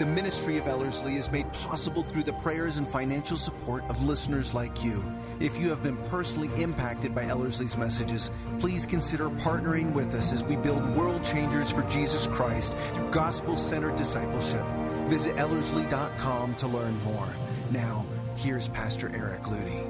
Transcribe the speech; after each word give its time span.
The 0.00 0.06
ministry 0.06 0.56
of 0.56 0.66
Ellerslie 0.66 1.16
is 1.16 1.30
made 1.30 1.52
possible 1.52 2.02
through 2.02 2.22
the 2.22 2.32
prayers 2.32 2.78
and 2.78 2.88
financial 2.88 3.36
support 3.36 3.84
of 3.90 4.02
listeners 4.02 4.54
like 4.54 4.82
you. 4.82 5.04
If 5.40 5.58
you 5.58 5.68
have 5.68 5.82
been 5.82 5.98
personally 6.08 6.48
impacted 6.58 7.14
by 7.14 7.24
Ellerslie's 7.24 7.76
messages, 7.76 8.30
please 8.60 8.86
consider 8.86 9.28
partnering 9.28 9.92
with 9.92 10.14
us 10.14 10.32
as 10.32 10.42
we 10.42 10.56
build 10.56 10.96
world 10.96 11.22
changers 11.22 11.70
for 11.70 11.82
Jesus 11.82 12.26
Christ 12.28 12.72
through 12.94 13.10
gospel 13.10 13.58
centered 13.58 13.96
discipleship. 13.96 14.64
Visit 15.08 15.36
Ellerslie.com 15.36 16.54
to 16.54 16.66
learn 16.66 16.98
more. 17.04 17.28
Now, 17.70 18.06
here's 18.36 18.68
Pastor 18.68 19.14
Eric 19.14 19.42
Ludy. 19.42 19.86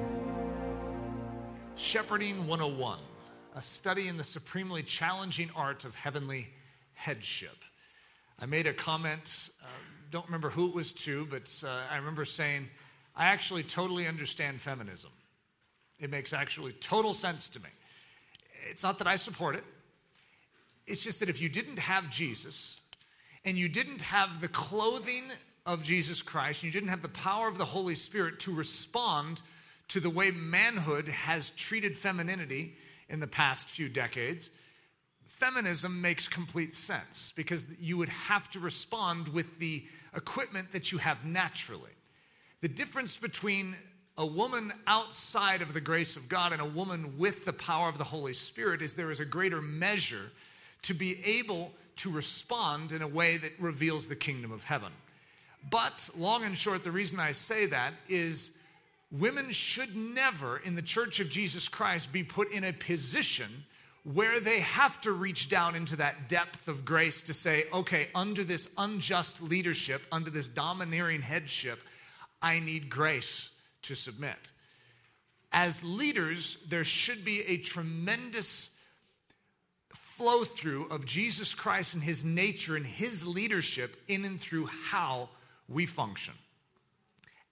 Shepherding 1.77 2.47
101, 2.47 2.99
a 3.55 3.61
study 3.61 4.09
in 4.09 4.17
the 4.17 4.25
supremely 4.25 4.83
challenging 4.83 5.49
art 5.55 5.85
of 5.85 5.95
heavenly 5.95 6.49
headship. 6.95 7.55
I 8.37 8.45
made 8.45 8.67
a 8.67 8.73
comment, 8.73 9.51
uh, 9.63 9.67
don't 10.11 10.25
remember 10.25 10.49
who 10.49 10.67
it 10.67 10.75
was 10.75 10.91
to, 10.93 11.25
but 11.25 11.63
uh, 11.65 11.81
I 11.89 11.97
remember 11.97 12.25
saying, 12.25 12.67
I 13.15 13.27
actually 13.27 13.63
totally 13.63 14.07
understand 14.07 14.61
feminism. 14.61 15.11
It 15.99 16.09
makes 16.09 16.33
actually 16.33 16.73
total 16.73 17.13
sense 17.13 17.49
to 17.49 17.59
me. 17.59 17.69
It's 18.69 18.83
not 18.83 18.97
that 18.99 19.07
I 19.07 19.15
support 19.15 19.55
it, 19.55 19.63
it's 20.85 21.03
just 21.03 21.21
that 21.21 21.29
if 21.29 21.41
you 21.41 21.49
didn't 21.49 21.79
have 21.79 22.09
Jesus 22.09 22.79
and 23.45 23.57
you 23.57 23.69
didn't 23.69 24.01
have 24.01 24.41
the 24.41 24.47
clothing 24.47 25.23
of 25.65 25.83
Jesus 25.83 26.21
Christ, 26.21 26.63
and 26.63 26.73
you 26.73 26.79
didn't 26.79 26.89
have 26.89 27.01
the 27.01 27.09
power 27.09 27.47
of 27.47 27.57
the 27.57 27.65
Holy 27.65 27.95
Spirit 27.95 28.39
to 28.41 28.53
respond 28.53 29.41
to 29.89 29.99
the 29.99 30.09
way 30.09 30.31
manhood 30.31 31.07
has 31.07 31.51
treated 31.51 31.97
femininity 31.97 32.75
in 33.09 33.19
the 33.19 33.27
past 33.27 33.69
few 33.69 33.89
decades, 33.89 34.51
feminism 35.27 36.01
makes 36.01 36.27
complete 36.27 36.73
sense 36.73 37.33
because 37.35 37.65
you 37.79 37.97
would 37.97 38.09
have 38.09 38.49
to 38.49 38.59
respond 38.59 39.27
with 39.29 39.59
the 39.59 39.83
equipment 40.15 40.71
that 40.73 40.91
you 40.91 40.97
have 40.97 41.25
naturally. 41.25 41.91
The 42.61 42.67
difference 42.67 43.17
between 43.17 43.75
a 44.17 44.25
woman 44.25 44.73
outside 44.87 45.61
of 45.61 45.73
the 45.73 45.81
grace 45.81 46.15
of 46.15 46.29
God 46.29 46.51
and 46.51 46.61
a 46.61 46.65
woman 46.65 47.17
with 47.17 47.45
the 47.45 47.53
power 47.53 47.89
of 47.89 47.97
the 47.97 48.03
Holy 48.03 48.33
Spirit 48.33 48.81
is 48.81 48.93
there 48.93 49.11
is 49.11 49.19
a 49.19 49.25
greater 49.25 49.61
measure 49.61 50.31
to 50.83 50.93
be 50.93 51.23
able 51.23 51.71
to 51.97 52.11
respond 52.11 52.91
in 52.91 53.01
a 53.01 53.07
way 53.07 53.37
that 53.37 53.53
reveals 53.59 54.07
the 54.07 54.15
kingdom 54.15 54.51
of 54.51 54.63
heaven. 54.63 54.91
But, 55.69 56.09
long 56.17 56.43
and 56.43 56.57
short, 56.57 56.83
the 56.83 56.91
reason 56.91 57.19
I 57.19 57.33
say 57.33 57.67
that 57.67 57.93
is 58.09 58.51
women 59.11 59.51
should 59.51 59.95
never, 59.95 60.57
in 60.57 60.75
the 60.75 60.81
church 60.81 61.19
of 61.19 61.29
Jesus 61.29 61.67
Christ, 61.67 62.11
be 62.11 62.23
put 62.23 62.51
in 62.51 62.63
a 62.63 62.73
position 62.73 63.65
where 64.03 64.39
they 64.39 64.61
have 64.61 64.99
to 65.01 65.11
reach 65.11 65.47
down 65.49 65.75
into 65.75 65.95
that 65.97 66.27
depth 66.27 66.67
of 66.67 66.83
grace 66.83 67.23
to 67.23 67.33
say, 67.33 67.65
okay, 67.71 68.07
under 68.15 68.43
this 68.43 68.67
unjust 68.77 69.41
leadership, 69.41 70.01
under 70.11 70.31
this 70.31 70.47
domineering 70.47 71.21
headship, 71.21 71.79
I 72.41 72.59
need 72.59 72.89
grace 72.89 73.51
to 73.83 73.95
submit. 73.95 74.51
As 75.51 75.83
leaders, 75.83 76.57
there 76.67 76.83
should 76.83 77.23
be 77.23 77.41
a 77.41 77.57
tremendous 77.57 78.71
flow 79.93 80.43
through 80.43 80.87
of 80.89 81.05
Jesus 81.05 81.53
Christ 81.53 81.93
and 81.93 82.01
his 82.01 82.23
nature 82.23 82.75
and 82.75 82.85
his 82.85 83.25
leadership 83.25 83.97
in 84.07 84.25
and 84.25 84.39
through 84.39 84.67
how 84.67 85.29
we 85.67 85.85
function. 85.85 86.33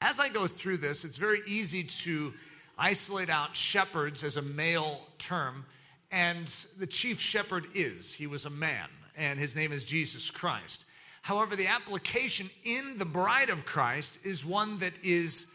As 0.02 0.20
I 0.20 0.30
go 0.30 0.48
through 0.48 0.78
this, 0.78 1.04
it's 1.04 1.18
very 1.18 1.42
easy 1.46 1.84
to 1.84 2.34
isolate 2.78 3.30
out 3.30 3.56
shepherds 3.56 4.24
as 4.24 4.38
a 4.38 4.42
male 4.42 5.02
term 5.18 5.66
and 6.12 6.48
the 6.78 6.88
chief 6.88 7.20
shepherd 7.20 7.68
is. 7.74 8.14
He 8.14 8.28
was 8.28 8.46
a 8.46 8.50
man, 8.50 8.88
and 9.16 9.40
his 9.40 9.56
name 9.56 9.72
is 9.72 9.84
Jesus 9.84 10.32
Christ. 10.32 10.86
However, 11.22 11.56
the 11.56 11.68
application 11.68 12.50
in 12.64 12.98
the 12.98 13.06
bride 13.06 13.50
of 13.50 13.66
Christ 13.66 14.20
is 14.24 14.46
one 14.46 14.80
that 14.80 14.94
is, 15.04 15.48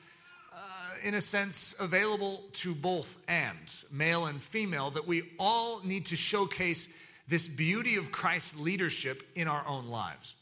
uh, 0.53 0.57
in 1.03 1.15
a 1.15 1.21
sense, 1.21 1.75
available 1.81 2.45
to 2.55 2.75
both 2.75 3.17
and, 3.27 3.83
male 3.91 4.27
and 4.27 4.43
female, 4.43 4.91
that 4.93 5.07
we 5.07 5.31
all 5.39 5.81
need 5.83 6.07
to 6.07 6.17
showcase 6.17 6.89
this 7.27 7.49
beauty 7.49 7.97
of 7.97 8.13
Christ's 8.13 8.57
leadership 8.57 9.23
in 9.35 9.49
our 9.49 9.67
own 9.67 9.87
lives. 9.87 10.35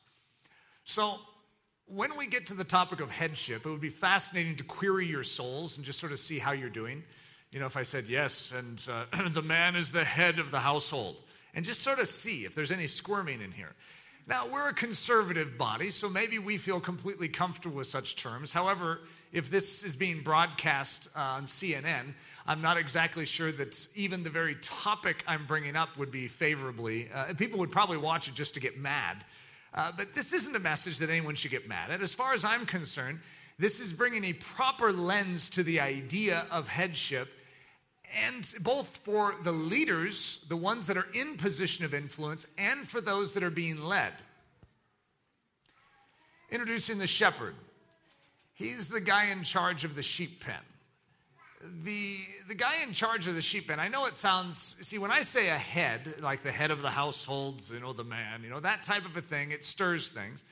So, 0.84 1.18
when 1.86 2.16
we 2.16 2.26
get 2.26 2.46
to 2.46 2.54
the 2.54 2.64
topic 2.64 3.00
of 3.00 3.10
headship, 3.10 3.66
it 3.66 3.70
would 3.70 3.80
be 3.80 3.90
fascinating 3.90 4.56
to 4.56 4.64
query 4.64 5.06
your 5.06 5.22
souls 5.22 5.76
and 5.76 5.84
just 5.84 5.98
sort 5.98 6.12
of 6.12 6.18
see 6.18 6.38
how 6.38 6.52
you're 6.52 6.70
doing 6.70 7.02
you 7.52 7.60
know, 7.60 7.66
if 7.66 7.76
I 7.76 7.82
said 7.82 8.08
yes, 8.08 8.52
and 8.56 8.84
uh, 8.90 9.28
the 9.28 9.42
man 9.42 9.76
is 9.76 9.92
the 9.92 10.04
head 10.04 10.38
of 10.38 10.50
the 10.50 10.60
household, 10.60 11.22
and 11.54 11.64
just 11.64 11.82
sort 11.82 11.98
of 11.98 12.08
see 12.08 12.44
if 12.44 12.54
there's 12.54 12.70
any 12.72 12.86
squirming 12.86 13.42
in 13.42 13.52
here. 13.52 13.74
Now, 14.26 14.46
we're 14.46 14.68
a 14.68 14.74
conservative 14.74 15.58
body, 15.58 15.90
so 15.90 16.08
maybe 16.08 16.38
we 16.38 16.56
feel 16.56 16.80
completely 16.80 17.28
comfortable 17.28 17.76
with 17.76 17.88
such 17.88 18.16
terms. 18.16 18.52
However, 18.52 19.00
if 19.32 19.50
this 19.50 19.82
is 19.82 19.96
being 19.96 20.22
broadcast 20.22 21.08
uh, 21.16 21.20
on 21.20 21.44
CNN, 21.44 22.14
I'm 22.46 22.62
not 22.62 22.76
exactly 22.76 23.24
sure 23.24 23.50
that 23.52 23.86
even 23.94 24.22
the 24.22 24.30
very 24.30 24.54
topic 24.62 25.24
I'm 25.26 25.44
bringing 25.44 25.74
up 25.74 25.98
would 25.98 26.12
be 26.12 26.28
favorably. 26.28 27.08
Uh, 27.12 27.34
people 27.34 27.58
would 27.58 27.72
probably 27.72 27.96
watch 27.96 28.28
it 28.28 28.34
just 28.34 28.54
to 28.54 28.60
get 28.60 28.78
mad. 28.78 29.24
Uh, 29.74 29.90
but 29.96 30.14
this 30.14 30.32
isn't 30.32 30.54
a 30.54 30.60
message 30.60 30.98
that 30.98 31.10
anyone 31.10 31.34
should 31.34 31.50
get 31.50 31.66
mad 31.66 31.90
at. 31.90 32.00
As 32.00 32.14
far 32.14 32.32
as 32.32 32.44
I'm 32.44 32.64
concerned, 32.64 33.18
this 33.58 33.80
is 33.80 33.92
bringing 33.92 34.24
a 34.24 34.34
proper 34.34 34.92
lens 34.92 35.50
to 35.50 35.62
the 35.62 35.80
idea 35.80 36.46
of 36.50 36.68
headship 36.68 37.28
and 38.14 38.54
both 38.60 38.96
for 38.98 39.34
the 39.42 39.52
leaders, 39.52 40.40
the 40.48 40.56
ones 40.56 40.86
that 40.86 40.96
are 40.96 41.06
in 41.14 41.36
position 41.36 41.84
of 41.84 41.94
influence, 41.94 42.46
and 42.58 42.86
for 42.88 43.00
those 43.00 43.34
that 43.34 43.42
are 43.42 43.50
being 43.50 43.82
led. 43.82 44.12
Introducing 46.50 46.98
the 46.98 47.06
shepherd. 47.06 47.54
He's 48.54 48.88
the 48.88 49.00
guy 49.00 49.26
in 49.26 49.42
charge 49.42 49.84
of 49.84 49.94
the 49.94 50.02
sheep 50.02 50.44
pen. 50.44 50.54
The, 51.84 52.18
the 52.48 52.54
guy 52.54 52.82
in 52.82 52.92
charge 52.92 53.28
of 53.28 53.34
the 53.34 53.40
sheep 53.40 53.68
pen, 53.68 53.78
I 53.80 53.88
know 53.88 54.06
it 54.06 54.16
sounds, 54.16 54.76
see, 54.80 54.98
when 54.98 55.12
I 55.12 55.22
say 55.22 55.48
a 55.48 55.56
head, 55.56 56.16
like 56.20 56.42
the 56.42 56.52
head 56.52 56.70
of 56.70 56.82
the 56.82 56.90
households, 56.90 57.70
you 57.70 57.80
know, 57.80 57.92
the 57.92 58.04
man, 58.04 58.42
you 58.42 58.50
know, 58.50 58.60
that 58.60 58.82
type 58.82 59.04
of 59.04 59.16
a 59.16 59.22
thing, 59.22 59.52
it 59.52 59.64
stirs 59.64 60.08
things. 60.08 60.42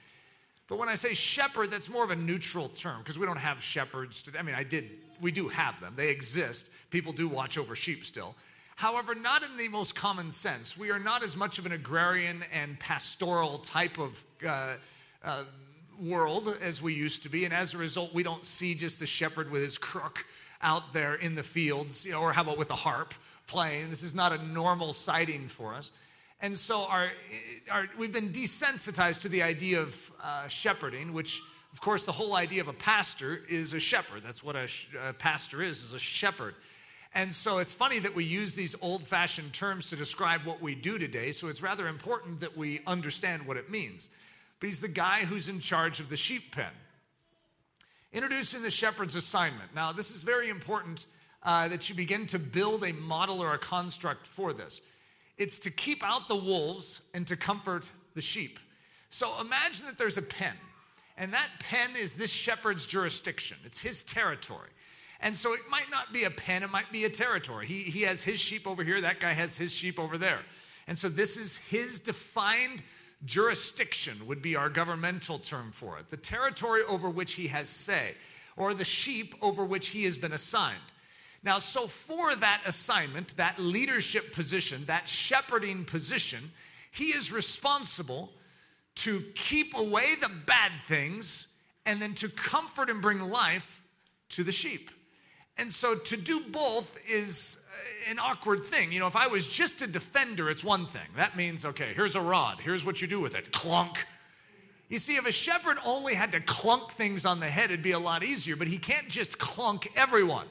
But 0.68 0.78
when 0.78 0.88
I 0.88 0.94
say 0.94 1.14
shepherd, 1.14 1.72
that's 1.72 1.88
more 1.88 2.04
of 2.04 2.10
a 2.10 2.16
neutral 2.16 2.68
term 2.68 3.00
because 3.00 3.18
we 3.18 3.26
don't 3.26 3.40
have 3.40 3.60
shepherds. 3.60 4.30
I 4.38 4.42
mean, 4.42 4.54
I 4.54 4.62
did, 4.62 4.88
we 5.20 5.30
do 5.30 5.48
have 5.48 5.80
them, 5.80 5.94
they 5.96 6.08
exist. 6.08 6.70
People 6.90 7.12
do 7.12 7.28
watch 7.28 7.58
over 7.58 7.76
sheep 7.76 8.04
still. 8.04 8.34
However, 8.76 9.14
not 9.14 9.42
in 9.42 9.56
the 9.58 9.68
most 9.68 9.94
common 9.94 10.32
sense. 10.32 10.76
We 10.76 10.90
are 10.90 10.98
not 10.98 11.22
as 11.22 11.36
much 11.36 11.58
of 11.58 11.66
an 11.66 11.72
agrarian 11.72 12.42
and 12.50 12.78
pastoral 12.78 13.58
type 13.58 13.98
of 13.98 14.24
uh, 14.46 14.76
uh, 15.22 15.44
world 16.00 16.56
as 16.62 16.80
we 16.80 16.94
used 16.94 17.22
to 17.24 17.28
be. 17.28 17.44
And 17.44 17.52
as 17.52 17.74
a 17.74 17.78
result, 17.78 18.14
we 18.14 18.22
don't 18.22 18.44
see 18.44 18.74
just 18.74 18.98
the 18.98 19.06
shepherd 19.06 19.50
with 19.50 19.62
his 19.62 19.76
crook 19.76 20.24
out 20.62 20.94
there 20.94 21.14
in 21.14 21.34
the 21.34 21.42
fields, 21.42 22.06
you 22.06 22.12
know, 22.12 22.20
or 22.20 22.32
how 22.32 22.42
about 22.42 22.56
with 22.58 22.70
a 22.70 22.74
harp 22.74 23.12
playing? 23.46 23.90
This 23.90 24.02
is 24.02 24.14
not 24.14 24.32
a 24.32 24.38
normal 24.42 24.92
sighting 24.92 25.48
for 25.48 25.74
us. 25.74 25.90
And 26.40 26.56
so 26.56 26.84
our, 26.84 27.10
our, 27.70 27.86
we've 27.98 28.12
been 28.12 28.30
desensitized 28.30 29.22
to 29.22 29.28
the 29.28 29.42
idea 29.42 29.82
of 29.82 30.12
uh, 30.22 30.48
shepherding, 30.48 31.12
which, 31.12 31.42
of 31.72 31.80
course, 31.80 32.02
the 32.02 32.12
whole 32.12 32.34
idea 32.34 32.60
of 32.60 32.68
a 32.68 32.72
pastor 32.72 33.40
is 33.48 33.74
a 33.74 33.80
shepherd. 33.80 34.22
That's 34.24 34.42
what 34.42 34.56
a, 34.56 34.66
sh- 34.66 34.88
a 35.08 35.12
pastor 35.12 35.62
is, 35.62 35.82
is 35.82 35.94
a 35.94 35.98
shepherd. 35.98 36.54
And 37.14 37.34
so 37.34 37.58
it's 37.58 37.72
funny 37.72 37.98
that 38.00 38.14
we 38.14 38.24
use 38.24 38.54
these 38.54 38.74
old 38.80 39.06
fashioned 39.06 39.52
terms 39.52 39.90
to 39.90 39.96
describe 39.96 40.44
what 40.44 40.60
we 40.60 40.74
do 40.74 40.98
today. 40.98 41.32
So 41.32 41.48
it's 41.48 41.62
rather 41.62 41.88
important 41.88 42.40
that 42.40 42.56
we 42.56 42.80
understand 42.86 43.46
what 43.46 43.56
it 43.56 43.70
means. 43.70 44.08
But 44.60 44.68
he's 44.68 44.80
the 44.80 44.88
guy 44.88 45.24
who's 45.24 45.48
in 45.48 45.60
charge 45.60 46.00
of 46.00 46.08
the 46.08 46.16
sheep 46.16 46.54
pen. 46.54 46.72
Introducing 48.12 48.62
the 48.62 48.70
shepherd's 48.70 49.16
assignment. 49.16 49.74
Now, 49.74 49.92
this 49.92 50.10
is 50.10 50.22
very 50.22 50.50
important 50.50 51.06
uh, 51.42 51.68
that 51.68 51.88
you 51.88 51.94
begin 51.94 52.26
to 52.28 52.38
build 52.38 52.84
a 52.84 52.92
model 52.92 53.42
or 53.42 53.54
a 53.54 53.58
construct 53.58 54.26
for 54.26 54.52
this. 54.52 54.80
It's 55.38 55.58
to 55.60 55.70
keep 55.70 56.04
out 56.04 56.28
the 56.28 56.36
wolves 56.36 57.00
and 57.14 57.26
to 57.28 57.36
comfort 57.36 57.90
the 58.14 58.20
sheep. 58.20 58.58
So 59.08 59.40
imagine 59.40 59.86
that 59.86 59.96
there's 59.96 60.18
a 60.18 60.22
pen, 60.22 60.54
and 61.20 61.34
that 61.34 61.50
pen 61.58 61.96
is 61.96 62.14
this 62.14 62.30
shepherd's 62.30 62.86
jurisdiction, 62.86 63.58
it's 63.64 63.78
his 63.78 64.02
territory. 64.02 64.70
And 65.20 65.36
so 65.36 65.52
it 65.52 65.60
might 65.68 65.90
not 65.90 66.14
be 66.14 66.24
a 66.24 66.30
pen, 66.30 66.62
it 66.62 66.70
might 66.70 66.90
be 66.90 67.04
a 67.04 67.10
territory. 67.10 67.66
He, 67.66 67.82
he 67.82 68.02
has 68.02 68.22
his 68.22 68.40
sheep 68.40 68.66
over 68.66 68.82
here, 68.82 69.02
that 69.02 69.20
guy 69.20 69.34
has 69.34 69.54
his 69.54 69.70
sheep 69.70 69.98
over 69.98 70.16
there. 70.16 70.40
And 70.86 70.96
so 70.96 71.10
this 71.10 71.36
is 71.36 71.58
his 71.58 72.00
defined 72.00 72.82
jurisdiction, 73.26 74.26
would 74.26 74.40
be 74.40 74.56
our 74.56 74.70
governmental 74.70 75.38
term 75.38 75.72
for 75.72 75.98
it. 75.98 76.08
The 76.08 76.16
territory 76.16 76.84
over 76.88 77.10
which 77.10 77.34
he 77.34 77.48
has 77.48 77.68
say, 77.68 78.14
or 78.56 78.72
the 78.72 78.82
sheep 78.82 79.34
over 79.42 79.62
which 79.62 79.88
he 79.88 80.04
has 80.04 80.16
been 80.16 80.32
assigned. 80.32 80.78
Now, 81.42 81.58
so 81.58 81.86
for 81.86 82.34
that 82.36 82.62
assignment, 82.64 83.36
that 83.36 83.58
leadership 83.58 84.32
position, 84.32 84.86
that 84.86 85.06
shepherding 85.06 85.84
position, 85.84 86.50
he 86.90 87.08
is 87.08 87.30
responsible 87.30 88.32
to 89.00 89.22
keep 89.34 89.76
away 89.76 90.14
the 90.20 90.30
bad 90.46 90.72
things 90.86 91.46
and 91.86 92.00
then 92.00 92.14
to 92.14 92.28
comfort 92.28 92.90
and 92.90 93.00
bring 93.00 93.20
life 93.20 93.82
to 94.30 94.44
the 94.44 94.52
sheep. 94.52 94.90
And 95.56 95.70
so 95.70 95.94
to 95.94 96.16
do 96.16 96.40
both 96.40 96.98
is 97.08 97.58
uh, 97.66 98.10
an 98.10 98.18
awkward 98.18 98.62
thing. 98.62 98.92
You 98.92 99.00
know, 99.00 99.06
if 99.06 99.16
I 99.16 99.26
was 99.26 99.46
just 99.46 99.82
a 99.82 99.86
defender, 99.86 100.50
it's 100.50 100.64
one 100.64 100.86
thing. 100.86 101.06
That 101.16 101.36
means, 101.36 101.64
okay, 101.64 101.92
here's 101.94 102.14
a 102.14 102.20
rod, 102.20 102.60
here's 102.60 102.84
what 102.84 103.02
you 103.02 103.08
do 103.08 103.20
with 103.20 103.34
it 103.34 103.52
clunk. 103.52 104.06
You 104.88 104.98
see, 104.98 105.16
if 105.16 105.26
a 105.26 105.32
shepherd 105.32 105.78
only 105.84 106.14
had 106.14 106.32
to 106.32 106.40
clunk 106.40 106.90
things 106.92 107.24
on 107.24 107.40
the 107.40 107.48
head, 107.48 107.66
it'd 107.66 107.82
be 107.82 107.92
a 107.92 107.98
lot 107.98 108.22
easier, 108.22 108.56
but 108.56 108.66
he 108.66 108.76
can't 108.78 109.08
just 109.08 109.38
clunk 109.38 109.90
everyone 109.96 110.46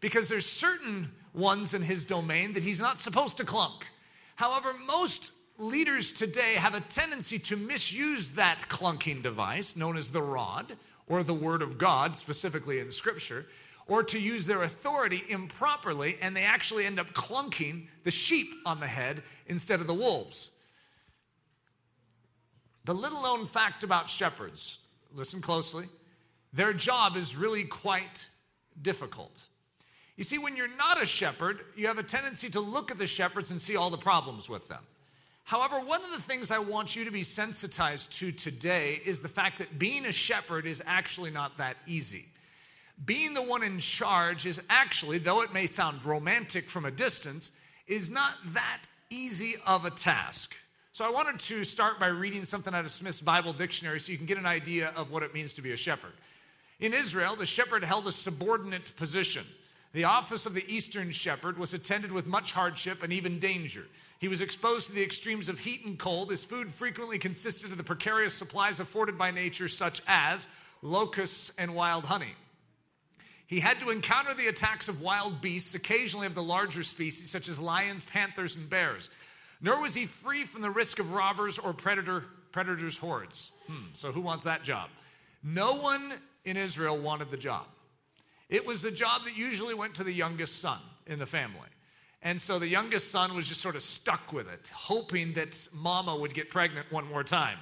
because 0.00 0.28
there's 0.28 0.46
certain 0.46 1.10
ones 1.32 1.74
in 1.74 1.82
his 1.82 2.04
domain 2.04 2.52
that 2.52 2.62
he's 2.62 2.80
not 2.80 2.98
supposed 2.98 3.38
to 3.38 3.44
clunk. 3.44 3.86
However, 4.36 4.72
most 4.86 5.32
leaders 5.58 6.12
today 6.12 6.54
have 6.54 6.74
a 6.74 6.80
tendency 6.80 7.38
to 7.40 7.56
misuse 7.56 8.28
that 8.30 8.60
clunking 8.68 9.22
device 9.22 9.74
known 9.74 9.96
as 9.96 10.08
the 10.08 10.22
rod 10.22 10.76
or 11.08 11.22
the 11.22 11.34
word 11.34 11.62
of 11.62 11.78
God, 11.78 12.16
specifically 12.16 12.78
in 12.78 12.90
scripture, 12.90 13.46
or 13.88 14.02
to 14.04 14.18
use 14.18 14.46
their 14.46 14.62
authority 14.62 15.24
improperly, 15.28 16.18
and 16.20 16.36
they 16.36 16.44
actually 16.44 16.84
end 16.84 17.00
up 17.00 17.12
clunking 17.12 17.86
the 18.04 18.10
sheep 18.10 18.54
on 18.64 18.78
the 18.78 18.86
head 18.86 19.22
instead 19.46 19.80
of 19.80 19.86
the 19.86 19.94
wolves. 19.94 20.50
The 22.84 22.94
little 22.94 23.22
known 23.22 23.46
fact 23.46 23.82
about 23.82 24.08
shepherds, 24.08 24.78
listen 25.14 25.40
closely, 25.40 25.86
their 26.52 26.72
job 26.72 27.16
is 27.16 27.36
really 27.36 27.64
quite 27.64 28.28
difficult. 28.80 29.44
You 30.16 30.24
see, 30.24 30.38
when 30.38 30.56
you're 30.56 30.74
not 30.76 31.02
a 31.02 31.06
shepherd, 31.06 31.60
you 31.76 31.86
have 31.86 31.98
a 31.98 32.02
tendency 32.02 32.50
to 32.50 32.60
look 32.60 32.90
at 32.90 32.98
the 32.98 33.06
shepherds 33.06 33.50
and 33.50 33.60
see 33.60 33.76
all 33.76 33.90
the 33.90 33.98
problems 33.98 34.48
with 34.48 34.68
them. 34.68 34.82
However, 35.48 35.80
one 35.80 36.04
of 36.04 36.10
the 36.10 36.20
things 36.20 36.50
I 36.50 36.58
want 36.58 36.94
you 36.94 37.06
to 37.06 37.10
be 37.10 37.22
sensitized 37.22 38.12
to 38.18 38.32
today 38.32 39.00
is 39.06 39.20
the 39.20 39.30
fact 39.30 39.56
that 39.60 39.78
being 39.78 40.04
a 40.04 40.12
shepherd 40.12 40.66
is 40.66 40.82
actually 40.84 41.30
not 41.30 41.56
that 41.56 41.78
easy. 41.86 42.26
Being 43.06 43.32
the 43.32 43.40
one 43.40 43.62
in 43.62 43.78
charge 43.78 44.44
is 44.44 44.60
actually, 44.68 45.16
though 45.16 45.40
it 45.40 45.54
may 45.54 45.66
sound 45.66 46.04
romantic 46.04 46.68
from 46.68 46.84
a 46.84 46.90
distance, 46.90 47.50
is 47.86 48.10
not 48.10 48.34
that 48.52 48.82
easy 49.08 49.56
of 49.64 49.86
a 49.86 49.90
task. 49.90 50.54
So 50.92 51.06
I 51.06 51.10
wanted 51.10 51.40
to 51.40 51.64
start 51.64 51.98
by 51.98 52.08
reading 52.08 52.44
something 52.44 52.74
out 52.74 52.84
of 52.84 52.90
Smith's 52.90 53.22
Bible 53.22 53.54
Dictionary 53.54 54.00
so 54.00 54.12
you 54.12 54.18
can 54.18 54.26
get 54.26 54.36
an 54.36 54.44
idea 54.44 54.92
of 54.96 55.10
what 55.10 55.22
it 55.22 55.32
means 55.32 55.54
to 55.54 55.62
be 55.62 55.72
a 55.72 55.78
shepherd. 55.78 56.12
In 56.78 56.92
Israel, 56.92 57.36
the 57.36 57.46
shepherd 57.46 57.82
held 57.84 58.06
a 58.06 58.12
subordinate 58.12 58.94
position. 58.96 59.46
The 59.98 60.04
office 60.04 60.46
of 60.46 60.54
the 60.54 60.64
Eastern 60.72 61.10
shepherd 61.10 61.58
was 61.58 61.74
attended 61.74 62.12
with 62.12 62.24
much 62.24 62.52
hardship 62.52 63.02
and 63.02 63.12
even 63.12 63.40
danger. 63.40 63.84
He 64.20 64.28
was 64.28 64.42
exposed 64.42 64.86
to 64.86 64.92
the 64.92 65.02
extremes 65.02 65.48
of 65.48 65.58
heat 65.58 65.84
and 65.84 65.98
cold. 65.98 66.30
His 66.30 66.44
food 66.44 66.72
frequently 66.72 67.18
consisted 67.18 67.72
of 67.72 67.78
the 67.78 67.82
precarious 67.82 68.32
supplies 68.32 68.78
afforded 68.78 69.18
by 69.18 69.32
nature, 69.32 69.66
such 69.66 70.00
as 70.06 70.46
locusts 70.82 71.50
and 71.58 71.74
wild 71.74 72.04
honey. 72.04 72.36
He 73.48 73.58
had 73.58 73.80
to 73.80 73.90
encounter 73.90 74.34
the 74.34 74.46
attacks 74.46 74.88
of 74.88 75.02
wild 75.02 75.40
beasts, 75.40 75.74
occasionally 75.74 76.28
of 76.28 76.36
the 76.36 76.44
larger 76.44 76.84
species, 76.84 77.28
such 77.28 77.48
as 77.48 77.58
lions, 77.58 78.04
panthers, 78.04 78.54
and 78.54 78.70
bears. 78.70 79.10
Nor 79.60 79.80
was 79.80 79.96
he 79.96 80.06
free 80.06 80.44
from 80.44 80.62
the 80.62 80.70
risk 80.70 81.00
of 81.00 81.12
robbers 81.12 81.58
or 81.58 81.72
predator, 81.72 82.22
predators' 82.52 82.98
hordes. 82.98 83.50
Hmm, 83.66 83.86
so, 83.94 84.12
who 84.12 84.20
wants 84.20 84.44
that 84.44 84.62
job? 84.62 84.90
No 85.42 85.74
one 85.74 86.12
in 86.44 86.56
Israel 86.56 86.96
wanted 86.96 87.32
the 87.32 87.36
job. 87.36 87.66
It 88.48 88.66
was 88.66 88.82
the 88.82 88.90
job 88.90 89.24
that 89.24 89.36
usually 89.36 89.74
went 89.74 89.94
to 89.96 90.04
the 90.04 90.12
youngest 90.12 90.60
son 90.60 90.80
in 91.06 91.18
the 91.18 91.26
family. 91.26 91.68
And 92.22 92.40
so 92.40 92.58
the 92.58 92.66
youngest 92.66 93.10
son 93.10 93.34
was 93.34 93.46
just 93.46 93.60
sort 93.60 93.76
of 93.76 93.82
stuck 93.82 94.32
with 94.32 94.48
it, 94.48 94.70
hoping 94.74 95.34
that 95.34 95.68
mama 95.72 96.16
would 96.16 96.34
get 96.34 96.50
pregnant 96.50 96.90
one 96.90 97.06
more 97.06 97.22
time. 97.22 97.58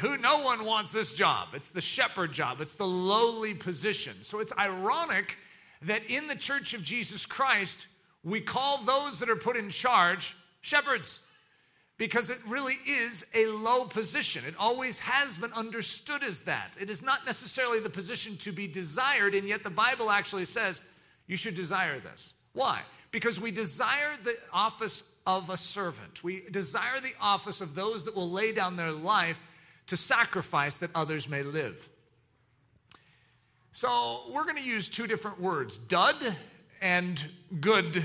Who 0.00 0.16
no 0.18 0.40
one 0.40 0.64
wants 0.64 0.92
this 0.92 1.12
job. 1.12 1.48
It's 1.54 1.70
the 1.70 1.80
shepherd 1.80 2.32
job. 2.32 2.60
It's 2.60 2.74
the 2.74 2.86
lowly 2.86 3.54
position. 3.54 4.16
So 4.22 4.40
it's 4.40 4.52
ironic 4.58 5.38
that 5.82 6.02
in 6.08 6.26
the 6.26 6.34
church 6.34 6.74
of 6.74 6.82
Jesus 6.82 7.24
Christ, 7.24 7.86
we 8.24 8.40
call 8.40 8.82
those 8.82 9.20
that 9.20 9.30
are 9.30 9.36
put 9.36 9.56
in 9.56 9.70
charge 9.70 10.34
shepherds 10.60 11.20
because 11.98 12.28
it 12.28 12.38
really 12.46 12.76
is 12.86 13.24
a 13.34 13.46
low 13.46 13.86
position. 13.86 14.44
It 14.44 14.54
always 14.58 14.98
has 14.98 15.36
been 15.36 15.52
understood 15.52 16.22
as 16.22 16.42
that. 16.42 16.76
It 16.80 16.90
is 16.90 17.02
not 17.02 17.24
necessarily 17.24 17.80
the 17.80 17.90
position 17.90 18.36
to 18.38 18.52
be 18.52 18.66
desired, 18.66 19.34
and 19.34 19.48
yet 19.48 19.64
the 19.64 19.70
Bible 19.70 20.10
actually 20.10 20.44
says 20.44 20.82
you 21.26 21.36
should 21.36 21.54
desire 21.54 21.98
this. 22.00 22.34
Why? 22.52 22.82
Because 23.12 23.40
we 23.40 23.50
desire 23.50 24.16
the 24.22 24.36
office 24.52 25.02
of 25.26 25.50
a 25.50 25.56
servant, 25.56 26.22
we 26.22 26.42
desire 26.50 27.00
the 27.00 27.14
office 27.20 27.60
of 27.60 27.74
those 27.74 28.04
that 28.04 28.14
will 28.14 28.30
lay 28.30 28.52
down 28.52 28.76
their 28.76 28.92
life 28.92 29.42
to 29.88 29.96
sacrifice 29.96 30.78
that 30.78 30.90
others 30.94 31.28
may 31.28 31.42
live. 31.42 31.88
So 33.72 34.22
we're 34.32 34.44
going 34.44 34.56
to 34.56 34.62
use 34.62 34.88
two 34.88 35.06
different 35.06 35.40
words 35.40 35.78
dud 35.78 36.36
and 36.80 37.24
good 37.60 38.04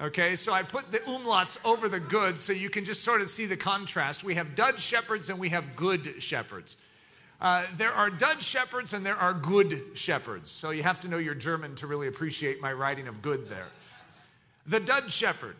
Okay, 0.00 0.36
so 0.36 0.52
I 0.52 0.62
put 0.62 0.92
the 0.92 0.98
umlauts 0.98 1.56
over 1.64 1.88
the 1.88 2.00
good 2.00 2.38
so 2.38 2.52
you 2.52 2.68
can 2.68 2.84
just 2.84 3.02
sort 3.02 3.22
of 3.22 3.30
see 3.30 3.46
the 3.46 3.56
contrast. 3.56 4.24
We 4.24 4.34
have 4.34 4.54
dud 4.54 4.78
shepherds 4.78 5.30
and 5.30 5.38
we 5.38 5.48
have 5.48 5.74
good 5.74 6.22
shepherds. 6.22 6.76
Uh, 7.40 7.64
there 7.78 7.92
are 7.92 8.10
dud 8.10 8.42
shepherds 8.42 8.92
and 8.92 9.06
there 9.06 9.16
are 9.16 9.32
good 9.32 9.82
shepherds. 9.94 10.50
So 10.50 10.68
you 10.68 10.82
have 10.82 11.00
to 11.00 11.08
know 11.08 11.16
your 11.16 11.34
German 11.34 11.76
to 11.76 11.86
really 11.86 12.08
appreciate 12.08 12.60
my 12.60 12.74
writing 12.74 13.08
of 13.08 13.22
good 13.22 13.48
there. 13.48 13.68
The 14.66 14.80
dud 14.80 15.10
shepherd. 15.10 15.56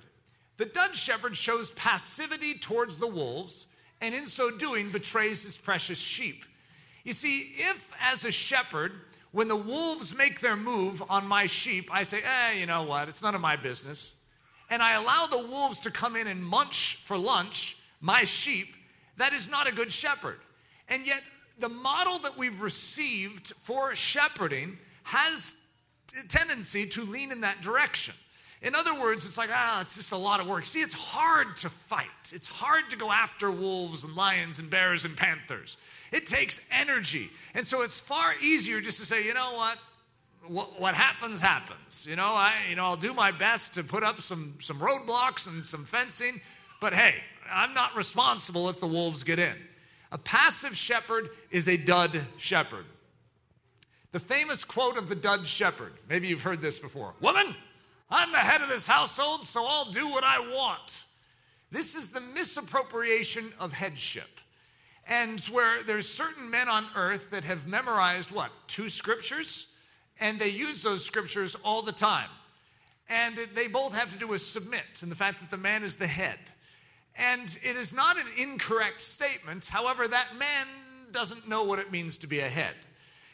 The 0.58 0.66
dud 0.66 0.94
shepherd 0.96 1.34
shows 1.34 1.70
passivity 1.70 2.58
towards 2.58 2.98
the 2.98 3.06
wolves 3.06 3.68
and 4.02 4.14
in 4.14 4.26
so 4.26 4.50
doing 4.50 4.90
betrays 4.90 5.44
his 5.44 5.56
precious 5.56 5.98
sheep. 5.98 6.44
You 7.04 7.14
see, 7.14 7.54
if 7.56 7.90
as 8.02 8.26
a 8.26 8.30
shepherd, 8.30 8.92
when 9.32 9.48
the 9.48 9.56
wolves 9.56 10.14
make 10.14 10.40
their 10.40 10.56
move 10.56 11.02
on 11.08 11.26
my 11.26 11.46
sheep, 11.46 11.88
I 11.90 12.02
say, 12.02 12.20
eh, 12.22 12.52
you 12.52 12.66
know 12.66 12.82
what, 12.82 13.08
it's 13.08 13.22
none 13.22 13.34
of 13.34 13.40
my 13.40 13.56
business 13.56 14.12
and 14.70 14.82
I 14.82 14.94
allow 14.94 15.26
the 15.26 15.38
wolves 15.38 15.80
to 15.80 15.90
come 15.90 16.16
in 16.16 16.26
and 16.26 16.44
munch 16.44 17.00
for 17.04 17.16
lunch 17.16 17.76
my 18.00 18.24
sheep, 18.24 18.74
that 19.16 19.32
is 19.32 19.48
not 19.48 19.66
a 19.66 19.72
good 19.72 19.92
shepherd. 19.92 20.38
And 20.88 21.06
yet, 21.06 21.22
the 21.58 21.68
model 21.68 22.18
that 22.20 22.36
we've 22.36 22.60
received 22.60 23.52
for 23.58 23.94
shepherding 23.94 24.78
has 25.04 25.54
a 26.22 26.26
tendency 26.28 26.86
to 26.86 27.02
lean 27.02 27.32
in 27.32 27.40
that 27.40 27.62
direction. 27.62 28.14
In 28.62 28.74
other 28.74 28.98
words, 28.98 29.24
it's 29.26 29.38
like, 29.38 29.50
ah, 29.52 29.80
it's 29.80 29.96
just 29.96 30.12
a 30.12 30.16
lot 30.16 30.40
of 30.40 30.46
work. 30.46 30.64
See, 30.64 30.80
it's 30.80 30.94
hard 30.94 31.56
to 31.58 31.70
fight. 31.70 32.06
It's 32.32 32.48
hard 32.48 32.90
to 32.90 32.96
go 32.96 33.10
after 33.10 33.50
wolves 33.50 34.02
and 34.02 34.16
lions 34.16 34.58
and 34.58 34.70
bears 34.70 35.04
and 35.04 35.16
panthers. 35.16 35.76
It 36.10 36.26
takes 36.26 36.60
energy. 36.70 37.30
And 37.54 37.66
so 37.66 37.82
it's 37.82 38.00
far 38.00 38.34
easier 38.40 38.80
just 38.80 38.98
to 39.00 39.06
say, 39.06 39.24
you 39.24 39.34
know 39.34 39.54
what? 39.54 39.78
What, 40.50 40.80
what 40.80 40.94
happens 40.94 41.40
happens. 41.40 42.06
You 42.08 42.16
know, 42.16 42.28
I 42.34 42.54
you 42.68 42.76
know 42.76 42.84
I'll 42.84 42.96
do 42.96 43.14
my 43.14 43.30
best 43.30 43.74
to 43.74 43.84
put 43.84 44.02
up 44.02 44.20
some 44.20 44.54
some 44.60 44.78
roadblocks 44.78 45.46
and 45.46 45.64
some 45.64 45.84
fencing, 45.84 46.40
but 46.80 46.92
hey, 46.94 47.16
I'm 47.50 47.74
not 47.74 47.94
responsible 47.96 48.68
if 48.68 48.80
the 48.80 48.86
wolves 48.86 49.22
get 49.22 49.38
in. 49.38 49.56
A 50.12 50.18
passive 50.18 50.76
shepherd 50.76 51.30
is 51.50 51.68
a 51.68 51.76
dud 51.76 52.20
shepherd. 52.36 52.84
The 54.12 54.20
famous 54.20 54.64
quote 54.64 54.96
of 54.96 55.08
the 55.08 55.14
dud 55.14 55.46
shepherd, 55.46 55.92
maybe 56.08 56.28
you've 56.28 56.40
heard 56.40 56.62
this 56.62 56.78
before 56.78 57.14
Woman, 57.20 57.54
I'm 58.10 58.32
the 58.32 58.38
head 58.38 58.62
of 58.62 58.68
this 58.68 58.86
household, 58.86 59.46
so 59.46 59.64
I'll 59.66 59.90
do 59.90 60.08
what 60.08 60.24
I 60.24 60.38
want. 60.38 61.04
This 61.72 61.94
is 61.94 62.10
the 62.10 62.20
misappropriation 62.20 63.52
of 63.58 63.72
headship. 63.72 64.28
And 65.08 65.40
where 65.46 65.82
there's 65.82 66.08
certain 66.08 66.50
men 66.50 66.68
on 66.68 66.86
earth 66.94 67.30
that 67.30 67.44
have 67.44 67.66
memorized 67.66 68.32
what? 68.32 68.50
Two 68.66 68.88
scriptures? 68.88 69.66
And 70.20 70.38
they 70.38 70.48
use 70.48 70.82
those 70.82 71.04
scriptures 71.04 71.54
all 71.64 71.82
the 71.82 71.92
time. 71.92 72.28
And 73.08 73.38
they 73.54 73.68
both 73.68 73.92
have 73.94 74.12
to 74.12 74.18
do 74.18 74.26
with 74.26 74.42
submit 74.42 75.02
and 75.02 75.10
the 75.10 75.16
fact 75.16 75.40
that 75.40 75.50
the 75.50 75.56
man 75.56 75.84
is 75.84 75.96
the 75.96 76.06
head. 76.06 76.38
And 77.16 77.56
it 77.62 77.76
is 77.76 77.94
not 77.94 78.18
an 78.18 78.26
incorrect 78.36 79.00
statement. 79.00 79.66
However, 79.66 80.08
that 80.08 80.36
man 80.36 80.66
doesn't 81.12 81.48
know 81.48 81.62
what 81.62 81.78
it 81.78 81.90
means 81.90 82.18
to 82.18 82.26
be 82.26 82.40
a 82.40 82.48
head. 82.48 82.74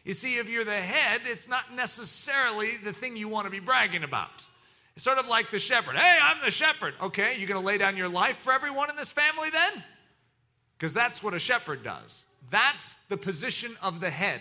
You 0.04 0.14
see, 0.14 0.36
if 0.36 0.48
you're 0.48 0.64
the 0.64 0.72
head, 0.72 1.22
it's 1.24 1.48
not 1.48 1.74
necessarily 1.74 2.76
the 2.76 2.92
thing 2.92 3.16
you 3.16 3.28
want 3.28 3.46
to 3.46 3.50
be 3.50 3.60
bragging 3.60 4.04
about. 4.04 4.44
It's 4.94 5.04
sort 5.04 5.18
of 5.18 5.26
like 5.26 5.50
the 5.50 5.58
shepherd. 5.58 5.96
Hey, 5.96 6.18
I'm 6.20 6.38
the 6.44 6.50
shepherd. 6.50 6.94
Okay, 7.00 7.36
you're 7.38 7.48
going 7.48 7.60
to 7.60 7.66
lay 7.66 7.78
down 7.78 7.96
your 7.96 8.08
life 8.08 8.36
for 8.36 8.52
everyone 8.52 8.90
in 8.90 8.96
this 8.96 9.10
family 9.10 9.48
then? 9.50 9.82
Because 10.76 10.92
that's 10.92 11.22
what 11.22 11.34
a 11.34 11.38
shepherd 11.38 11.82
does. 11.82 12.26
That's 12.50 12.96
the 13.08 13.16
position 13.16 13.76
of 13.80 14.00
the 14.00 14.10
head. 14.10 14.40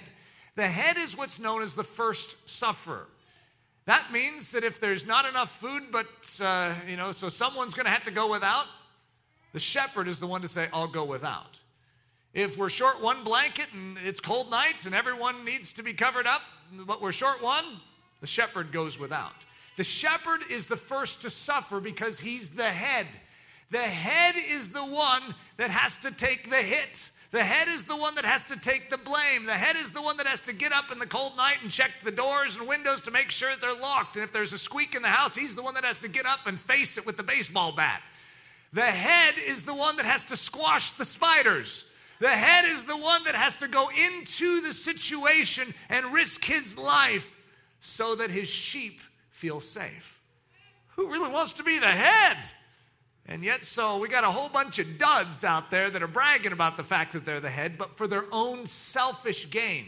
The 0.55 0.67
head 0.67 0.98
is 0.98 1.17
what's 1.17 1.39
known 1.39 1.62
as 1.62 1.74
the 1.74 1.84
first 1.84 2.36
sufferer. 2.50 3.08
That 3.86 4.12
means 4.12 4.51
that 4.51 4.63
if 4.63 4.79
there's 4.79 5.05
not 5.05 5.25
enough 5.25 5.60
food, 5.60 5.84
but, 5.91 6.08
uh, 6.41 6.74
you 6.88 6.98
know, 6.98 7.12
so 7.12 7.29
someone's 7.29 7.74
going 7.74 7.86
to 7.86 7.91
have 7.91 8.03
to 8.03 8.12
go 8.12 8.29
without, 8.29 8.65
the 9.53 9.60
shepherd 9.60 10.08
is 10.08 10.20
the 10.20 10.27
one 10.27 10.41
to 10.41 10.48
say, 10.48 10.67
I'll 10.72 10.88
go 10.88 11.03
without. 11.03 11.60
If 12.34 12.58
we're 12.58 12.70
short 12.70 13.01
one 13.01 13.24
blanket 13.24 13.67
and 13.74 13.98
it's 13.98 14.20
cold 14.20 14.50
nights 14.50 14.86
and 14.86 14.96
everyone 14.96 15.43
needs 15.43 15.74
to 15.74 15.84
be 15.84 15.93
covered 15.93 16.27
up, 16.27 16.41
but 16.86 17.01
we're 17.01 17.12
short 17.12 17.41
one, 17.41 17.65
the 18.22 18.27
shepherd 18.27 18.72
goes 18.72 18.98
without. 18.98 19.34
The 19.77 19.84
shepherd 19.84 20.41
is 20.50 20.67
the 20.67 20.77
first 20.77 21.22
to 21.24 21.29
suffer 21.29 21.79
because 21.79 22.20
he's 22.20 22.51
the 22.51 22.70
head. 22.70 23.08
The 23.72 23.79
head 23.79 24.36
is 24.38 24.70
the 24.70 24.86
one 24.86 25.36
that 25.58 25.72
has 25.72 25.98
to 26.00 26.12
take 26.12 26.50
the 26.50 26.58
hit. 26.58 27.12
The 27.31 27.43
head 27.43 27.69
is 27.69 27.85
the 27.85 27.95
one 27.95 28.15
that 28.15 28.25
has 28.25 28.43
to 28.45 28.57
take 28.57 28.89
the 28.89 28.97
blame. 28.97 29.45
The 29.45 29.53
head 29.53 29.77
is 29.77 29.93
the 29.93 30.01
one 30.01 30.17
that 30.17 30.27
has 30.27 30.41
to 30.41 30.53
get 30.53 30.73
up 30.73 30.91
in 30.91 31.00
the 31.00 31.05
cold 31.05 31.38
night 31.38 31.57
and 31.61 31.71
check 31.71 31.91
the 32.03 32.11
doors 32.11 32.57
and 32.57 32.67
windows 32.67 33.01
to 33.03 33.11
make 33.11 33.31
sure 33.31 33.51
they're 33.55 33.73
locked. 33.73 34.17
And 34.17 34.23
if 34.23 34.33
there's 34.33 34.51
a 34.51 34.57
squeak 34.57 34.95
in 34.95 35.01
the 35.01 35.07
house, 35.07 35.33
he's 35.33 35.55
the 35.55 35.63
one 35.63 35.73
that 35.75 35.85
has 35.85 36.01
to 36.01 36.09
get 36.09 36.25
up 36.25 36.39
and 36.45 36.59
face 36.59 36.97
it 36.97 37.05
with 37.05 37.15
the 37.15 37.23
baseball 37.23 37.71
bat. 37.71 38.01
The 38.73 38.81
head 38.83 39.35
is 39.38 39.63
the 39.63 39.73
one 39.73 39.95
that 39.95 40.05
has 40.05 40.25
to 40.25 40.35
squash 40.35 40.91
the 40.91 41.05
spiders. 41.05 41.85
The 42.19 42.29
head 42.29 42.65
is 42.65 42.83
the 42.83 42.97
one 42.97 43.23
that 43.23 43.35
has 43.35 43.55
to 43.57 43.67
go 43.69 43.89
into 43.89 44.61
the 44.61 44.73
situation 44.73 45.73
and 45.89 46.13
risk 46.13 46.43
his 46.43 46.77
life 46.77 47.38
so 47.79 48.15
that 48.15 48.29
his 48.29 48.50
sheep 48.50 49.00
feel 49.29 49.61
safe. 49.61 50.21
Who 50.95 51.09
really 51.09 51.31
wants 51.31 51.53
to 51.53 51.63
be 51.63 51.79
the 51.79 51.88
head? 51.88 52.38
And 53.31 53.45
yet, 53.45 53.63
so 53.63 53.97
we 53.97 54.09
got 54.09 54.25
a 54.25 54.29
whole 54.29 54.50
bunch 54.50 54.77
of 54.77 54.97
duds 54.97 55.45
out 55.45 55.71
there 55.71 55.89
that 55.89 56.03
are 56.03 56.07
bragging 56.07 56.51
about 56.51 56.75
the 56.75 56.83
fact 56.83 57.13
that 57.13 57.23
they're 57.23 57.39
the 57.39 57.50
head, 57.50 57.77
but 57.77 57.95
for 57.95 58.05
their 58.05 58.25
own 58.29 58.67
selfish 58.67 59.50
gain. 59.50 59.85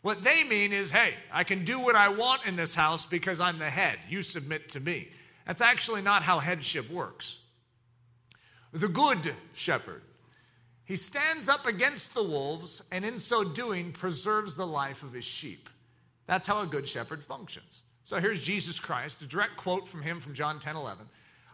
What 0.00 0.24
they 0.24 0.44
mean 0.44 0.72
is, 0.72 0.90
hey, 0.90 1.12
I 1.30 1.44
can 1.44 1.66
do 1.66 1.78
what 1.78 1.94
I 1.94 2.08
want 2.08 2.46
in 2.46 2.56
this 2.56 2.74
house 2.74 3.04
because 3.04 3.38
I'm 3.38 3.58
the 3.58 3.68
head. 3.68 3.98
You 4.08 4.22
submit 4.22 4.70
to 4.70 4.80
me. 4.80 5.08
That's 5.46 5.60
actually 5.60 6.00
not 6.00 6.22
how 6.22 6.38
headship 6.38 6.90
works. 6.90 7.36
The 8.72 8.88
good 8.88 9.34
shepherd, 9.52 10.00
he 10.86 10.96
stands 10.96 11.50
up 11.50 11.66
against 11.66 12.14
the 12.14 12.24
wolves 12.24 12.82
and 12.90 13.04
in 13.04 13.18
so 13.18 13.44
doing 13.44 13.92
preserves 13.92 14.56
the 14.56 14.66
life 14.66 15.02
of 15.02 15.12
his 15.12 15.26
sheep. 15.26 15.68
That's 16.26 16.46
how 16.46 16.62
a 16.62 16.66
good 16.66 16.88
shepherd 16.88 17.22
functions. 17.22 17.82
So 18.04 18.18
here's 18.20 18.40
Jesus 18.40 18.80
Christ, 18.80 19.20
a 19.20 19.26
direct 19.26 19.58
quote 19.58 19.86
from 19.86 20.00
him 20.00 20.18
from 20.18 20.32
John 20.32 20.58
10 20.58 20.76
11. 20.76 21.06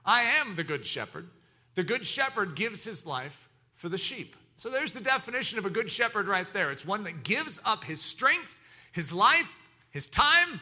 I 0.07 0.23
am 0.23 0.55
the 0.55 0.65
good 0.65 0.87
shepherd. 0.87 1.29
The 1.75 1.83
good 1.83 2.07
shepherd 2.07 2.55
gives 2.55 2.85
his 2.85 3.05
life 3.05 3.49
for 3.75 3.89
the 3.89 3.99
sheep. 3.99 4.37
So 4.57 4.71
there's 4.71 4.93
the 4.93 5.01
definition 5.01 5.59
of 5.59 5.67
a 5.67 5.71
good 5.71 5.91
shepherd 5.91 6.29
right 6.29 6.51
there. 6.55 6.71
It's 6.71 6.87
one 6.87 7.05
that 7.05 7.25
gives 7.25 7.61
up 7.65 7.85
his 7.85 8.01
strength, 8.01 8.59
his 8.93 9.13
life, 9.13 9.55
his 9.91 10.09
time, 10.09 10.61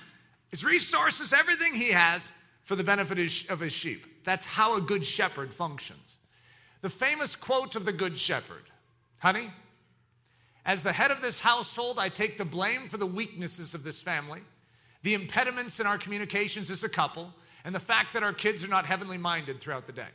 his 0.48 0.64
resources, 0.64 1.32
everything 1.32 1.74
he 1.74 1.92
has 1.92 2.32
for 2.62 2.74
the 2.74 2.82
benefit 2.82 3.18
of 3.50 3.60
his 3.60 3.72
sheep. 3.72 4.24
That's 4.24 4.44
how 4.44 4.76
a 4.76 4.80
good 4.80 5.04
shepherd 5.04 5.52
functions. 5.52 6.18
The 6.80 6.90
famous 6.90 7.36
quote 7.36 7.76
of 7.76 7.84
the 7.84 7.92
good 7.92 8.18
shepherd 8.18 8.64
Honey, 9.18 9.50
as 10.66 10.82
the 10.82 10.92
head 10.92 11.10
of 11.10 11.22
this 11.22 11.38
household, 11.38 11.98
I 11.98 12.08
take 12.08 12.36
the 12.36 12.44
blame 12.44 12.88
for 12.88 12.96
the 12.96 13.06
weaknesses 13.06 13.74
of 13.74 13.84
this 13.84 14.02
family, 14.02 14.40
the 15.02 15.14
impediments 15.14 15.78
in 15.80 15.86
our 15.86 15.98
communications 15.98 16.70
as 16.70 16.84
a 16.84 16.88
couple, 16.88 17.32
and 17.64 17.74
the 17.74 17.80
fact 17.80 18.12
that 18.12 18.22
our 18.22 18.32
kids 18.32 18.62
are 18.62 18.68
not 18.68 18.86
heavenly 18.86 19.18
minded 19.18 19.60
throughout 19.60 19.86
the 19.86 19.92
day. 19.92 20.08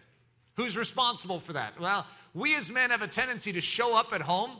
Who's 0.56 0.77
responsible 0.77 1.39
for 1.39 1.53
that? 1.53 1.79
Well, 1.79 2.06
we 2.34 2.56
as 2.56 2.70
men 2.70 2.91
have 2.91 3.01
a 3.01 3.08
tendency 3.08 3.53
to 3.53 3.62
show 3.62 3.96
up 3.96 4.13
at 4.13 4.22
home 4.22 4.51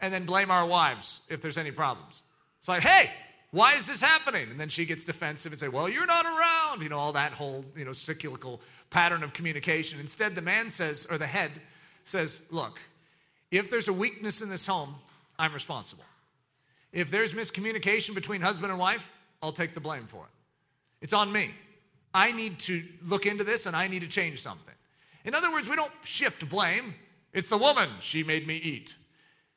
and 0.00 0.14
then 0.14 0.24
blame 0.24 0.50
our 0.50 0.64
wives 0.64 1.20
if 1.28 1.42
there's 1.42 1.58
any 1.58 1.72
problems. 1.72 2.22
It's 2.60 2.68
like, 2.68 2.82
hey, 2.82 3.10
why 3.50 3.74
is 3.74 3.86
this 3.86 4.00
happening? 4.00 4.50
And 4.50 4.60
then 4.60 4.68
she 4.68 4.84
gets 4.84 5.04
defensive 5.04 5.52
and 5.52 5.60
say, 5.60 5.68
well, 5.68 5.88
you're 5.88 6.06
not 6.06 6.26
around. 6.26 6.82
You 6.82 6.88
know, 6.88 6.98
all 6.98 7.12
that 7.14 7.32
whole, 7.32 7.64
you 7.76 7.84
know, 7.84 7.92
cyclical 7.92 8.60
pattern 8.90 9.22
of 9.22 9.32
communication. 9.32 10.00
Instead, 10.00 10.34
the 10.34 10.42
man 10.42 10.70
says, 10.70 11.06
or 11.10 11.18
the 11.18 11.26
head 11.26 11.50
says, 12.04 12.40
look, 12.50 12.78
if 13.50 13.70
there's 13.70 13.88
a 13.88 13.92
weakness 13.92 14.42
in 14.42 14.48
this 14.48 14.66
home, 14.66 14.94
I'm 15.38 15.52
responsible. 15.54 16.04
If 16.92 17.10
there's 17.10 17.32
miscommunication 17.32 18.14
between 18.14 18.40
husband 18.40 18.70
and 18.70 18.78
wife, 18.78 19.10
I'll 19.42 19.52
take 19.52 19.74
the 19.74 19.80
blame 19.80 20.06
for 20.06 20.24
it. 20.24 20.30
It's 21.00 21.12
on 21.12 21.32
me. 21.32 21.50
I 22.14 22.32
need 22.32 22.58
to 22.60 22.84
look 23.02 23.26
into 23.26 23.44
this 23.44 23.66
and 23.66 23.76
I 23.76 23.86
need 23.88 24.02
to 24.02 24.08
change 24.08 24.40
something. 24.40 24.74
In 25.24 25.34
other 25.34 25.50
words, 25.50 25.68
we 25.68 25.76
don't 25.76 25.92
shift 26.02 26.48
blame. 26.48 26.94
It's 27.32 27.48
the 27.48 27.58
woman, 27.58 27.90
she 28.00 28.22
made 28.22 28.46
me 28.46 28.56
eat. 28.56 28.96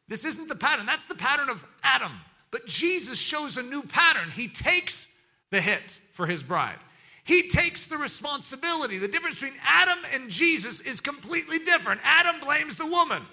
This 0.08 0.25
isn't 0.25 0.50
the 0.50 0.55
pattern. 0.55 0.86
That's 0.86 1.05
the 1.05 1.15
pattern 1.15 1.50
of 1.50 1.65
Adam. 1.84 2.12
But 2.51 2.67
Jesus 2.67 3.17
shows 3.17 3.55
a 3.55 3.63
new 3.63 3.84
pattern. 3.84 4.29
He 4.31 4.50
takes 4.50 5.08
the 5.51 5.62
hit 5.62 6.01
for 6.12 6.27
his 6.27 6.43
bride. 6.43 6.79
He 7.24 7.48
takes 7.48 7.86
the 7.88 7.98
responsibility. 7.98 8.98
The 8.98 9.08
difference 9.08 9.36
between 9.39 9.60
Adam 9.63 10.00
and 10.12 10.29
Jesus 10.29 10.81
is 10.81 11.00
completely 11.00 11.60
different. 11.60 12.01
Adam 12.03 12.41
blames 12.41 12.75
the 12.75 12.86
woman, 12.86 13.24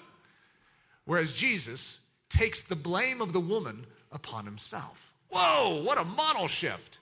whereas 1.05 1.33
Jesus 1.33 1.99
takes 2.29 2.61
the 2.61 2.75
blame 2.75 3.19
of 3.19 3.33
the 3.33 3.39
woman 3.39 3.85
upon 4.11 4.45
himself. 4.45 5.13
Whoa, 5.29 5.81
what 5.83 5.97
a 5.97 6.03
model 6.03 6.47
shift. 6.47 6.98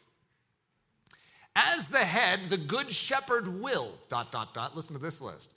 As 1.60 1.88
the 1.88 2.06
head, 2.06 2.52
the 2.52 2.58
good 2.58 2.94
shepherd 2.94 3.48
will, 3.60 3.94
dot, 4.10 4.32
dot, 4.32 4.54
dot, 4.54 4.76
listen 4.76 4.96
to 4.96 5.02
this 5.02 5.20
list. 5.20 5.50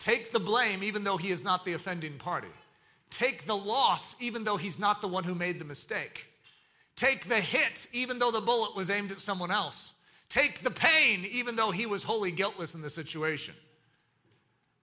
Take 0.00 0.32
the 0.32 0.40
blame 0.40 0.82
even 0.82 1.04
though 1.04 1.16
he 1.16 1.30
is 1.30 1.44
not 1.44 1.64
the 1.64 1.74
offending 1.74 2.18
party. 2.18 2.48
Take 3.08 3.46
the 3.46 3.56
loss 3.56 4.16
even 4.18 4.42
though 4.42 4.56
he's 4.56 4.80
not 4.80 5.00
the 5.00 5.06
one 5.06 5.22
who 5.22 5.32
made 5.32 5.60
the 5.60 5.64
mistake. 5.64 6.26
Take 6.96 7.28
the 7.28 7.40
hit 7.40 7.86
even 7.92 8.18
though 8.18 8.32
the 8.32 8.40
bullet 8.40 8.74
was 8.74 8.90
aimed 8.90 9.12
at 9.12 9.20
someone 9.20 9.52
else. 9.52 9.94
Take 10.28 10.64
the 10.64 10.72
pain 10.72 11.24
even 11.30 11.54
though 11.54 11.70
he 11.70 11.86
was 11.86 12.02
wholly 12.02 12.32
guiltless 12.32 12.74
in 12.74 12.82
the 12.82 12.90
situation. 12.90 13.54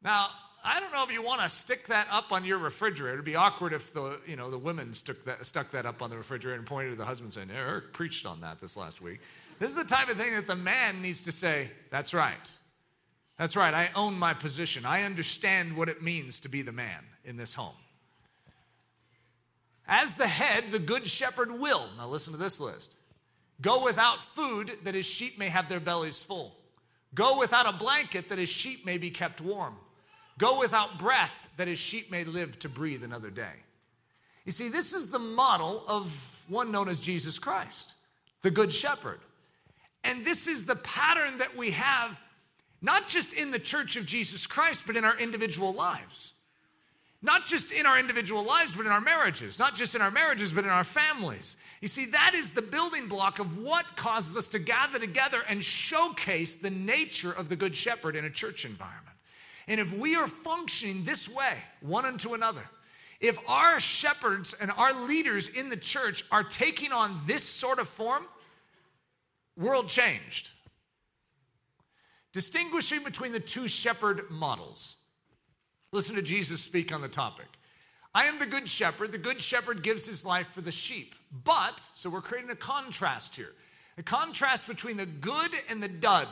Now, 0.02 0.30
I 0.64 0.80
don't 0.80 0.94
know 0.94 1.04
if 1.04 1.12
you 1.12 1.22
want 1.22 1.42
to 1.42 1.50
stick 1.50 1.88
that 1.88 2.08
up 2.10 2.32
on 2.32 2.46
your 2.46 2.60
refrigerator. 2.60 3.16
It'd 3.16 3.26
be 3.26 3.36
awkward 3.36 3.74
if 3.74 3.92
the, 3.92 4.20
you 4.26 4.38
know, 4.38 4.50
the 4.50 4.58
women 4.58 4.94
stuck 4.94 5.22
that, 5.26 5.46
stuck 5.46 5.70
that 5.72 5.86
up 5.86 6.02
on 6.02 6.10
the 6.10 6.16
refrigerator 6.16 6.58
and 6.58 6.66
pointed 6.66 6.92
to 6.92 6.96
the 6.96 7.04
husband 7.04 7.34
saying, 7.34 7.50
Eric 7.54 7.92
preached 7.92 8.26
on 8.26 8.40
that 8.40 8.62
this 8.62 8.78
last 8.78 9.02
week. 9.02 9.20
This 9.62 9.70
is 9.70 9.76
the 9.76 9.84
type 9.84 10.10
of 10.10 10.18
thing 10.18 10.34
that 10.34 10.48
the 10.48 10.56
man 10.56 11.04
needs 11.04 11.22
to 11.22 11.32
say, 11.32 11.70
That's 11.92 12.16
right. 12.16 12.52
That's 13.38 13.56
right. 13.56 13.72
I 13.72 13.92
own 13.94 14.18
my 14.18 14.34
position. 14.34 14.88
I 14.88 15.04
understand 15.04 15.78
what 15.78 15.88
it 15.88 16.02
means 16.02 16.40
to 16.40 16.50
be 16.50 16.64
the 16.64 16.72
man 16.72 17.04
in 17.24 17.38
this 17.38 17.54
home. 17.54 17.76
As 19.88 20.16
the 20.16 20.26
head, 20.26 20.70
the 20.72 20.80
good 20.80 21.06
shepherd 21.06 21.52
will, 21.60 21.88
now 21.96 22.08
listen 22.08 22.34
to 22.34 22.40
this 22.40 22.60
list 22.60 22.96
go 23.62 23.84
without 23.84 24.24
food 24.24 24.72
that 24.84 24.96
his 24.96 25.06
sheep 25.06 25.38
may 25.38 25.50
have 25.50 25.70
their 25.70 25.80
bellies 25.80 26.24
full, 26.24 26.56
go 27.14 27.38
without 27.38 27.72
a 27.72 27.78
blanket 27.78 28.30
that 28.30 28.40
his 28.40 28.50
sheep 28.50 28.84
may 28.84 28.98
be 28.98 29.12
kept 29.12 29.42
warm, 29.42 29.76
go 30.40 30.58
without 30.58 30.98
breath 30.98 31.48
that 31.58 31.68
his 31.68 31.78
sheep 31.78 32.10
may 32.10 32.24
live 32.24 32.58
to 32.58 32.68
breathe 32.68 33.04
another 33.04 33.30
day. 33.30 33.54
You 34.44 34.54
see, 34.54 34.70
this 34.70 34.92
is 34.92 35.10
the 35.10 35.20
model 35.20 35.84
of 35.88 36.44
one 36.48 36.72
known 36.72 36.90
as 36.90 37.00
Jesus 37.00 37.38
Christ, 37.38 37.94
the 38.42 38.50
good 38.50 38.74
shepherd. 38.74 39.20
And 40.04 40.26
this 40.26 40.48
is 40.48 40.66
the 40.66 40.76
pattern 40.76 41.38
that 41.38 41.56
we 41.56 41.72
have, 41.72 42.20
not 42.82 43.08
just 43.08 43.34
in 43.34 43.52
the 43.52 43.60
church 43.60 43.96
of 43.96 44.06
Jesus 44.06 44.48
Christ, 44.48 44.84
but 44.88 44.96
in 44.96 45.06
our 45.06 45.18
individual 45.18 45.74
lives. 45.74 46.34
Not 47.24 47.46
just 47.46 47.72
in 47.72 47.86
our 47.86 48.00
individual 48.00 48.44
lives, 48.44 48.74
but 48.74 48.88
in 48.88 48.92
our 48.92 49.02
marriages. 49.02 49.60
Not 49.60 49.76
just 49.76 49.94
in 49.94 50.02
our 50.02 50.10
marriages, 50.10 50.52
but 50.52 50.64
in 50.64 50.72
our 50.72 50.84
families. 50.84 51.56
You 51.80 51.88
see, 51.88 52.08
that 52.08 52.34
is 52.34 52.50
the 52.50 52.64
building 52.64 53.08
block 53.08 53.38
of 53.38 53.60
what 53.60 53.96
causes 53.96 54.36
us 54.36 54.48
to 54.50 54.60
gather 54.60 54.98
together 54.98 55.44
and 55.48 55.64
showcase 55.64 56.56
the 56.56 56.72
nature 56.72 57.32
of 57.32 57.48
the 57.48 57.56
Good 57.56 57.76
Shepherd 57.76 58.16
in 58.16 58.26
a 58.26 58.30
church 58.32 58.66
environment. 58.66 59.16
And 59.68 59.80
if 59.80 59.94
we 59.94 60.16
are 60.16 60.28
functioning 60.28 61.06
this 61.06 61.30
way, 61.30 61.58
one 61.82 62.06
unto 62.06 62.34
another, 62.34 62.64
if 63.20 63.38
our 63.48 63.80
shepherds 63.80 64.56
and 64.60 64.72
our 64.72 65.06
leaders 65.06 65.48
in 65.48 65.70
the 65.70 65.78
church 65.78 66.26
are 66.32 66.44
taking 66.44 66.92
on 66.92 67.20
this 67.28 67.44
sort 67.44 67.78
of 67.78 67.88
form, 67.88 68.26
world 69.58 69.90
changed. 69.90 70.52
Distinguishing 72.34 73.04
between 73.04 73.34
the 73.34 73.40
two 73.40 73.68
shepherd 73.68 74.30
models. 74.30 74.96
Listen 75.92 76.16
to 76.16 76.22
Jesus 76.22 76.62
speak 76.62 76.94
on 76.94 77.02
the 77.02 77.10
topic. 77.10 77.48
I 78.14 78.26
am 78.26 78.40
the 78.40 78.46
good 78.46 78.70
shepherd. 78.70 79.12
The 79.12 79.18
good 79.18 79.42
shepherd 79.42 79.84
gives 79.84 80.06
his 80.06 80.26
life 80.26 80.48
for 80.50 80.62
the 80.62 80.72
sheep. 80.72 81.16
But, 81.44 81.82
so 81.94 82.10
we're 82.10 82.22
creating 82.22 82.52
a 82.52 82.56
contrast 82.56 83.36
here 83.36 83.54
a 83.98 84.04
contrast 84.04 84.68
between 84.68 84.98
the 84.98 85.06
good 85.06 85.52
and 85.70 85.84
the 85.84 85.88
dud. 85.88 86.28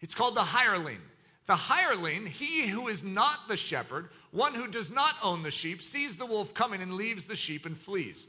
It's 0.00 0.14
called 0.14 0.34
the 0.34 0.42
hireling. 0.42 0.98
The 1.46 1.56
hireling, 1.56 2.26
he 2.26 2.66
who 2.66 2.88
is 2.88 3.02
not 3.02 3.48
the 3.48 3.56
shepherd, 3.56 4.10
one 4.30 4.52
who 4.52 4.66
does 4.66 4.90
not 4.90 5.14
own 5.22 5.42
the 5.42 5.50
sheep, 5.50 5.82
sees 5.82 6.16
the 6.16 6.26
wolf 6.26 6.52
coming 6.52 6.82
and 6.82 6.94
leaves 6.94 7.24
the 7.24 7.36
sheep 7.36 7.64
and 7.64 7.78
flees. 7.78 8.26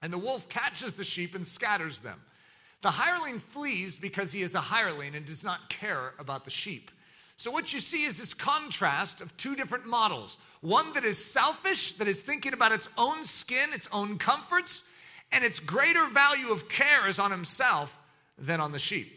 And 0.00 0.12
the 0.12 0.18
wolf 0.18 0.48
catches 0.48 0.94
the 0.94 1.02
sheep 1.02 1.34
and 1.34 1.46
scatters 1.46 1.98
them. 1.98 2.20
The 2.84 2.90
hireling 2.90 3.38
flees 3.38 3.96
because 3.96 4.30
he 4.30 4.42
is 4.42 4.54
a 4.54 4.60
hireling 4.60 5.14
and 5.14 5.24
does 5.24 5.42
not 5.42 5.70
care 5.70 6.12
about 6.18 6.44
the 6.44 6.50
sheep. 6.50 6.90
So, 7.38 7.50
what 7.50 7.72
you 7.72 7.80
see 7.80 8.04
is 8.04 8.18
this 8.18 8.34
contrast 8.34 9.22
of 9.22 9.34
two 9.38 9.56
different 9.56 9.86
models 9.86 10.36
one 10.60 10.92
that 10.92 11.02
is 11.02 11.16
selfish, 11.16 11.92
that 11.92 12.08
is 12.08 12.22
thinking 12.22 12.52
about 12.52 12.72
its 12.72 12.90
own 12.98 13.24
skin, 13.24 13.72
its 13.72 13.88
own 13.90 14.18
comforts, 14.18 14.84
and 15.32 15.42
its 15.42 15.60
greater 15.60 16.06
value 16.08 16.52
of 16.52 16.68
care 16.68 17.08
is 17.08 17.18
on 17.18 17.30
himself 17.30 17.98
than 18.36 18.60
on 18.60 18.72
the 18.72 18.78
sheep. 18.78 19.10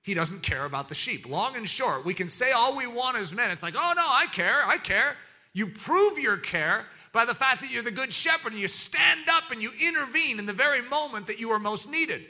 He 0.00 0.14
doesn't 0.14 0.42
care 0.42 0.64
about 0.64 0.88
the 0.88 0.94
sheep. 0.94 1.28
Long 1.28 1.56
and 1.56 1.68
short, 1.68 2.06
we 2.06 2.14
can 2.14 2.30
say 2.30 2.52
all 2.52 2.74
we 2.74 2.86
want 2.86 3.18
as 3.18 3.34
men. 3.34 3.50
It's 3.50 3.62
like, 3.62 3.76
oh 3.76 3.92
no, 3.94 4.06
I 4.08 4.28
care, 4.32 4.66
I 4.66 4.78
care. 4.78 5.14
You 5.52 5.66
prove 5.66 6.18
your 6.18 6.38
care 6.38 6.86
by 7.12 7.26
the 7.26 7.34
fact 7.34 7.60
that 7.60 7.70
you're 7.70 7.82
the 7.82 7.90
good 7.90 8.14
shepherd 8.14 8.52
and 8.52 8.60
you 8.62 8.68
stand 8.68 9.28
up 9.28 9.50
and 9.50 9.60
you 9.60 9.72
intervene 9.78 10.38
in 10.38 10.46
the 10.46 10.54
very 10.54 10.80
moment 10.80 11.26
that 11.26 11.38
you 11.38 11.50
are 11.50 11.58
most 11.58 11.86
needed. 11.90 12.24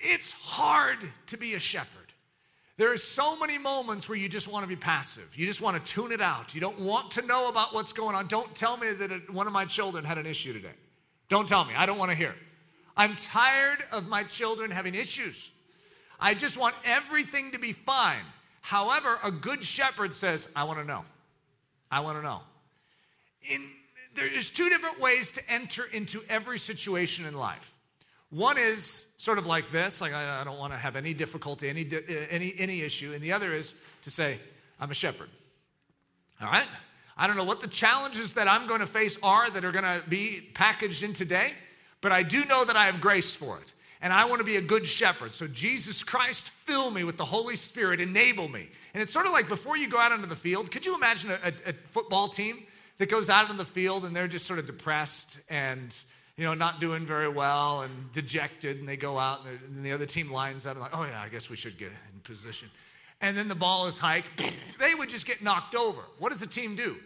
It's 0.00 0.32
hard 0.32 0.98
to 1.26 1.36
be 1.36 1.54
a 1.54 1.58
shepherd. 1.58 2.00
There 2.78 2.90
are 2.90 2.96
so 2.96 3.36
many 3.36 3.58
moments 3.58 4.08
where 4.08 4.16
you 4.16 4.26
just 4.26 4.48
want 4.48 4.64
to 4.64 4.66
be 4.66 4.74
passive. 4.74 5.28
You 5.34 5.44
just 5.44 5.60
want 5.60 5.76
to 5.84 5.92
tune 5.92 6.12
it 6.12 6.22
out. 6.22 6.54
You 6.54 6.62
don't 6.62 6.80
want 6.80 7.10
to 7.12 7.22
know 7.22 7.48
about 7.48 7.74
what's 7.74 7.92
going 7.92 8.16
on. 8.16 8.26
Don't 8.26 8.54
tell 8.54 8.78
me 8.78 8.92
that 8.92 9.30
one 9.30 9.46
of 9.46 9.52
my 9.52 9.66
children 9.66 10.02
had 10.02 10.16
an 10.16 10.24
issue 10.24 10.54
today. 10.54 10.72
Don't 11.28 11.46
tell 11.46 11.66
me. 11.66 11.74
I 11.76 11.84
don't 11.84 11.98
want 11.98 12.10
to 12.10 12.16
hear. 12.16 12.34
I'm 12.96 13.16
tired 13.16 13.84
of 13.92 14.08
my 14.08 14.24
children 14.24 14.70
having 14.70 14.94
issues. 14.94 15.50
I 16.18 16.32
just 16.32 16.56
want 16.56 16.74
everything 16.84 17.52
to 17.52 17.58
be 17.58 17.74
fine. 17.74 18.24
However, 18.62 19.18
a 19.22 19.30
good 19.30 19.62
shepherd 19.62 20.14
says, 20.14 20.48
I 20.56 20.64
want 20.64 20.78
to 20.78 20.84
know. 20.84 21.04
I 21.90 22.00
want 22.00 22.16
to 22.16 22.22
know. 22.22 22.40
In, 23.42 23.68
there's 24.14 24.50
two 24.50 24.70
different 24.70 24.98
ways 24.98 25.32
to 25.32 25.50
enter 25.50 25.84
into 25.84 26.22
every 26.30 26.58
situation 26.58 27.26
in 27.26 27.34
life. 27.34 27.74
One 28.30 28.58
is 28.58 29.06
sort 29.16 29.38
of 29.38 29.46
like 29.46 29.72
this, 29.72 30.00
like 30.00 30.12
I, 30.12 30.40
I 30.40 30.44
don't 30.44 30.58
want 30.58 30.72
to 30.72 30.78
have 30.78 30.94
any 30.94 31.14
difficulty, 31.14 31.68
any, 31.68 31.88
eh, 31.92 32.26
any, 32.30 32.54
any 32.56 32.82
issue. 32.82 33.12
And 33.12 33.22
the 33.22 33.32
other 33.32 33.54
is 33.54 33.74
to 34.02 34.10
say, 34.10 34.38
I'm 34.78 34.90
a 34.90 34.94
shepherd. 34.94 35.28
All 36.40 36.48
right? 36.48 36.66
I 37.16 37.26
don't 37.26 37.36
know 37.36 37.44
what 37.44 37.60
the 37.60 37.68
challenges 37.68 38.34
that 38.34 38.48
I'm 38.48 38.66
going 38.66 38.80
to 38.80 38.86
face 38.86 39.18
are 39.22 39.50
that 39.50 39.64
are 39.64 39.72
going 39.72 39.84
to 39.84 40.02
be 40.08 40.48
packaged 40.54 41.02
in 41.02 41.12
today, 41.12 41.52
but 42.00 42.12
I 42.12 42.22
do 42.22 42.44
know 42.44 42.64
that 42.64 42.76
I 42.76 42.86
have 42.86 43.00
grace 43.00 43.34
for 43.34 43.58
it. 43.58 43.74
And 44.00 44.12
I 44.12 44.24
want 44.24 44.38
to 44.38 44.44
be 44.44 44.56
a 44.56 44.62
good 44.62 44.86
shepherd. 44.86 45.34
So, 45.34 45.46
Jesus 45.46 46.02
Christ, 46.02 46.48
fill 46.48 46.90
me 46.90 47.04
with 47.04 47.18
the 47.18 47.24
Holy 47.26 47.56
Spirit, 47.56 48.00
enable 48.00 48.48
me. 48.48 48.70
And 48.94 49.02
it's 49.02 49.12
sort 49.12 49.26
of 49.26 49.32
like 49.32 49.46
before 49.46 49.76
you 49.76 49.90
go 49.90 49.98
out 49.98 50.12
into 50.12 50.26
the 50.26 50.36
field, 50.36 50.70
could 50.70 50.86
you 50.86 50.94
imagine 50.94 51.30
a, 51.30 51.48
a, 51.48 51.70
a 51.70 51.72
football 51.90 52.28
team 52.28 52.64
that 52.96 53.10
goes 53.10 53.28
out 53.28 53.50
in 53.50 53.58
the 53.58 53.64
field 53.66 54.06
and 54.06 54.16
they're 54.16 54.28
just 54.28 54.46
sort 54.46 54.58
of 54.58 54.66
depressed 54.66 55.38
and 55.50 55.94
you 56.40 56.46
know, 56.46 56.54
not 56.54 56.80
doing 56.80 57.04
very 57.04 57.28
well 57.28 57.82
and 57.82 58.10
dejected, 58.12 58.78
and 58.78 58.88
they 58.88 58.96
go 58.96 59.18
out, 59.18 59.40
and, 59.46 59.76
and 59.76 59.84
the 59.84 59.92
other 59.92 60.06
team 60.06 60.32
lines 60.32 60.64
up, 60.64 60.72
and 60.72 60.80
like, 60.80 60.96
oh 60.96 61.04
yeah, 61.04 61.20
I 61.20 61.28
guess 61.28 61.50
we 61.50 61.56
should 61.56 61.76
get 61.76 61.88
in 61.88 62.20
position. 62.22 62.70
And 63.20 63.36
then 63.36 63.46
the 63.46 63.54
ball 63.54 63.86
is 63.88 63.98
hiked, 63.98 64.42
they 64.78 64.94
would 64.94 65.10
just 65.10 65.26
get 65.26 65.42
knocked 65.42 65.74
over. 65.74 66.00
What 66.18 66.30
does 66.32 66.40
the 66.40 66.46
team 66.46 66.76
do? 66.76 66.96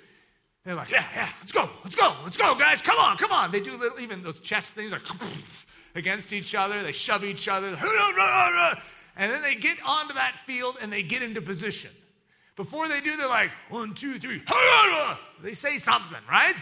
They're 0.65 0.77
like, 0.77 0.89
yeah, 0.89 1.05
yeah, 1.13 1.29
let's 1.41 1.51
go, 1.51 1.69
let's 1.83 1.97
go, 1.97 2.15
let's 2.23 2.37
go, 2.37 2.55
guys, 2.55 2.81
come 2.81 2.97
on, 2.97 3.17
come 3.17 3.33
on. 3.33 3.51
They 3.51 3.59
do 3.59 3.77
little, 3.77 3.99
even 3.99 4.23
those 4.23 4.39
chest 4.39 4.75
things 4.75 4.93
are 4.93 5.01
against 5.97 6.33
each 6.33 6.55
other, 6.55 6.85
they 6.85 6.93
shove 6.93 7.25
each 7.25 7.49
other, 7.49 7.67
and 9.17 9.33
then 9.33 9.43
they 9.43 9.57
get 9.57 9.79
onto 9.85 10.15
that 10.15 10.37
field 10.47 10.77
and 10.81 10.93
they 10.93 11.03
get 11.03 11.25
into 11.25 11.43
position. 11.43 11.91
Before 12.55 12.87
they 12.87 13.01
do, 13.01 13.17
they're 13.17 13.27
like, 13.27 13.51
one, 13.69 13.95
two, 13.95 14.21
three, 14.21 14.43
they 15.43 15.55
say 15.55 15.79
something, 15.79 16.23
right? 16.31 16.55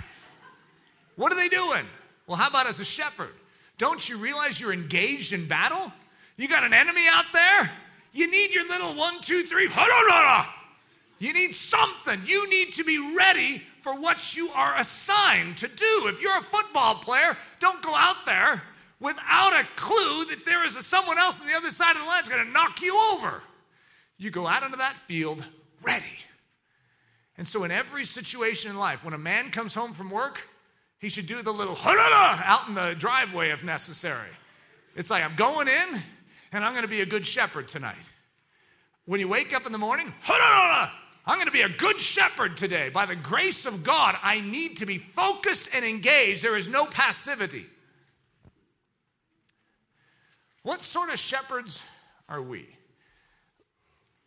What 1.17 1.33
are 1.33 1.37
they 1.37 1.51
doing? 1.51 1.85
Well, 2.27 2.37
how 2.37 2.49
about 2.49 2.67
as 2.67 2.81
a 2.81 2.85
shepherd? 2.85 3.33
Don't 3.79 4.09
you 4.09 4.17
realize 4.17 4.61
you're 4.61 4.73
engaged 4.73 5.33
in 5.33 5.49
battle? 5.49 5.93
You 6.37 6.49
got 6.49 6.65
an 6.65 6.73
enemy 6.73 7.07
out 7.11 7.27
there? 7.33 7.71
You 8.13 8.31
need 8.31 8.55
your 8.55 8.67
little 8.69 8.95
one, 8.95 9.21
two, 9.21 9.45
three, 9.45 9.69
you 11.19 11.33
need 11.33 11.55
something. 11.55 12.23
You 12.27 12.49
need 12.49 12.73
to 12.75 12.85
be 12.85 13.17
ready 13.17 13.63
for 13.81 13.99
what 13.99 14.37
you 14.37 14.51
are 14.51 14.77
assigned 14.77 15.57
to 15.59 15.69
do. 15.69 16.07
If 16.07 16.21
you're 16.21 16.39
a 16.39 16.43
football 16.43 16.97
player, 16.97 17.37
don't 17.59 17.83
go 17.83 17.95
out 17.95 18.27
there 18.27 18.63
without 19.01 19.53
a 19.53 19.67
clue 19.77 20.25
that 20.27 20.45
there 20.45 20.65
is 20.65 20.77
a, 20.77 20.83
someone 20.83 21.19
else 21.19 21.41
on 21.41 21.47
the 21.47 21.55
other 21.55 21.71
side 21.71 21.97
of 21.97 22.03
the 22.03 22.07
line 22.07 22.19
that's 22.19 22.29
going 22.29 22.45
to 22.45 22.53
knock 22.53 22.81
you 22.81 22.99
over. 23.13 23.43
You 24.17 24.31
go 24.31 24.47
out 24.47 24.63
into 24.63 24.77
that 24.77 24.97
field 24.97 25.45
ready. 25.83 26.05
And 27.37 27.47
so, 27.47 27.65
in 27.65 27.73
every 27.73 28.05
situation 28.05 28.71
in 28.71 28.79
life, 28.79 29.05
when 29.05 29.15
a 29.15 29.19
man 29.19 29.51
comes 29.51 29.75
home 29.75 29.93
from 29.95 30.11
work, 30.11 30.47
he 31.03 31.09
should 31.09 31.27
do 31.27 31.43
the 31.43 31.53
little 31.53 31.77
out 31.85 32.69
in 32.69 32.75
the 32.75 32.95
driveway 32.97 33.51
if 33.51 33.65
necessary. 33.65 34.29
It's 34.95 35.11
like, 35.11 35.25
I'm 35.25 35.35
going 35.35 35.67
in 35.67 36.01
and 36.53 36.65
I'm 36.65 36.73
going 36.73 36.85
to 36.85 36.89
be 36.89 37.01
a 37.01 37.07
good 37.07 37.27
shepherd 37.27 37.67
tonight. 37.67 37.97
When 39.05 39.19
you 39.19 39.27
wake 39.27 39.53
up 39.53 39.67
in 39.67 39.73
the 39.73 39.79
morning, 39.79 40.15
I'm 40.29 41.37
going 41.37 41.47
to 41.47 41.53
be 41.53 41.63
a 41.63 41.69
good 41.69 42.01
shepherd 42.01 42.57
today. 42.57 42.89
By 42.89 43.07
the 43.07 43.17
grace 43.17 43.67
of 43.67 43.83
God, 43.83 44.17
I 44.23 44.41
need 44.41 44.77
to 44.77 44.87
be 44.87 44.99
focused 44.99 45.71
and 45.75 45.85
engaged. 45.85 46.45
There 46.45 46.57
is 46.57 46.69
no 46.69 46.87
passivity. 46.87 47.67
What 50.63 50.83
sort 50.83 51.11
of 51.11 51.19
shepherds 51.19 51.83
are 52.29 52.41
we? 52.41 52.69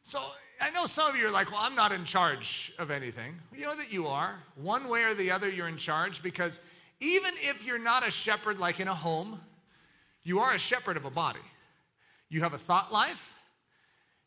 So, 0.04 0.22
I 0.62 0.70
know 0.72 0.86
some 0.86 1.10
of 1.10 1.16
you 1.16 1.28
are 1.28 1.32
like, 1.32 1.52
well, 1.52 1.62
I'm 1.62 1.76
not 1.76 1.92
in 1.92 2.06
charge 2.06 2.72
of 2.80 2.92
anything. 2.92 3.36
You 3.54 3.66
know 3.66 3.76
that 3.76 3.92
you 3.92 4.08
are. 4.08 4.36
One 4.56 4.88
way 4.88 5.04
or 5.04 5.14
the 5.14 5.32
other, 5.32 5.50
you're 5.50 5.68
in 5.68 5.78
charge 5.78 6.24
because 6.24 6.62
even 7.00 7.34
if 7.42 7.64
you're 7.64 7.80
not 7.80 8.08
a 8.08 8.12
shepherd 8.12 8.58
like 8.58 8.80
in 8.80 8.88
a 8.88 8.96
home, 8.96 9.40
you 10.24 10.40
are 10.40 10.54
a 10.54 10.58
shepherd 10.58 10.98
of 10.98 11.06
a 11.06 11.10
body. 11.10 11.40
You 12.30 12.42
have 12.42 12.54
a 12.54 12.58
thought 12.58 12.92
life, 12.92 13.34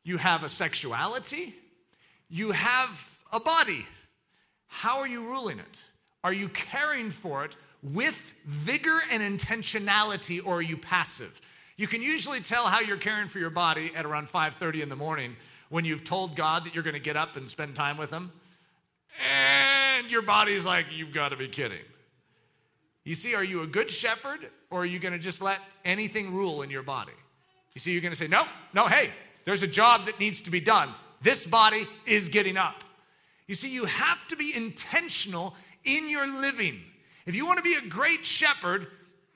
you 0.05 0.19
have 0.19 0.45
a 0.45 0.49
sexuality, 0.49 1.55
you 2.29 2.53
have 2.53 3.19
a 3.33 3.41
body. 3.41 3.87
How 4.67 4.99
are 4.99 5.09
you 5.09 5.25
ruling 5.25 5.59
it? 5.59 5.85
Are 6.23 6.33
you 6.33 6.49
caring 6.51 7.11
for 7.11 7.45
it 7.45 7.57
with 7.83 8.21
vigor 8.45 9.01
and 9.11 9.23
intentionality 9.23 10.45
or 10.45 10.59
are 10.59 10.63
you 10.63 10.77
passive? 10.77 11.41
You 11.77 11.87
can 11.87 12.03
usually 12.03 12.41
tell 12.41 12.67
how 12.67 12.81
you're 12.81 12.97
caring 12.97 13.29
for 13.29 13.39
your 13.39 13.51
body 13.51 13.93
at 13.95 14.05
around 14.05 14.29
5:30 14.29 14.83
in 14.83 14.89
the 14.89 14.97
morning 14.97 15.37
when 15.69 15.85
you've 15.85 16.05
told 16.05 16.35
God 16.35 16.65
that 16.65 16.75
you're 16.75 16.83
going 16.83 16.95
to 16.95 17.01
get 17.01 17.17
up 17.17 17.37
and 17.37 17.49
spend 17.49 17.75
time 17.75 17.97
with 17.97 18.11
Him, 18.11 18.33
and 19.31 20.11
your 20.11 20.23
body's 20.23 20.65
like, 20.65 20.87
you've 20.95 21.13
got 21.13 21.31
to 21.31 21.37
be 21.37 21.49
kidding. 21.49 21.81
You 23.05 23.15
see, 23.15 23.35
are 23.35 23.45
you 23.45 23.63
a 23.63 23.67
good 23.67 23.91
shepherd 23.91 24.51
or 24.71 24.83
are 24.83 24.87
you 24.87 24.99
going 24.99 25.13
to 25.13 25.19
just 25.19 25.41
let 25.41 25.61
anything 25.85 26.35
rule 26.35 26.63
in 26.63 26.71
your 26.71 26.83
body? 26.83 27.13
You 27.75 27.81
see, 27.81 27.93
you're 27.93 28.03
going 28.03 28.13
to 28.13 28.19
say, 28.19 28.29
no, 28.29 28.45
no, 28.75 28.87
hey, 28.87 29.11
there's 29.45 29.63
a 29.63 29.67
job 29.67 30.07
that 30.07 30.21
needs 30.21 30.43
to 30.43 30.51
be 30.51 30.61
done. 30.61 30.95
This 31.23 31.47
body 31.47 31.89
is 32.07 32.29
getting 32.29 32.57
up. 32.57 32.85
You 33.47 33.55
see, 33.55 33.71
you 33.71 33.87
have 33.87 34.27
to 34.29 34.37
be 34.37 34.55
intentional 34.55 35.57
in 35.85 36.11
your 36.11 36.27
living. 36.27 36.81
If 37.25 37.35
you 37.35 37.47
want 37.47 37.57
to 37.57 37.63
be 37.63 37.75
a 37.75 37.89
great 37.89 38.27
shepherd, 38.27 38.89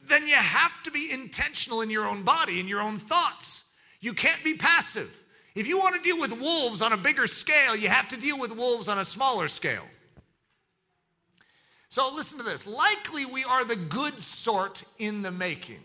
then 0.06 0.26
you 0.26 0.34
have 0.34 0.82
to 0.82 0.90
be 0.90 1.10
intentional 1.10 1.80
in 1.80 1.90
your 1.90 2.06
own 2.06 2.24
body, 2.24 2.60
in 2.60 2.68
your 2.68 2.80
own 2.80 2.98
thoughts. 2.98 3.64
You 4.00 4.12
can't 4.12 4.44
be 4.44 4.54
passive. 4.54 5.10
If 5.54 5.66
you 5.66 5.78
want 5.78 5.94
to 5.96 6.00
deal 6.00 6.18
with 6.18 6.32
wolves 6.32 6.80
on 6.80 6.92
a 6.92 6.96
bigger 6.96 7.26
scale, 7.26 7.76
you 7.76 7.88
have 7.88 8.08
to 8.08 8.16
deal 8.16 8.38
with 8.38 8.52
wolves 8.52 8.88
on 8.88 8.98
a 8.98 9.04
smaller 9.04 9.48
scale. 9.48 9.84
So 11.88 12.10
listen 12.14 12.38
to 12.38 12.44
this. 12.44 12.66
Likely 12.66 13.26
we 13.26 13.44
are 13.44 13.64
the 13.64 13.76
good 13.76 14.18
sort 14.18 14.82
in 14.98 15.20
the 15.20 15.30
making. 15.30 15.80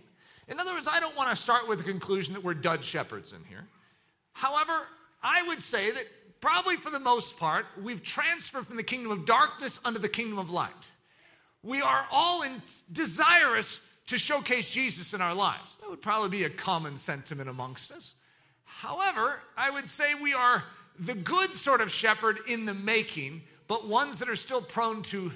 In 0.48 0.60
other 0.60 0.74
words, 0.74 0.88
I 0.90 1.02
don't 1.02 1.18
want 1.18 1.30
to 1.30 1.36
start 1.36 1.68
with 1.68 1.80
the 1.80 1.84
conclusion 1.84 2.34
that 2.34 2.44
we're 2.44 2.54
dud 2.54 2.84
shepherds 2.84 3.34
in 3.34 3.44
here. 3.44 3.68
However, 4.32 4.88
I 5.22 5.46
would 5.48 5.62
say 5.62 5.92
that 5.92 6.06
probably 6.40 6.78
for 6.78 6.90
the 6.90 7.00
most 7.00 7.38
part, 7.38 7.66
we've 7.82 8.04
transferred 8.04 8.66
from 8.66 8.78
the 8.78 8.84
kingdom 8.84 9.12
of 9.12 9.26
darkness 9.26 9.82
unto 9.84 10.00
the 10.00 10.08
kingdom 10.08 10.40
of 10.40 10.50
light. 10.50 10.72
We 11.62 11.82
are 11.82 12.06
all 12.10 12.44
in, 12.44 12.62
desirous 12.94 13.82
to 14.06 14.18
showcase 14.18 14.72
Jesus 14.72 15.14
in 15.14 15.22
our 15.22 15.36
lives. 15.36 15.76
That 15.82 15.90
would 15.90 16.02
probably 16.02 16.30
be 16.30 16.46
a 16.46 16.50
common 16.50 16.98
sentiment 16.98 17.50
amongst 17.50 17.92
us. 17.92 18.14
However, 18.78 19.40
I 19.58 19.72
would 19.72 19.90
say 19.90 20.14
we 20.14 20.36
are 20.36 20.64
the 21.00 21.16
good 21.16 21.56
sort 21.56 21.82
of 21.82 21.90
shepherd 21.90 22.42
in 22.48 22.66
the 22.66 22.76
making, 22.76 23.42
but 23.68 23.88
ones 23.88 24.20
that 24.20 24.30
are 24.30 24.36
still 24.36 24.62
prone 24.62 25.02
to 25.04 25.32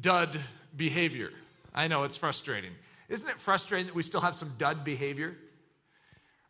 dud 0.00 0.40
behavior. 0.74 1.30
I 1.74 1.88
know 1.88 2.04
it's 2.04 2.16
frustrating. 2.16 2.70
Isn't 3.10 3.28
it 3.28 3.38
frustrating 3.38 3.86
that 3.88 3.94
we 3.94 4.02
still 4.02 4.22
have 4.22 4.34
some 4.34 4.54
dud 4.56 4.82
behavior? 4.82 5.36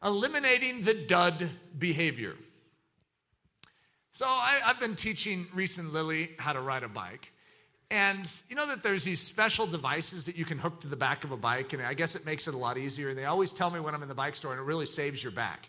Eliminating 0.04 0.82
the 0.82 0.94
dud 0.94 1.50
behavior. 1.76 2.36
So 4.12 4.24
I, 4.26 4.60
have 4.62 4.78
been 4.78 4.94
teaching 4.94 5.48
Reese 5.52 5.78
and 5.78 5.90
Lily 5.90 6.30
how 6.38 6.52
to 6.52 6.60
ride 6.60 6.84
a 6.84 6.88
bike. 6.88 7.32
And 7.90 8.30
you 8.48 8.54
know 8.54 8.68
that 8.68 8.84
there's 8.84 9.02
these 9.02 9.18
special 9.18 9.66
devices 9.66 10.26
that 10.26 10.36
you 10.36 10.44
can 10.44 10.58
hook 10.58 10.80
to 10.82 10.88
the 10.88 10.94
back 10.94 11.24
of 11.24 11.32
a 11.32 11.36
bike, 11.36 11.72
and 11.72 11.82
I 11.82 11.94
guess 11.94 12.14
it 12.14 12.24
makes 12.24 12.46
it 12.46 12.54
a 12.54 12.58
lot 12.58 12.78
easier. 12.78 13.08
And 13.08 13.18
they 13.18 13.24
always 13.24 13.52
tell 13.52 13.68
me 13.68 13.80
when 13.80 13.96
I'm 13.96 14.02
in 14.02 14.08
the 14.08 14.14
bike 14.14 14.36
store, 14.36 14.52
and 14.52 14.60
it 14.60 14.64
really 14.64 14.86
saves 14.86 15.24
your 15.24 15.32
back. 15.32 15.68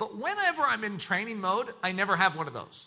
But 0.00 0.16
whenever 0.16 0.62
I'm 0.62 0.82
in 0.82 0.96
training 0.96 1.42
mode, 1.42 1.74
I 1.82 1.92
never 1.92 2.16
have 2.16 2.34
one 2.34 2.48
of 2.48 2.54
those. 2.54 2.86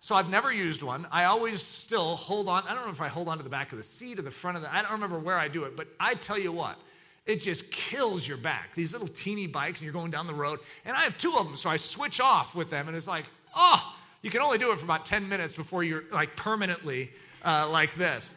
So 0.00 0.14
I've 0.14 0.30
never 0.30 0.50
used 0.50 0.82
one. 0.82 1.06
I 1.12 1.24
always 1.24 1.62
still 1.62 2.16
hold 2.16 2.48
on. 2.48 2.64
I 2.66 2.74
don't 2.74 2.86
know 2.86 2.90
if 2.90 3.02
I 3.02 3.08
hold 3.08 3.28
on 3.28 3.36
to 3.36 3.44
the 3.44 3.50
back 3.50 3.72
of 3.72 3.76
the 3.76 3.84
seat 3.84 4.18
or 4.18 4.22
the 4.22 4.30
front 4.30 4.56
of 4.56 4.62
the, 4.62 4.74
I 4.74 4.80
don't 4.80 4.92
remember 4.92 5.18
where 5.18 5.36
I 5.36 5.46
do 5.46 5.64
it, 5.64 5.76
but 5.76 5.88
I 6.00 6.14
tell 6.14 6.38
you 6.38 6.52
what, 6.52 6.78
it 7.26 7.42
just 7.42 7.70
kills 7.70 8.26
your 8.26 8.38
back. 8.38 8.74
These 8.74 8.94
little 8.94 9.08
teeny 9.08 9.46
bikes, 9.46 9.80
and 9.80 9.84
you're 9.84 9.92
going 9.92 10.10
down 10.10 10.26
the 10.26 10.32
road. 10.32 10.58
And 10.86 10.96
I 10.96 11.02
have 11.02 11.18
two 11.18 11.34
of 11.36 11.44
them, 11.44 11.54
so 11.54 11.68
I 11.68 11.76
switch 11.76 12.18
off 12.18 12.54
with 12.54 12.70
them, 12.70 12.88
and 12.88 12.96
it's 12.96 13.06
like, 13.06 13.26
oh, 13.54 13.94
you 14.22 14.30
can 14.30 14.40
only 14.40 14.56
do 14.56 14.72
it 14.72 14.78
for 14.78 14.86
about 14.86 15.04
10 15.04 15.28
minutes 15.28 15.52
before 15.52 15.84
you're 15.84 16.04
like 16.12 16.34
permanently 16.34 17.10
uh, 17.44 17.68
like 17.68 17.94
this. 17.94 18.32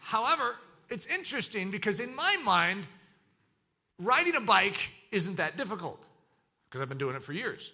However, 0.00 0.56
it's 0.90 1.06
interesting 1.06 1.70
because 1.70 2.00
in 2.00 2.16
my 2.16 2.36
mind, 2.44 2.88
riding 4.00 4.34
a 4.34 4.40
bike 4.40 4.90
isn't 5.12 5.36
that 5.36 5.56
difficult 5.56 6.04
because 6.74 6.82
I've 6.82 6.88
been 6.88 6.98
doing 6.98 7.14
it 7.14 7.22
for 7.22 7.32
years. 7.32 7.70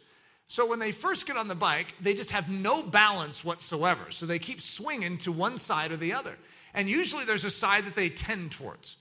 So 0.46 0.66
when 0.66 0.78
they 0.78 0.92
first 0.92 1.24
get 1.24 1.38
on 1.38 1.48
the 1.48 1.54
bike, 1.54 1.94
they 2.02 2.12
just 2.12 2.32
have 2.32 2.50
no 2.50 2.82
balance 2.82 3.42
whatsoever. 3.42 4.10
So 4.10 4.26
they 4.26 4.38
keep 4.38 4.60
swinging 4.60 5.16
to 5.18 5.32
one 5.32 5.56
side 5.56 5.90
or 5.90 5.96
the 5.96 6.12
other. 6.12 6.36
And 6.74 6.86
usually 6.86 7.24
there's 7.24 7.44
a 7.44 7.50
side 7.50 7.86
that 7.86 7.94
they 7.94 8.10
tend 8.10 8.50
towards. 8.50 8.96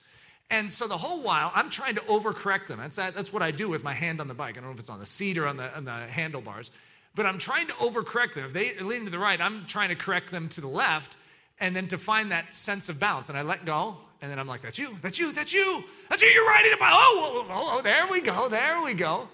And 0.48 0.72
so 0.72 0.88
the 0.88 0.96
whole 0.96 1.20
while, 1.20 1.52
I'm 1.54 1.68
trying 1.68 1.96
to 1.96 2.00
overcorrect 2.02 2.68
them. 2.68 2.78
That's, 2.78 2.96
that's 2.96 3.30
what 3.30 3.42
I 3.42 3.50
do 3.50 3.68
with 3.68 3.84
my 3.84 3.92
hand 3.92 4.22
on 4.22 4.28
the 4.28 4.32
bike. 4.32 4.56
I 4.56 4.60
don't 4.60 4.70
know 4.70 4.74
if 4.74 4.80
it's 4.80 4.88
on 4.88 5.00
the 5.00 5.06
seat 5.06 5.36
or 5.36 5.46
on 5.46 5.58
the, 5.58 5.76
on 5.76 5.84
the 5.84 5.92
handlebars, 5.92 6.70
but 7.14 7.26
I'm 7.26 7.36
trying 7.36 7.66
to 7.66 7.74
overcorrect 7.74 8.34
them. 8.34 8.46
If 8.46 8.54
they 8.54 8.78
lean 8.78 9.04
to 9.04 9.10
the 9.10 9.18
right, 9.18 9.38
I'm 9.38 9.66
trying 9.66 9.90
to 9.90 9.96
correct 9.96 10.30
them 10.30 10.48
to 10.50 10.62
the 10.62 10.68
left 10.68 11.18
and 11.58 11.76
then 11.76 11.88
to 11.88 11.98
find 11.98 12.32
that 12.32 12.54
sense 12.54 12.88
of 12.88 12.98
balance. 12.98 13.28
And 13.28 13.36
I 13.36 13.42
let 13.42 13.66
go, 13.66 13.98
and 14.22 14.30
then 14.30 14.38
I'm 14.38 14.46
like, 14.46 14.62
that's 14.62 14.78
you, 14.78 14.96
that's 15.02 15.18
you, 15.18 15.32
that's 15.32 15.52
you, 15.52 15.84
that's 16.08 16.22
you, 16.22 16.28
you're 16.28 16.46
riding 16.46 16.72
a 16.72 16.76
bike. 16.76 16.92
Oh, 16.94 17.32
oh, 17.34 17.46
oh, 17.50 17.78
oh, 17.78 17.82
there 17.82 18.06
we 18.06 18.20
go, 18.20 18.48
there 18.48 18.80
we 18.82 18.94
go. 18.94 19.28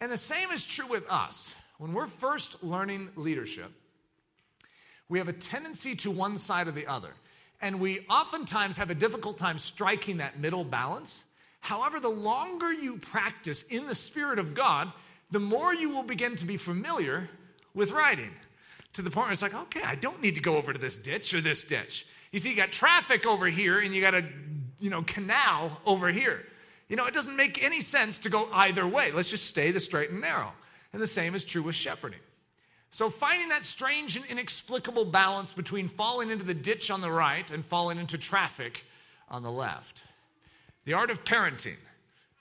And 0.00 0.10
the 0.10 0.16
same 0.16 0.50
is 0.50 0.64
true 0.64 0.86
with 0.86 1.08
us. 1.10 1.54
When 1.78 1.92
we're 1.92 2.06
first 2.06 2.62
learning 2.62 3.10
leadership, 3.16 3.70
we 5.08 5.18
have 5.18 5.28
a 5.28 5.32
tendency 5.32 5.94
to 5.96 6.10
one 6.10 6.38
side 6.38 6.68
or 6.68 6.72
the 6.72 6.86
other. 6.86 7.12
And 7.60 7.80
we 7.80 8.06
oftentimes 8.08 8.76
have 8.78 8.90
a 8.90 8.94
difficult 8.94 9.36
time 9.36 9.58
striking 9.58 10.18
that 10.18 10.38
middle 10.38 10.64
balance. 10.64 11.24
However, 11.60 12.00
the 12.00 12.08
longer 12.08 12.72
you 12.72 12.96
practice 12.96 13.62
in 13.62 13.86
the 13.86 13.94
Spirit 13.94 14.38
of 14.38 14.54
God, 14.54 14.90
the 15.30 15.40
more 15.40 15.74
you 15.74 15.90
will 15.90 16.02
begin 16.02 16.36
to 16.36 16.44
be 16.44 16.56
familiar 16.56 17.28
with 17.74 17.90
riding 17.90 18.30
to 18.94 19.02
the 19.02 19.10
point 19.10 19.26
where 19.26 19.32
it's 19.32 19.42
like, 19.42 19.54
okay, 19.54 19.82
I 19.84 19.94
don't 19.94 20.20
need 20.22 20.34
to 20.36 20.40
go 20.40 20.56
over 20.56 20.72
to 20.72 20.78
this 20.78 20.96
ditch 20.96 21.34
or 21.34 21.40
this 21.40 21.62
ditch. 21.64 22.06
You 22.32 22.38
see, 22.38 22.50
you 22.50 22.56
got 22.56 22.72
traffic 22.72 23.26
over 23.26 23.46
here 23.46 23.80
and 23.80 23.94
you 23.94 24.00
got 24.00 24.14
a, 24.14 24.24
you 24.78 24.90
know, 24.90 25.02
canal 25.02 25.80
over 25.84 26.08
here. 26.08 26.46
You 26.90 26.96
know, 26.96 27.06
it 27.06 27.14
doesn't 27.14 27.36
make 27.36 27.62
any 27.62 27.80
sense 27.80 28.18
to 28.18 28.28
go 28.28 28.48
either 28.52 28.84
way. 28.84 29.12
Let's 29.12 29.30
just 29.30 29.46
stay 29.46 29.70
the 29.70 29.78
straight 29.78 30.10
and 30.10 30.20
narrow. 30.20 30.52
And 30.92 31.00
the 31.00 31.06
same 31.06 31.36
is 31.36 31.44
true 31.44 31.62
with 31.62 31.76
shepherding. 31.76 32.18
So, 32.90 33.08
finding 33.08 33.48
that 33.50 33.62
strange 33.62 34.16
and 34.16 34.26
inexplicable 34.26 35.04
balance 35.04 35.52
between 35.52 35.86
falling 35.86 36.30
into 36.30 36.44
the 36.44 36.52
ditch 36.52 36.90
on 36.90 37.00
the 37.00 37.10
right 37.10 37.48
and 37.52 37.64
falling 37.64 37.98
into 37.98 38.18
traffic 38.18 38.84
on 39.28 39.44
the 39.44 39.52
left. 39.52 40.02
The 40.84 40.94
art 40.94 41.10
of 41.10 41.22
parenting. 41.22 41.76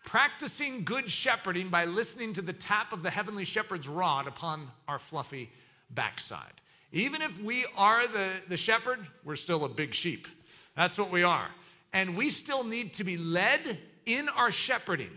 Practicing 0.04 0.84
good 0.84 1.12
shepherding 1.12 1.70
by 1.70 1.86
listening 1.86 2.34
to 2.34 2.42
the 2.42 2.54
tap 2.54 2.92
of 2.92 3.04
the 3.04 3.12
heavenly 3.12 3.46
shepherd's 3.46 3.88
rod 3.88 4.26
upon 4.26 4.70
our 4.88 4.98
fluffy 4.98 5.52
backside. 5.92 6.62
Even 6.92 7.22
if 7.22 7.40
we 7.40 7.68
are 7.78 8.08
the, 8.08 8.32
the 8.48 8.58
shepherd, 8.58 9.06
we're 9.24 9.36
still 9.36 9.64
a 9.66 9.70
big 9.70 9.94
sheep. 9.94 10.28
That's 10.76 10.98
what 10.98 11.12
we 11.12 11.22
are. 11.22 11.50
And 11.94 12.18
we 12.18 12.32
still 12.32 12.64
need 12.64 12.96
to 12.96 13.04
be 13.04 13.18
led 13.18 13.78
in 14.10 14.28
our 14.30 14.52
shepherding. 14.52 15.12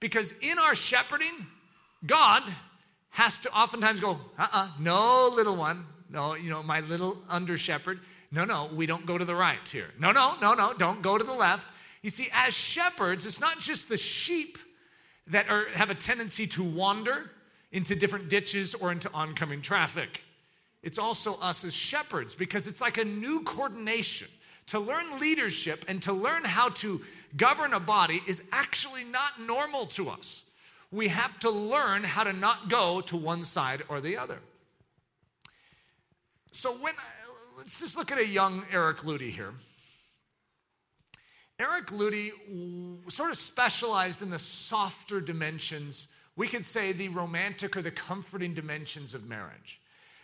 Because 0.00 0.32
in 0.40 0.58
our 0.58 0.74
shepherding, 0.74 1.46
God 2.06 2.42
has 3.10 3.38
to 3.40 3.54
oftentimes 3.54 4.00
go, 4.00 4.12
uh 4.38 4.42
uh-uh, 4.42 4.48
uh 4.52 4.68
no, 4.80 5.28
little 5.28 5.56
one. 5.56 5.86
No, 6.08 6.34
you 6.34 6.50
know, 6.50 6.62
my 6.62 6.80
little 6.80 7.18
under 7.28 7.56
shepherd. 7.56 8.00
No, 8.30 8.44
no, 8.44 8.70
we 8.74 8.86
don't 8.86 9.06
go 9.06 9.18
to 9.18 9.24
the 9.24 9.34
right 9.34 9.66
here. 9.68 9.90
No, 9.98 10.10
no, 10.12 10.34
no, 10.40 10.54
no, 10.54 10.72
don't 10.74 11.02
go 11.02 11.18
to 11.18 11.24
the 11.24 11.32
left. 11.32 11.66
You 12.02 12.10
see, 12.10 12.28
as 12.32 12.54
shepherds, 12.54 13.26
it's 13.26 13.40
not 13.40 13.60
just 13.60 13.88
the 13.88 13.96
sheep 13.96 14.58
that 15.28 15.48
are, 15.48 15.68
have 15.74 15.90
a 15.90 15.94
tendency 15.94 16.46
to 16.48 16.64
wander 16.64 17.30
into 17.70 17.94
different 17.94 18.28
ditches 18.28 18.74
or 18.74 18.90
into 18.90 19.10
oncoming 19.12 19.62
traffic. 19.62 20.22
It's 20.82 20.98
also 20.98 21.36
us 21.36 21.64
as 21.64 21.74
shepherds 21.74 22.34
because 22.34 22.66
it's 22.66 22.80
like 22.80 22.98
a 22.98 23.04
new 23.04 23.42
coordination. 23.42 24.28
To 24.68 24.78
learn 24.78 25.20
leadership 25.20 25.84
and 25.88 26.02
to 26.02 26.12
learn 26.12 26.44
how 26.44 26.70
to 26.70 27.02
govern 27.36 27.74
a 27.74 27.80
body 27.80 28.22
is 28.26 28.42
actually 28.52 29.04
not 29.04 29.40
normal 29.40 29.86
to 29.86 30.08
us. 30.08 30.44
We 30.90 31.08
have 31.08 31.38
to 31.40 31.50
learn 31.50 32.04
how 32.04 32.24
to 32.24 32.32
not 32.32 32.68
go 32.68 33.00
to 33.02 33.16
one 33.16 33.44
side 33.44 33.82
or 33.88 34.00
the 34.00 34.16
other. 34.16 34.38
So, 36.52 36.76
when 36.78 36.94
let's 37.56 37.80
just 37.80 37.96
look 37.96 38.12
at 38.12 38.18
a 38.18 38.26
young 38.26 38.64
Eric 38.70 38.98
Ludy 38.98 39.30
here. 39.30 39.54
Eric 41.58 41.86
Ludy 41.86 42.30
sort 43.10 43.30
of 43.30 43.36
specialized 43.36 44.20
in 44.20 44.30
the 44.30 44.38
softer 44.38 45.20
dimensions 45.20 46.08
we 46.36 46.48
could 46.48 46.64
say 46.64 46.92
the 46.92 47.08
romantic 47.08 47.76
or 47.76 47.82
the 47.82 47.90
comforting 47.90 48.54
dimensions 48.54 49.14
of 49.14 49.28
marriage. 49.28 49.80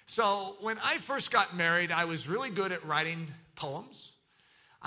So 0.07 0.57
when 0.61 0.79
I 0.79 0.98
first 0.98 1.31
got 1.31 1.55
married, 1.57 1.92
I 1.92 2.07
was 2.07 2.29
really 2.29 2.51
good 2.51 2.72
at 2.72 2.85
writing 2.87 3.29
poems. 3.57 4.12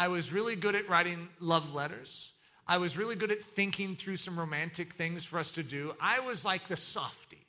I 0.02 0.08
was 0.08 0.34
really 0.34 0.56
good 0.56 0.74
at 0.74 0.90
writing 0.90 1.30
love 1.40 1.76
letters. 1.76 2.32
I 2.68 2.80
was 2.80 2.98
really 2.98 3.16
good 3.16 3.32
at 3.32 3.44
thinking 3.44 3.96
through 3.96 4.16
some 4.16 4.40
romantic 4.40 4.96
things 4.96 5.26
for 5.26 5.38
us 5.38 5.52
to 5.52 5.62
do. 5.62 5.94
I 6.02 6.22
was 6.22 6.44
like 6.44 6.68
the 6.68 6.76
softy. 6.76 7.46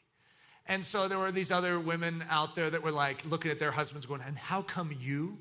And 0.66 0.84
so 0.84 1.08
there 1.08 1.18
were 1.18 1.32
these 1.32 1.50
other 1.50 1.80
women 1.80 2.22
out 2.28 2.54
there 2.54 2.68
that 2.68 2.82
were 2.82 2.92
like 2.92 3.24
looking 3.24 3.50
at 3.50 3.58
their 3.58 3.70
husbands 3.70 4.04
going, 4.04 4.20
and 4.20 4.36
how 4.36 4.60
come 4.60 4.94
you 5.00 5.38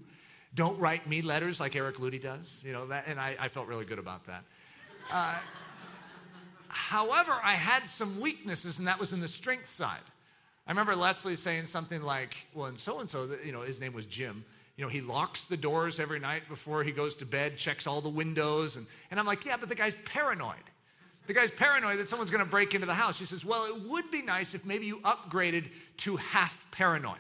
don't 0.56 0.80
write 0.80 1.06
me 1.06 1.22
letters 1.22 1.60
like 1.60 1.76
Eric 1.76 1.98
Ludy 1.98 2.22
does? 2.22 2.64
You 2.66 2.72
know, 2.72 2.88
that, 2.88 3.04
and 3.08 3.20
I, 3.20 3.36
I 3.38 3.50
felt 3.50 3.68
really 3.68 3.84
good 3.84 4.00
about 4.00 4.26
that. 4.28 4.46
Uh, 5.12 5.36
However, 6.70 7.38
I 7.44 7.56
had 7.56 7.88
some 7.88 8.22
weaknesses, 8.22 8.80
and 8.80 8.88
that 8.88 8.98
was 8.98 9.12
in 9.12 9.20
the 9.20 9.28
strength 9.28 9.70
side. 9.70 10.08
I 10.66 10.72
remember 10.72 10.96
Leslie 10.96 11.36
saying 11.36 11.66
something 11.66 12.04
like, 12.04 12.38
well, 12.54 12.68
and 12.68 12.80
so 12.80 13.02
and 13.02 13.10
so, 13.10 13.28
you 13.44 13.52
know, 13.52 13.64
his 13.64 13.82
name 13.82 13.92
was 13.92 14.06
Jim. 14.06 14.46
You 14.82 14.88
know, 14.88 14.92
he 14.94 15.02
locks 15.02 15.44
the 15.44 15.58
doors 15.58 16.00
every 16.00 16.18
night 16.18 16.50
before 16.50 16.84
he 16.84 16.92
goes 16.92 17.16
to 17.18 17.26
bed, 17.28 17.56
checks 17.56 17.86
all 17.86 18.02
the 18.02 18.10
windows. 18.10 18.78
And, 18.78 18.88
and 19.12 19.20
I'm 19.20 19.28
like, 19.28 19.46
yeah, 19.46 19.56
but 19.56 19.70
the 19.70 19.76
guy's 19.76 19.94
paranoid. 20.06 20.56
The 21.28 21.34
guy's 21.34 21.52
paranoid 21.52 22.00
that 22.00 22.08
someone's 22.08 22.32
going 22.32 22.44
to 22.44 22.50
break 22.50 22.74
into 22.74 22.88
the 22.88 22.96
house. 22.96 23.16
She 23.16 23.26
says, 23.26 23.46
well, 23.46 23.66
it 23.66 23.80
would 23.88 24.10
be 24.10 24.24
nice 24.24 24.56
if 24.56 24.66
maybe 24.66 24.88
you 24.88 24.98
upgraded 25.02 25.66
to 25.98 26.16
half 26.16 26.66
paranoid. 26.72 27.20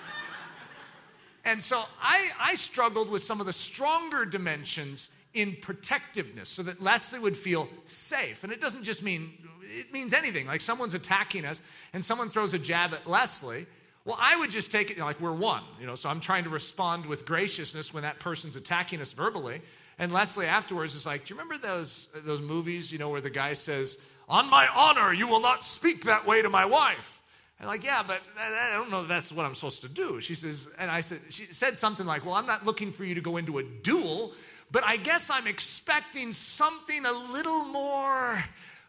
and 1.46 1.62
so 1.62 1.84
I, 1.98 2.28
I 2.38 2.56
struggled 2.56 3.08
with 3.08 3.24
some 3.24 3.40
of 3.40 3.46
the 3.46 3.54
stronger 3.54 4.26
dimensions 4.26 5.08
in 5.32 5.56
protectiveness 5.62 6.50
so 6.50 6.62
that 6.64 6.82
Leslie 6.82 7.20
would 7.20 7.38
feel 7.38 7.70
safe. 7.86 8.44
And 8.44 8.52
it 8.52 8.60
doesn't 8.60 8.84
just 8.84 9.02
mean, 9.02 9.32
it 9.62 9.94
means 9.94 10.12
anything. 10.12 10.46
Like 10.46 10.60
someone's 10.60 10.92
attacking 10.92 11.46
us 11.46 11.62
and 11.94 12.04
someone 12.04 12.28
throws 12.28 12.52
a 12.52 12.58
jab 12.58 12.92
at 12.92 13.08
Leslie. 13.08 13.66
Well, 14.10 14.18
I 14.20 14.36
would 14.36 14.50
just 14.50 14.72
take 14.72 14.90
it 14.90 14.94
you 14.94 15.00
know, 15.02 15.06
like 15.06 15.20
we're 15.20 15.30
one, 15.30 15.62
you 15.80 15.86
know, 15.86 15.94
so 15.94 16.10
I'm 16.10 16.18
trying 16.18 16.42
to 16.42 16.50
respond 16.50 17.06
with 17.06 17.24
graciousness 17.24 17.94
when 17.94 18.02
that 18.02 18.18
person's 18.18 18.56
attacking 18.56 19.00
us 19.00 19.12
verbally. 19.12 19.62
And 20.00 20.12
Leslie 20.12 20.46
afterwards 20.46 20.96
is 20.96 21.06
like, 21.06 21.26
Do 21.26 21.32
you 21.32 21.40
remember 21.40 21.64
those, 21.64 22.08
those 22.24 22.40
movies, 22.40 22.90
you 22.90 22.98
know, 22.98 23.08
where 23.08 23.20
the 23.20 23.30
guy 23.30 23.52
says, 23.52 23.98
On 24.28 24.50
my 24.50 24.66
honor, 24.66 25.12
you 25.12 25.28
will 25.28 25.40
not 25.40 25.62
speak 25.62 26.06
that 26.06 26.26
way 26.26 26.42
to 26.42 26.50
my 26.50 26.64
wife? 26.64 27.20
And 27.60 27.68
like, 27.68 27.84
yeah, 27.84 28.02
but 28.02 28.20
I 28.36 28.72
don't 28.72 28.90
know 28.90 29.06
that's 29.06 29.30
what 29.30 29.46
I'm 29.46 29.54
supposed 29.54 29.82
to 29.82 29.88
do. 29.88 30.20
She 30.20 30.34
says, 30.34 30.66
and 30.76 30.90
I 30.90 31.02
said, 31.02 31.20
she 31.28 31.46
said 31.52 31.78
something 31.78 32.04
like, 32.04 32.24
Well, 32.26 32.34
I'm 32.34 32.46
not 32.46 32.66
looking 32.66 32.90
for 32.90 33.04
you 33.04 33.14
to 33.14 33.20
go 33.20 33.36
into 33.36 33.58
a 33.58 33.62
duel 33.62 34.32
but 34.72 34.84
I 34.84 34.96
guess 34.96 35.30
I'm 35.30 35.46
expecting 35.46 36.32
something 36.32 37.04
a 37.04 37.12
little 37.12 37.64
more 37.64 38.44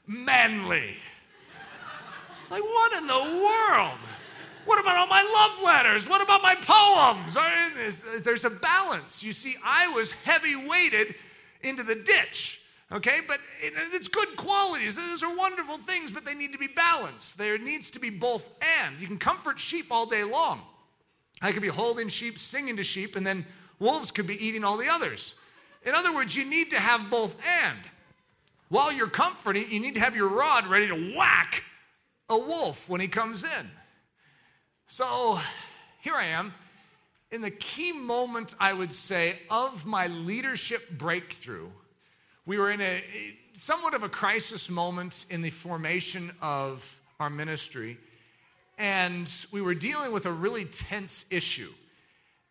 manly. 0.06 0.96
It's 2.42 2.52
like, 2.52 2.64
what 2.64 2.98
in 2.98 3.08
the 3.08 3.44
world? 3.44 3.98
What 4.66 4.80
about 4.80 4.98
all 4.98 5.08
my 5.08 5.22
love 5.22 5.64
letters? 5.64 6.08
What 6.08 6.22
about 6.22 6.42
my 6.42 6.56
poems? 6.56 7.36
There's 8.24 8.46
a 8.46 8.50
balance. 8.50 9.24
You 9.24 9.34
see, 9.34 9.58
I 9.64 9.88
was 9.88 10.12
heavy 10.12 10.56
weighted 10.56 11.16
into 11.62 11.84
the 11.84 11.96
ditch. 11.96 12.62
Okay, 12.92 13.22
but 13.26 13.40
it's 13.62 14.08
good 14.08 14.36
qualities. 14.36 14.98
Those 14.98 15.24
are 15.24 15.34
wonderful 15.36 15.78
things, 15.78 16.12
but 16.12 16.26
they 16.26 16.34
need 16.34 16.52
to 16.52 16.60
be 16.60 16.68
balanced. 16.68 17.38
There 17.38 17.58
needs 17.58 17.90
to 17.92 18.00
be 18.00 18.10
both 18.10 18.50
and. 18.80 19.00
You 19.00 19.08
can 19.08 19.18
comfort 19.18 19.60
sheep 19.60 19.88
all 19.92 20.06
day 20.06 20.24
long. 20.24 20.62
I 21.42 21.52
could 21.54 21.62
be 21.62 21.70
holding 21.70 22.10
sheep, 22.10 22.38
singing 22.38 22.78
to 22.78 22.84
sheep, 22.84 23.16
and 23.16 23.26
then 23.26 23.46
wolves 23.80 24.12
could 24.12 24.28
be 24.28 24.36
eating 24.46 24.64
all 24.64 24.78
the 24.78 24.90
others. 24.90 25.36
In 25.84 25.96
other 25.96 26.14
words, 26.14 26.36
you 26.36 26.46
need 26.46 26.70
to 26.72 26.80
have 26.80 27.10
both 27.10 27.36
and. 27.64 27.80
While 28.70 28.92
you're 28.92 29.08
comforting, 29.08 29.72
you 29.72 29.80
need 29.80 29.96
to 29.96 30.02
have 30.02 30.16
your 30.16 30.28
rod 30.28 30.68
ready 30.68 30.88
to 30.88 31.16
whack 31.18 31.64
a 32.30 32.38
wolf 32.38 32.88
when 32.90 33.02
he 33.02 33.08
comes 33.08 33.44
in. 33.44 33.72
So 34.94 35.40
here 36.02 36.16
I 36.16 36.26
am 36.26 36.54
in 37.32 37.40
the 37.40 37.50
key 37.50 37.94
moment, 37.94 38.56
I 38.60 38.74
would 38.74 38.94
say, 38.94 39.40
of 39.50 39.86
my 39.86 40.08
leadership 40.08 40.90
breakthrough. 40.98 41.70
We 42.46 42.58
were 42.58 42.70
in 42.70 42.82
a 42.82 43.02
somewhat 43.54 43.94
of 43.94 44.04
a 44.04 44.10
crisis 44.10 44.70
moment 44.70 45.28
in 45.30 45.44
the 45.44 45.50
formation 45.50 46.34
of 46.42 47.00
our 47.22 47.30
ministry, 47.30 48.00
and 48.78 49.34
we 49.54 49.62
were 49.62 49.76
dealing 49.76 50.12
with 50.12 50.26
a 50.26 50.32
really 50.32 50.66
tense 50.66 51.24
issue. 51.30 51.72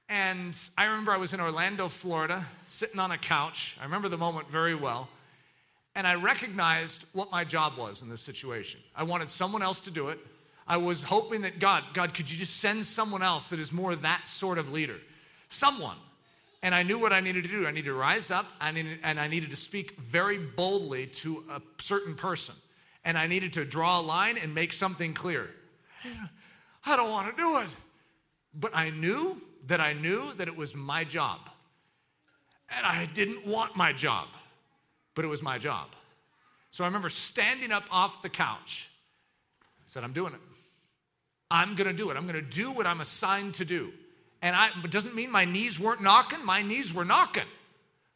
And 0.09 0.59
I 0.79 0.87
remember 0.87 1.13
I 1.13 1.19
was 1.19 1.35
in 1.35 1.43
Orlando, 1.43 1.89
Florida, 1.89 2.47
sitting 2.65 3.01
on 3.01 3.11
a 3.13 3.19
couch. 3.19 3.77
I 3.79 3.85
remember 3.85 4.09
the 4.09 4.17
moment 4.17 4.49
very 4.49 4.75
well. 4.75 5.11
And 5.95 6.07
I 6.07 6.15
recognized 6.15 7.05
what 7.13 7.31
my 7.31 7.45
job 7.45 7.77
was 7.77 8.01
in 8.01 8.09
this 8.09 8.23
situation. 8.23 8.81
I 8.97 9.03
wanted 9.03 9.29
someone 9.29 9.61
else 9.61 9.81
to 9.81 9.91
do 9.91 10.09
it. 10.09 10.19
I 10.71 10.77
was 10.77 11.03
hoping 11.03 11.43
that 11.43 11.59
God, 11.59 11.83
God, 11.95 12.15
could 12.15 12.31
you 12.31 12.39
just 12.39 12.61
send 12.61 12.87
someone 12.87 13.25
else 13.25 13.51
that 13.51 13.59
is 13.59 13.73
more 13.73 13.97
that 13.97 14.29
sort 14.29 14.57
of 14.57 14.71
leader? 14.71 14.99
Someone. 15.49 15.97
And 16.63 16.77
I 16.77 16.85
knew 16.85 16.97
what 16.97 17.13
I 17.13 17.19
needed 17.19 17.43
to 17.43 17.51
do. 17.51 17.67
I 17.67 17.73
needed 17.73 17.87
to 17.87 17.95
rise 17.95 18.31
up 18.31 18.47
and 18.61 19.21
I 19.21 19.27
needed 19.27 19.51
to 19.51 19.57
speak 19.57 19.99
very 19.99 20.39
boldly 20.39 21.09
to 21.09 21.43
a 21.51 21.61
certain 21.79 22.15
person. 22.15 22.55
And 23.05 23.19
I 23.19 23.27
needed 23.27 23.53
to 23.55 23.65
draw 23.65 23.99
a 23.99 24.03
line 24.03 24.39
and 24.39 24.55
make 24.55 24.73
something 24.73 25.13
clear. 25.13 25.51
I 26.87 26.95
don't 26.95 27.11
want 27.11 27.35
to 27.35 27.43
do 27.43 27.59
it. 27.59 27.69
But 28.55 28.71
I 28.73 28.91
knew 28.91 29.43
that 29.67 29.81
I 29.81 29.93
knew 29.93 30.33
that 30.35 30.47
it 30.47 30.57
was 30.57 30.77
my 30.77 31.03
job. 31.03 31.41
And 32.77 32.87
I 32.87 33.07
didn't 33.07 33.45
want 33.45 33.75
my 33.75 33.93
job. 33.93 34.29
but 35.15 35.25
it 35.25 35.29
was 35.29 35.43
my 35.43 35.59
job. 35.59 35.89
So 36.71 36.85
I 36.85 36.87
remember 36.87 37.09
standing 37.09 37.73
up 37.73 37.85
off 37.91 38.23
the 38.23 38.29
couch, 38.29 38.89
said, 39.87 40.05
I'm 40.05 40.13
doing 40.13 40.33
it. 40.33 40.41
I'm 41.51 41.75
gonna 41.75 41.93
do 41.93 42.11
it. 42.11 42.17
I'm 42.17 42.27
gonna 42.27 42.43
do 42.43 42.71
what 42.71 42.87
I'm 42.87 43.01
assigned 43.01 43.55
to 43.55 43.65
do. 43.65 43.93
And 44.43 44.57
I, 44.57 44.71
it 44.83 44.91
doesn't 44.91 45.15
mean 45.15 45.31
my 45.31 45.45
knees 45.45 45.79
weren't 45.79 46.03
knocking, 46.03 46.45
my 46.45 46.63
knees 46.63 46.95
were 46.95 47.05
knocking. 47.05 47.45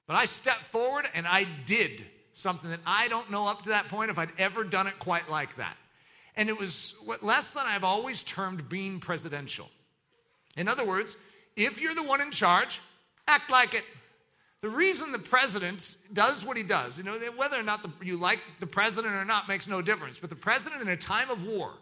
But 0.06 0.16
I 0.16 0.26
stepped 0.26 0.64
forward 0.64 1.08
and 1.14 1.26
I 1.26 1.46
did 1.66 2.04
something 2.32 2.70
that 2.70 2.80
I 2.86 3.08
don't 3.08 3.30
know 3.30 3.46
up 3.46 3.62
to 3.62 3.70
that 3.70 3.88
point 3.88 4.10
if 4.10 4.18
I'd 4.18 4.32
ever 4.38 4.64
done 4.64 4.86
it 4.86 4.98
quite 4.98 5.30
like 5.30 5.56
that. 5.56 5.76
And 6.36 6.48
it 6.48 6.58
was 6.58 6.94
what 7.04 7.22
Leslie 7.22 7.62
and 7.62 7.70
I've 7.70 7.84
always 7.84 8.22
termed 8.22 8.68
being 8.68 9.00
presidential. 9.00 9.70
In 10.56 10.68
other 10.68 10.84
words, 10.84 11.16
if 11.56 11.80
you're 11.80 11.94
the 11.94 12.02
one 12.02 12.20
in 12.20 12.30
charge, 12.30 12.80
act 13.28 13.50
like 13.50 13.74
it. 13.74 13.84
The 14.60 14.68
reason 14.70 15.12
the 15.12 15.18
president 15.18 15.96
does 16.12 16.44
what 16.44 16.56
he 16.56 16.62
does, 16.62 16.96
you 16.96 17.04
know, 17.04 17.18
whether 17.36 17.58
or 17.58 17.62
not 17.62 17.82
the, 17.82 17.90
you 18.04 18.16
like 18.16 18.40
the 18.60 18.66
president 18.66 19.14
or 19.14 19.24
not 19.24 19.46
makes 19.46 19.68
no 19.68 19.82
difference. 19.82 20.18
But 20.18 20.30
the 20.30 20.36
president, 20.36 20.80
in 20.80 20.88
a 20.88 20.96
time 20.96 21.30
of 21.30 21.46
war, 21.46 21.74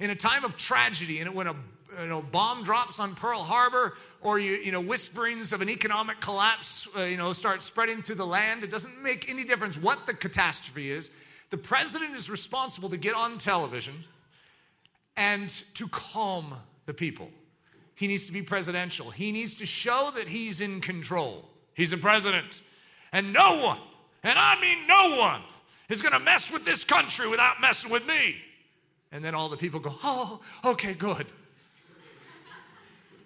in 0.00 0.10
a 0.10 0.14
time 0.14 0.44
of 0.44 0.56
tragedy, 0.56 1.20
and 1.20 1.34
when 1.34 1.46
a 1.46 1.56
you 2.00 2.08
know, 2.08 2.22
bomb 2.22 2.64
drops 2.64 3.00
on 3.00 3.14
Pearl 3.14 3.42
Harbor, 3.42 3.96
or 4.20 4.38
you, 4.38 4.52
you 4.52 4.72
know, 4.72 4.80
whisperings 4.80 5.52
of 5.52 5.62
an 5.62 5.70
economic 5.70 6.20
collapse, 6.20 6.88
uh, 6.96 7.02
you 7.02 7.16
know, 7.16 7.32
start 7.32 7.62
spreading 7.62 8.02
through 8.02 8.16
the 8.16 8.26
land, 8.26 8.62
it 8.62 8.70
doesn't 8.70 9.02
make 9.02 9.28
any 9.28 9.44
difference 9.44 9.76
what 9.76 10.06
the 10.06 10.14
catastrophe 10.14 10.90
is. 10.90 11.10
The 11.50 11.56
president 11.56 12.14
is 12.14 12.28
responsible 12.28 12.88
to 12.90 12.96
get 12.96 13.14
on 13.14 13.38
television 13.38 14.04
and 15.16 15.48
to 15.74 15.88
calm 15.88 16.54
the 16.86 16.94
people. 16.94 17.30
He 17.94 18.06
needs 18.06 18.26
to 18.26 18.32
be 18.32 18.42
presidential. 18.42 19.10
He 19.10 19.32
needs 19.32 19.56
to 19.56 19.66
show 19.66 20.12
that 20.14 20.28
he's 20.28 20.60
in 20.60 20.80
control. 20.80 21.44
He's 21.74 21.92
a 21.92 21.96
president. 21.96 22.62
And 23.12 23.32
no 23.32 23.64
one, 23.64 23.80
and 24.22 24.38
I 24.38 24.60
mean 24.60 24.86
no 24.86 25.16
one, 25.16 25.40
is 25.88 26.02
going 26.02 26.12
to 26.12 26.20
mess 26.20 26.52
with 26.52 26.64
this 26.64 26.84
country 26.84 27.26
without 27.28 27.60
messing 27.60 27.90
with 27.90 28.06
me. 28.06 28.36
And 29.10 29.24
then 29.24 29.34
all 29.34 29.48
the 29.48 29.56
people 29.56 29.80
go, 29.80 29.94
oh, 30.02 30.40
okay, 30.64 30.94
good. 30.94 31.26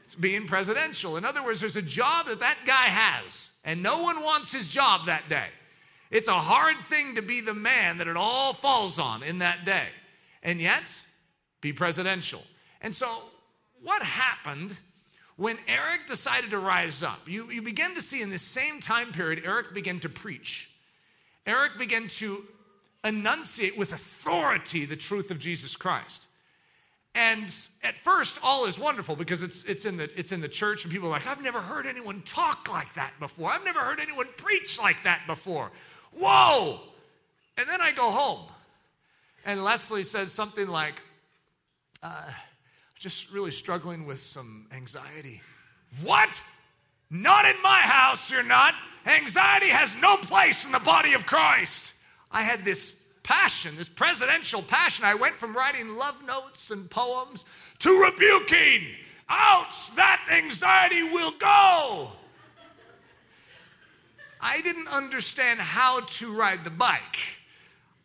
It's 0.05 0.15
being 0.15 0.47
presidential. 0.47 1.17
In 1.17 1.25
other 1.25 1.43
words, 1.43 1.61
there's 1.61 1.77
a 1.77 1.83
job 1.83 2.27
that 2.27 2.41
that 2.41 2.59
guy 2.67 2.85
has, 2.85 3.51
and 3.65 3.83
no 3.83 4.03
one 4.03 4.23
wants 4.23 4.53
his 4.53 4.69
job 4.69 5.07
that 5.07 5.29
day. 5.29 5.49
It's 6.11 6.29
a 6.29 6.35
hard 6.35 6.79
thing 6.91 7.15
to 7.15 7.23
be 7.23 7.41
the 7.41 7.55
man 7.55 7.99
that 7.99 8.07
it 8.07 8.17
all 8.17 8.53
falls 8.53 8.99
on 8.99 9.23
in 9.23 9.39
that 9.39 9.65
day. 9.65 9.89
And 10.43 10.61
yet, 10.61 10.95
be 11.63 11.73
presidential. 11.73 12.43
And 12.83 12.95
so 12.95 13.23
what 13.83 14.03
happened 14.03 14.79
when 15.37 15.57
Eric 15.67 16.07
decided 16.07 16.51
to 16.51 16.59
rise 16.59 17.03
up? 17.03 17.27
You, 17.27 17.51
you 17.51 17.63
begin 17.63 17.95
to 17.95 18.03
see 18.03 18.21
in 18.21 18.29
this 18.29 18.43
same 18.43 18.81
time 18.81 19.13
period, 19.13 19.43
Eric 19.45 19.73
began 19.73 20.01
to 20.01 20.11
preach. 20.11 20.71
Eric 21.47 21.79
began 21.79 22.09
to 22.09 22.45
enunciate 23.05 23.77
with 23.77 23.93
authority 23.93 24.85
the 24.85 24.97
truth 24.97 25.31
of 25.31 25.39
Jesus 25.39 25.77
Christ. 25.77 26.27
And 27.15 27.55
at 27.83 27.99
first, 27.99 28.39
all 28.43 28.65
is 28.65 28.79
wonderful 28.79 29.17
because 29.17 29.43
it's, 29.43 29.65
it's, 29.65 29.85
in 29.85 29.99
the, 29.99 30.09
it's 30.19 30.33
in 30.33 30.41
the 30.41 30.49
church, 30.49 30.85
and 30.85 30.93
people 30.93 31.09
are 31.09 31.13
like, 31.13 31.27
I've 31.27 31.43
never 31.43 31.61
heard 31.61 31.85
anyone 31.87 32.23
talk 32.23 32.73
like 32.73 32.95
that 32.95 33.13
before. 33.21 33.51
I've 33.51 33.65
never 33.65 33.81
heard 33.81 34.01
anyone 34.01 34.29
preach 34.39 34.79
like 34.79 35.03
that 35.03 35.27
before. 35.27 35.71
Whoa! 36.13 36.81
And 37.59 37.69
then 37.69 37.83
I 37.83 37.93
go 37.93 38.11
home, 38.11 38.47
and 39.45 39.63
Leslie 39.63 40.05
says 40.05 40.33
something 40.33 40.69
like, 40.69 40.95
uh, 42.03 42.31
just 42.99 43.31
really 43.31 43.51
struggling 43.51 44.07
with 44.07 44.21
some 44.21 44.67
anxiety. 44.73 45.43
What? 46.03 46.43
Not 47.11 47.45
in 47.45 47.61
my 47.63 47.81
house, 47.81 48.31
you're 48.31 48.43
not. 48.43 48.75
Anxiety 49.05 49.69
has 49.69 49.95
no 49.97 50.17
place 50.17 50.65
in 50.65 50.73
the 50.73 50.79
body 50.79 51.13
of 51.13 51.27
Christ. 51.27 51.93
I 52.33 52.43
had 52.43 52.65
this 52.65 52.97
passion, 53.23 53.77
this 53.77 53.89
presidential 53.89 54.63
passion. 54.63 55.05
I 55.05 55.15
went 55.15 55.37
from 55.37 55.55
writing 55.55 55.97
love 55.97 56.25
notes 56.27 56.71
and 56.71 56.89
poems 56.91 57.45
to 57.81 57.91
rebuking. 57.91 58.87
Out, 59.29 59.73
that 59.97 60.27
anxiety 60.31 61.03
will 61.03 61.33
go. 61.33 62.11
I 64.41 64.61
didn't 64.63 64.89
understand 64.89 65.61
how 65.61 66.01
to 66.01 66.33
ride 66.33 66.65
the 66.65 66.71
bike. 66.71 67.19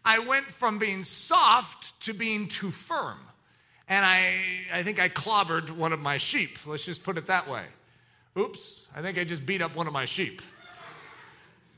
I 0.06 0.20
went 0.20 0.46
from 0.46 0.78
being 0.78 1.04
soft 1.04 2.00
to 2.02 2.14
being 2.14 2.48
too 2.48 2.72
firm 2.72 3.18
and 3.90 4.06
I, 4.06 4.66
I 4.72 4.84
think 4.84 5.00
I 5.00 5.10
clobbered 5.10 5.72
one 5.72 5.94
of 5.94 6.00
my 6.00 6.18
sheep. 6.18 6.60
Let's 6.66 6.86
just 6.86 7.04
put 7.04 7.18
it 7.18 7.28
that 7.28 7.50
way. 7.50 7.64
Oops, 8.38 8.88
I 8.96 9.02
think 9.02 9.18
I 9.18 9.24
just 9.24 9.46
beat 9.46 9.62
up 9.62 9.76
one 9.76 9.88
of 9.88 9.94
my 9.94 10.06
sheep. 10.06 10.42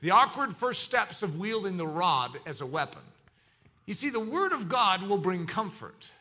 The 0.02 0.12
awkward 0.12 0.56
first 0.56 0.84
steps 0.84 1.24
of 1.24 1.38
wielding 1.38 1.78
the 1.78 1.88
rod 1.88 2.40
as 2.46 2.62
a 2.62 2.66
weapon. 2.66 3.02
You 3.86 3.94
see, 3.94 4.10
the 4.10 4.20
Word 4.20 4.54
of 4.54 4.70
God 4.70 5.04
will 5.04 5.18
bring 5.18 5.46
comfort. 5.46 6.12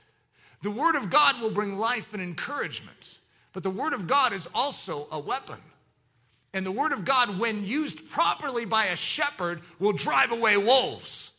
The 0.62 0.70
Word 0.70 0.96
of 0.96 1.10
God 1.10 1.40
will 1.40 1.50
bring 1.50 1.78
life 1.78 2.12
and 2.12 2.22
encouragement. 2.22 3.18
But 3.52 3.62
the 3.62 3.70
Word 3.70 3.92
of 3.92 4.06
God 4.06 4.32
is 4.32 4.48
also 4.54 5.06
a 5.10 5.18
weapon. 5.18 5.58
And 6.52 6.64
the 6.64 6.72
Word 6.72 6.92
of 6.92 7.04
God, 7.04 7.38
when 7.38 7.64
used 7.64 8.10
properly 8.10 8.64
by 8.64 8.86
a 8.86 8.96
shepherd, 8.96 9.60
will 9.78 9.92
drive 9.92 10.32
away 10.32 10.56
wolves. 10.56 11.30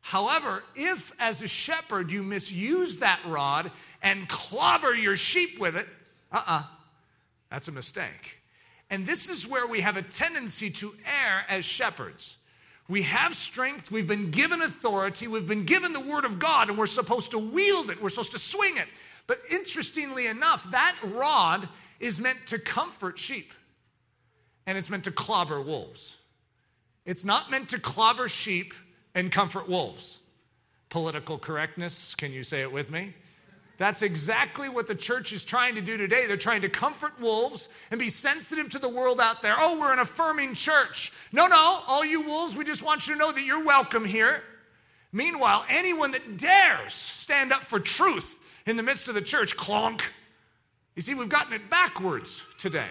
However, 0.00 0.64
if 0.74 1.12
as 1.18 1.42
a 1.42 1.48
shepherd 1.48 2.10
you 2.10 2.22
misuse 2.22 2.98
that 2.98 3.20
rod 3.26 3.70
and 4.02 4.28
clobber 4.28 4.94
your 4.94 5.16
sheep 5.16 5.60
with 5.60 5.76
it, 5.76 5.86
uh 6.32 6.36
uh-uh, 6.36 6.52
uh, 6.52 6.62
that's 7.50 7.68
a 7.68 7.72
mistake. 7.72 8.39
And 8.90 9.06
this 9.06 9.30
is 9.30 9.46
where 9.46 9.66
we 9.66 9.80
have 9.80 9.96
a 9.96 10.02
tendency 10.02 10.68
to 10.70 10.94
err 11.06 11.44
as 11.48 11.64
shepherds. 11.64 12.36
We 12.88 13.02
have 13.02 13.36
strength, 13.36 13.92
we've 13.92 14.08
been 14.08 14.32
given 14.32 14.60
authority, 14.60 15.28
we've 15.28 15.46
been 15.46 15.64
given 15.64 15.92
the 15.92 16.00
word 16.00 16.24
of 16.24 16.40
God, 16.40 16.68
and 16.68 16.76
we're 16.76 16.86
supposed 16.86 17.30
to 17.30 17.38
wield 17.38 17.88
it, 17.88 18.02
we're 18.02 18.08
supposed 18.08 18.32
to 18.32 18.38
swing 18.40 18.76
it. 18.78 18.88
But 19.28 19.40
interestingly 19.48 20.26
enough, 20.26 20.68
that 20.72 20.96
rod 21.04 21.68
is 22.00 22.18
meant 22.18 22.38
to 22.46 22.58
comfort 22.58 23.16
sheep, 23.16 23.52
and 24.66 24.76
it's 24.76 24.90
meant 24.90 25.04
to 25.04 25.12
clobber 25.12 25.62
wolves. 25.62 26.16
It's 27.06 27.24
not 27.24 27.48
meant 27.48 27.68
to 27.68 27.78
clobber 27.78 28.26
sheep 28.26 28.74
and 29.14 29.30
comfort 29.30 29.68
wolves. 29.68 30.18
Political 30.88 31.38
correctness, 31.38 32.16
can 32.16 32.32
you 32.32 32.42
say 32.42 32.62
it 32.62 32.72
with 32.72 32.90
me? 32.90 33.14
That's 33.80 34.02
exactly 34.02 34.68
what 34.68 34.86
the 34.86 34.94
church 34.94 35.32
is 35.32 35.42
trying 35.42 35.76
to 35.76 35.80
do 35.80 35.96
today. 35.96 36.26
They're 36.26 36.36
trying 36.36 36.60
to 36.60 36.68
comfort 36.68 37.18
wolves 37.18 37.70
and 37.90 37.98
be 37.98 38.10
sensitive 38.10 38.68
to 38.68 38.78
the 38.78 38.90
world 38.90 39.22
out 39.22 39.40
there. 39.40 39.56
Oh, 39.58 39.80
we're 39.80 39.90
an 39.90 39.98
affirming 39.98 40.52
church. 40.52 41.10
No, 41.32 41.46
no, 41.46 41.80
all 41.86 42.04
you 42.04 42.20
wolves, 42.20 42.54
we 42.54 42.62
just 42.62 42.82
want 42.82 43.06
you 43.06 43.14
to 43.14 43.18
know 43.18 43.32
that 43.32 43.42
you're 43.42 43.64
welcome 43.64 44.04
here. 44.04 44.42
Meanwhile, 45.12 45.64
anyone 45.70 46.10
that 46.10 46.36
dares 46.36 46.92
stand 46.92 47.54
up 47.54 47.62
for 47.62 47.80
truth 47.80 48.38
in 48.66 48.76
the 48.76 48.82
midst 48.82 49.08
of 49.08 49.14
the 49.14 49.22
church, 49.22 49.56
clonk. 49.56 50.02
You 50.94 51.00
see, 51.00 51.14
we've 51.14 51.30
gotten 51.30 51.54
it 51.54 51.70
backwards 51.70 52.44
today. 52.58 52.90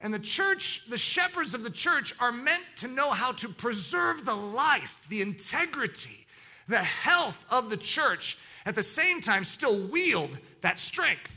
And 0.00 0.14
the 0.14 0.20
church, 0.20 0.82
the 0.88 0.96
shepherds 0.96 1.54
of 1.54 1.64
the 1.64 1.70
church, 1.70 2.14
are 2.20 2.30
meant 2.30 2.62
to 2.76 2.86
know 2.86 3.10
how 3.10 3.32
to 3.32 3.48
preserve 3.48 4.24
the 4.24 4.36
life, 4.36 5.08
the 5.10 5.22
integrity, 5.22 6.24
the 6.68 6.82
health 6.82 7.44
of 7.50 7.70
the 7.70 7.76
church, 7.76 8.38
at 8.66 8.74
the 8.74 8.82
same 8.82 9.20
time, 9.20 9.44
still 9.44 9.80
wield 9.88 10.38
that 10.60 10.78
strength. 10.78 11.34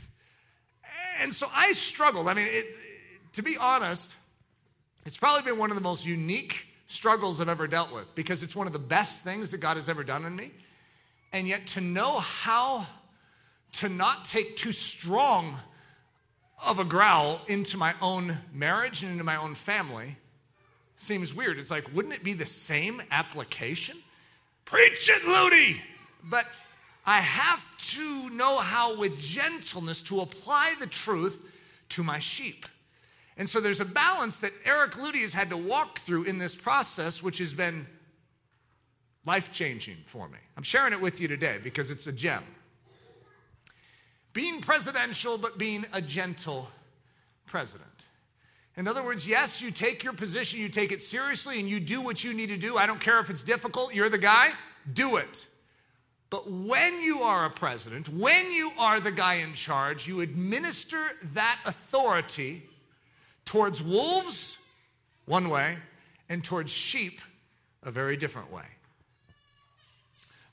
And 1.20 1.32
so 1.32 1.48
I 1.52 1.72
struggled. 1.72 2.28
I 2.28 2.34
mean, 2.34 2.46
it, 2.46 2.74
to 3.34 3.42
be 3.42 3.56
honest, 3.56 4.14
it's 5.04 5.16
probably 5.16 5.42
been 5.42 5.58
one 5.58 5.70
of 5.70 5.76
the 5.76 5.82
most 5.82 6.06
unique 6.06 6.66
struggles 6.86 7.40
I've 7.40 7.48
ever 7.48 7.66
dealt 7.66 7.92
with 7.92 8.14
because 8.14 8.42
it's 8.42 8.54
one 8.54 8.66
of 8.66 8.72
the 8.72 8.78
best 8.78 9.22
things 9.24 9.50
that 9.50 9.58
God 9.58 9.76
has 9.76 9.88
ever 9.88 10.04
done 10.04 10.24
in 10.26 10.36
me. 10.36 10.52
And 11.32 11.48
yet, 11.48 11.66
to 11.68 11.80
know 11.80 12.18
how 12.18 12.86
to 13.74 13.88
not 13.88 14.26
take 14.26 14.56
too 14.56 14.72
strong 14.72 15.58
of 16.64 16.78
a 16.78 16.84
growl 16.84 17.40
into 17.48 17.78
my 17.78 17.94
own 18.00 18.38
marriage 18.52 19.02
and 19.02 19.12
into 19.12 19.24
my 19.24 19.36
own 19.36 19.54
family 19.54 20.16
seems 20.96 21.34
weird. 21.34 21.58
It's 21.58 21.70
like, 21.70 21.92
wouldn't 21.94 22.14
it 22.14 22.22
be 22.22 22.34
the 22.34 22.46
same 22.46 23.02
application? 23.10 23.96
Preach 24.64 25.10
it, 25.10 25.22
Ludy! 25.22 25.80
But 26.24 26.46
I 27.04 27.20
have 27.20 27.76
to 27.94 28.30
know 28.30 28.58
how, 28.58 28.96
with 28.96 29.18
gentleness, 29.18 30.02
to 30.02 30.20
apply 30.20 30.76
the 30.78 30.86
truth 30.86 31.42
to 31.90 32.02
my 32.02 32.18
sheep. 32.18 32.66
And 33.36 33.48
so 33.48 33.60
there's 33.60 33.80
a 33.80 33.84
balance 33.84 34.38
that 34.38 34.52
Eric 34.64 34.92
Ludy 34.92 35.22
has 35.22 35.32
had 35.32 35.50
to 35.50 35.56
walk 35.56 35.98
through 35.98 36.24
in 36.24 36.38
this 36.38 36.54
process, 36.54 37.22
which 37.22 37.38
has 37.38 37.52
been 37.52 37.86
life 39.26 39.52
changing 39.52 39.96
for 40.06 40.28
me. 40.28 40.38
I'm 40.56 40.62
sharing 40.62 40.92
it 40.92 41.00
with 41.00 41.20
you 41.20 41.28
today 41.28 41.58
because 41.62 41.90
it's 41.90 42.06
a 42.06 42.12
gem 42.12 42.44
being 44.32 44.60
presidential, 44.60 45.38
but 45.38 45.58
being 45.58 45.84
a 45.92 46.00
gentle 46.00 46.68
president. 47.46 47.88
In 48.76 48.88
other 48.88 49.02
words, 49.02 49.26
yes, 49.26 49.60
you 49.60 49.70
take 49.70 50.02
your 50.02 50.14
position, 50.14 50.58
you 50.60 50.68
take 50.68 50.92
it 50.92 51.02
seriously, 51.02 51.60
and 51.60 51.68
you 51.68 51.78
do 51.78 52.00
what 52.00 52.24
you 52.24 52.32
need 52.32 52.48
to 52.48 52.56
do. 52.56 52.76
I 52.76 52.86
don't 52.86 53.00
care 53.00 53.18
if 53.20 53.28
it's 53.28 53.42
difficult, 53.42 53.94
you're 53.94 54.08
the 54.08 54.18
guy, 54.18 54.52
do 54.92 55.16
it. 55.16 55.46
But 56.30 56.50
when 56.50 57.02
you 57.02 57.20
are 57.20 57.44
a 57.44 57.50
president, 57.50 58.08
when 58.08 58.50
you 58.50 58.72
are 58.78 59.00
the 59.00 59.12
guy 59.12 59.34
in 59.34 59.52
charge, 59.52 60.08
you 60.08 60.22
administer 60.22 61.10
that 61.34 61.58
authority 61.66 62.62
towards 63.44 63.82
wolves 63.82 64.56
one 65.26 65.50
way 65.50 65.76
and 66.30 66.42
towards 66.42 66.72
sheep 66.72 67.20
a 67.82 67.90
very 67.90 68.16
different 68.16 68.50
way. 68.50 68.64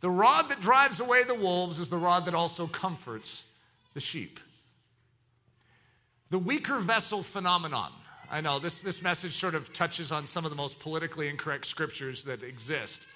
The 0.01 0.10
rod 0.10 0.49
that 0.49 0.60
drives 0.60 0.99
away 0.99 1.23
the 1.23 1.36
wolves 1.36 1.79
is 1.79 1.88
the 1.88 1.97
rod 1.97 2.25
that 2.25 2.34
also 2.34 2.67
comforts 2.67 3.45
the 3.93 4.01
sheep. 4.01 4.41
The 6.29 6.39
weaker 6.39 6.79
vessel 6.79 7.23
phenomenon. 7.23 7.91
I 8.31 8.41
know 8.41 8.59
this, 8.59 8.81
this 8.81 9.01
message 9.01 9.33
sort 9.33 9.55
of 9.55 9.73
touches 9.73 10.11
on 10.11 10.27
some 10.27 10.45
of 10.45 10.51
the 10.51 10.55
most 10.55 10.79
politically 10.79 11.29
incorrect 11.29 11.65
scriptures 11.65 12.23
that 12.25 12.43
exist. 12.43 13.07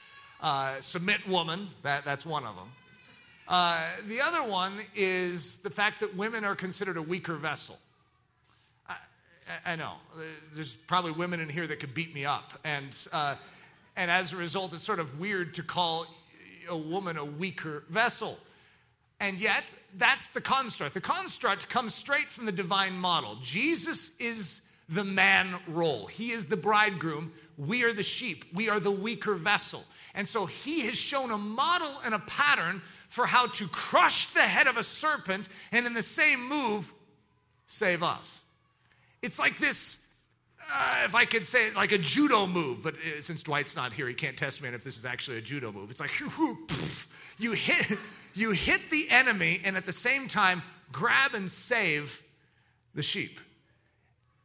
Uh, 0.42 0.82
submit 0.82 1.28
woman, 1.28 1.70
that, 1.84 2.04
that's 2.04 2.26
one 2.26 2.46
of 2.46 2.56
them. 2.56 2.72
Uh, 3.48 3.84
the 4.08 4.22
other 4.22 4.44
one 4.44 4.82
is 4.96 5.58
the 5.58 5.70
fact 5.70 6.00
that 6.00 6.16
women 6.16 6.44
are 6.44 6.56
considered 6.56 6.98
a 6.98 7.02
weaker 7.02 7.36
vessel. 7.36 7.78
I, 8.90 8.96
I 9.66 9.76
know. 9.76 9.94
There's 10.56 10.76
probably 10.76 11.12
women 11.12 11.40
in 11.40 11.50
here 11.50 11.68
that 11.68 11.80
could 11.80 11.94
beat 11.94 12.16
me 12.16 12.26
up. 12.26 12.60
And, 12.64 12.98
uh, 13.12 13.36
and 13.96 14.10
as 14.10 14.34
a 14.34 14.38
result, 14.38 14.74
it's 14.74 14.84
sort 14.84 15.00
of 15.00 15.20
weird 15.20 15.54
to 15.56 15.64
call 15.64 16.08
a 16.68 16.78
woman 16.78 17.18
a 17.18 17.26
weaker 17.26 17.84
vessel. 17.88 18.40
And 19.20 19.40
yet, 19.40 19.66
that's 19.96 20.28
the 20.30 20.42
construct. 20.42 20.96
The 20.96 21.02
construct 21.02 21.70
comes 21.70 21.94
straight 21.94 22.30
from 22.30 22.48
the 22.48 22.52
divine 22.52 22.98
model. 22.98 23.38
Jesus 23.42 24.12
is 24.20 24.62
the 24.90 25.04
man 25.04 25.56
role, 25.68 26.08
he 26.08 26.32
is 26.32 26.48
the 26.48 26.58
bridegroom. 26.58 27.32
We 27.58 27.84
are 27.84 27.94
the 27.94 28.04
sheep, 28.04 28.46
we 28.54 28.70
are 28.70 28.80
the 28.80 28.92
weaker 28.92 29.36
vessel. 29.36 29.84
And 30.14 30.28
so, 30.28 30.46
he 30.46 30.82
has 30.82 30.96
shown 30.96 31.32
a 31.32 31.38
model 31.38 31.94
and 32.06 32.14
a 32.14 32.20
pattern 32.20 32.82
for 33.10 33.26
how 33.26 33.48
to 33.48 33.68
crush 33.68 34.28
the 34.28 34.42
head 34.42 34.68
of 34.68 34.78
a 34.78 34.84
serpent 34.84 35.50
and, 35.72 35.86
in 35.86 35.94
the 35.94 36.04
same 36.04 36.48
move, 36.48 36.92
save 37.68 38.04
us. 38.04 38.40
It's 39.22 39.40
like 39.40 39.58
this 39.58 39.98
uh, 40.72 41.02
if 41.06 41.16
I 41.16 41.26
could 41.26 41.46
say 41.46 41.68
it, 41.68 41.76
like 41.76 41.92
a 41.92 41.98
judo 41.98 42.48
move, 42.48 42.82
but 42.82 42.96
uh, 42.96 43.22
since 43.22 43.44
Dwight's 43.44 43.76
not 43.76 43.94
here, 43.94 44.08
he 44.08 44.14
can't 44.14 44.38
test 44.38 44.62
me 44.62 44.68
on 44.68 44.74
if 44.74 44.84
this 44.84 44.98
is 44.98 45.06
actually 45.06 45.38
a 45.38 45.42
judo 45.42 45.72
move. 45.72 45.90
It's 45.92 46.00
like 46.00 46.12
you 47.38 47.52
hit, 47.52 47.98
you 48.34 48.52
hit 48.52 48.90
the 48.90 49.10
enemy 49.10 49.62
and 49.64 49.78
at 49.78 49.86
the 49.86 49.92
same 49.92 50.28
time 50.28 50.62
grab 50.92 51.34
and 51.34 51.52
save 51.52 52.22
the 52.94 53.02
sheep. 53.02 53.40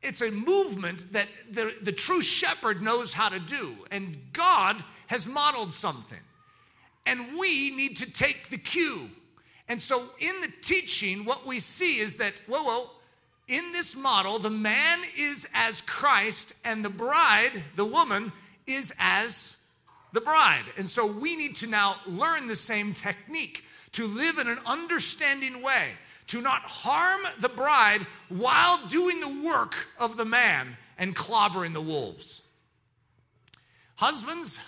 It's 0.02 0.22
a 0.22 0.30
movement 0.30 1.12
that 1.12 1.28
the, 1.50 1.74
the 1.82 1.92
true 1.92 2.20
shepherd 2.20 2.82
knows 2.82 3.12
how 3.12 3.28
to 3.28 3.40
do, 3.40 3.76
and 3.90 4.16
God 4.32 4.82
has 5.08 5.26
modeled 5.26 5.72
something. 5.72 6.20
And 7.04 7.38
we 7.38 7.70
need 7.70 7.96
to 7.98 8.11
take 8.11 8.50
the 8.50 8.58
cue. 8.58 9.11
And 9.66 9.80
so, 9.80 10.11
in 10.18 10.40
the 10.40 10.52
teaching, 10.62 11.24
what 11.24 11.46
we 11.46 11.61
see 11.61 11.98
is 11.98 12.16
that, 12.16 12.40
whoa, 12.46 12.62
whoa, 12.62 12.90
in 13.48 13.72
this 13.72 13.96
model, 13.96 14.38
the 14.38 14.50
man 14.50 15.00
is 15.16 15.46
as 15.52 15.80
Christ, 15.80 16.54
and 16.64 16.84
the 16.84 16.90
bride, 16.90 17.64
the 17.76 17.84
woman, 17.84 18.32
is 18.66 18.92
as 18.98 19.56
the 20.12 20.21
bride. 20.21 20.64
And 20.77 20.88
so 20.88 21.07
we 21.07 21.37
need 21.37 21.57
to 21.57 21.66
now 21.66 21.97
learn 22.07 22.47
the 22.47 22.57
same 22.57 22.94
technique 22.94 23.64
to 23.92 24.07
live 24.07 24.38
in 24.38 24.49
an 24.49 24.59
understanding 24.66 25.62
way, 25.62 25.90
to 26.29 26.40
not 26.40 26.62
harm 26.62 27.23
the 27.40 27.49
bride 27.49 28.07
while 28.29 28.87
doing 28.87 29.21
the 29.21 29.42
work 29.49 29.75
of 29.99 30.16
the 30.16 30.25
man 30.25 30.77
and 30.99 31.16
clobbering 31.16 31.73
the 31.73 31.81
wolves. 31.81 32.42
Husbands, 33.97 34.59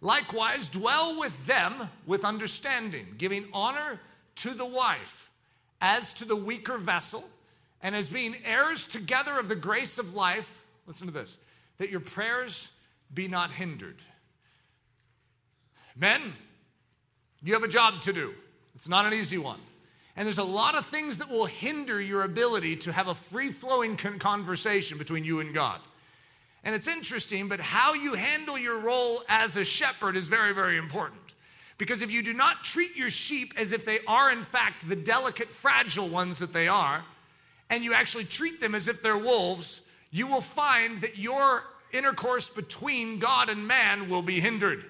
likewise, 0.00 0.68
dwell 0.68 1.18
with 1.18 1.46
them 1.46 1.88
with 2.06 2.24
understanding, 2.24 3.06
giving 3.16 3.46
honor 3.52 4.00
to 4.36 4.50
the 4.50 4.66
wife 4.66 5.30
as 5.80 6.12
to 6.14 6.24
the 6.24 6.36
weaker 6.36 6.76
vessel 6.78 7.24
and 7.84 7.94
as 7.94 8.08
being 8.08 8.34
heirs 8.46 8.86
together 8.86 9.38
of 9.38 9.46
the 9.46 9.54
grace 9.54 9.98
of 9.98 10.14
life, 10.14 10.62
listen 10.86 11.06
to 11.06 11.12
this, 11.12 11.36
that 11.76 11.90
your 11.90 12.00
prayers 12.00 12.70
be 13.12 13.28
not 13.28 13.50
hindered. 13.50 14.00
Men, 15.96 16.34
you 17.42 17.54
have 17.54 17.62
a 17.62 17.68
job 17.68 18.02
to 18.02 18.12
do. 18.12 18.34
It's 18.74 18.88
not 18.88 19.06
an 19.06 19.12
easy 19.12 19.38
one. 19.38 19.60
And 20.16 20.26
there's 20.26 20.38
a 20.38 20.44
lot 20.44 20.74
of 20.74 20.86
things 20.86 21.18
that 21.18 21.28
will 21.28 21.46
hinder 21.46 22.00
your 22.00 22.22
ability 22.22 22.76
to 22.76 22.92
have 22.92 23.08
a 23.08 23.14
free 23.14 23.50
flowing 23.50 23.96
conversation 23.96 24.96
between 24.98 25.24
you 25.24 25.40
and 25.40 25.52
God. 25.52 25.80
And 26.62 26.74
it's 26.74 26.88
interesting, 26.88 27.48
but 27.48 27.60
how 27.60 27.94
you 27.94 28.14
handle 28.14 28.56
your 28.56 28.78
role 28.78 29.22
as 29.28 29.56
a 29.56 29.64
shepherd 29.64 30.16
is 30.16 30.28
very, 30.28 30.54
very 30.54 30.78
important. 30.78 31.20
Because 31.76 32.00
if 32.00 32.10
you 32.10 32.22
do 32.22 32.32
not 32.32 32.64
treat 32.64 32.96
your 32.96 33.10
sheep 33.10 33.52
as 33.56 33.72
if 33.72 33.84
they 33.84 33.98
are, 34.06 34.30
in 34.30 34.44
fact, 34.44 34.88
the 34.88 34.96
delicate, 34.96 35.50
fragile 35.50 36.08
ones 36.08 36.38
that 36.38 36.52
they 36.52 36.68
are, 36.68 37.04
and 37.68 37.82
you 37.82 37.92
actually 37.92 38.24
treat 38.24 38.60
them 38.60 38.74
as 38.74 38.88
if 38.88 39.02
they're 39.02 39.18
wolves, 39.18 39.82
you 40.10 40.26
will 40.26 40.40
find 40.40 41.00
that 41.00 41.18
your 41.18 41.64
intercourse 41.92 42.48
between 42.48 43.18
God 43.18 43.50
and 43.50 43.66
man 43.66 44.08
will 44.08 44.22
be 44.22 44.40
hindered. 44.40 44.84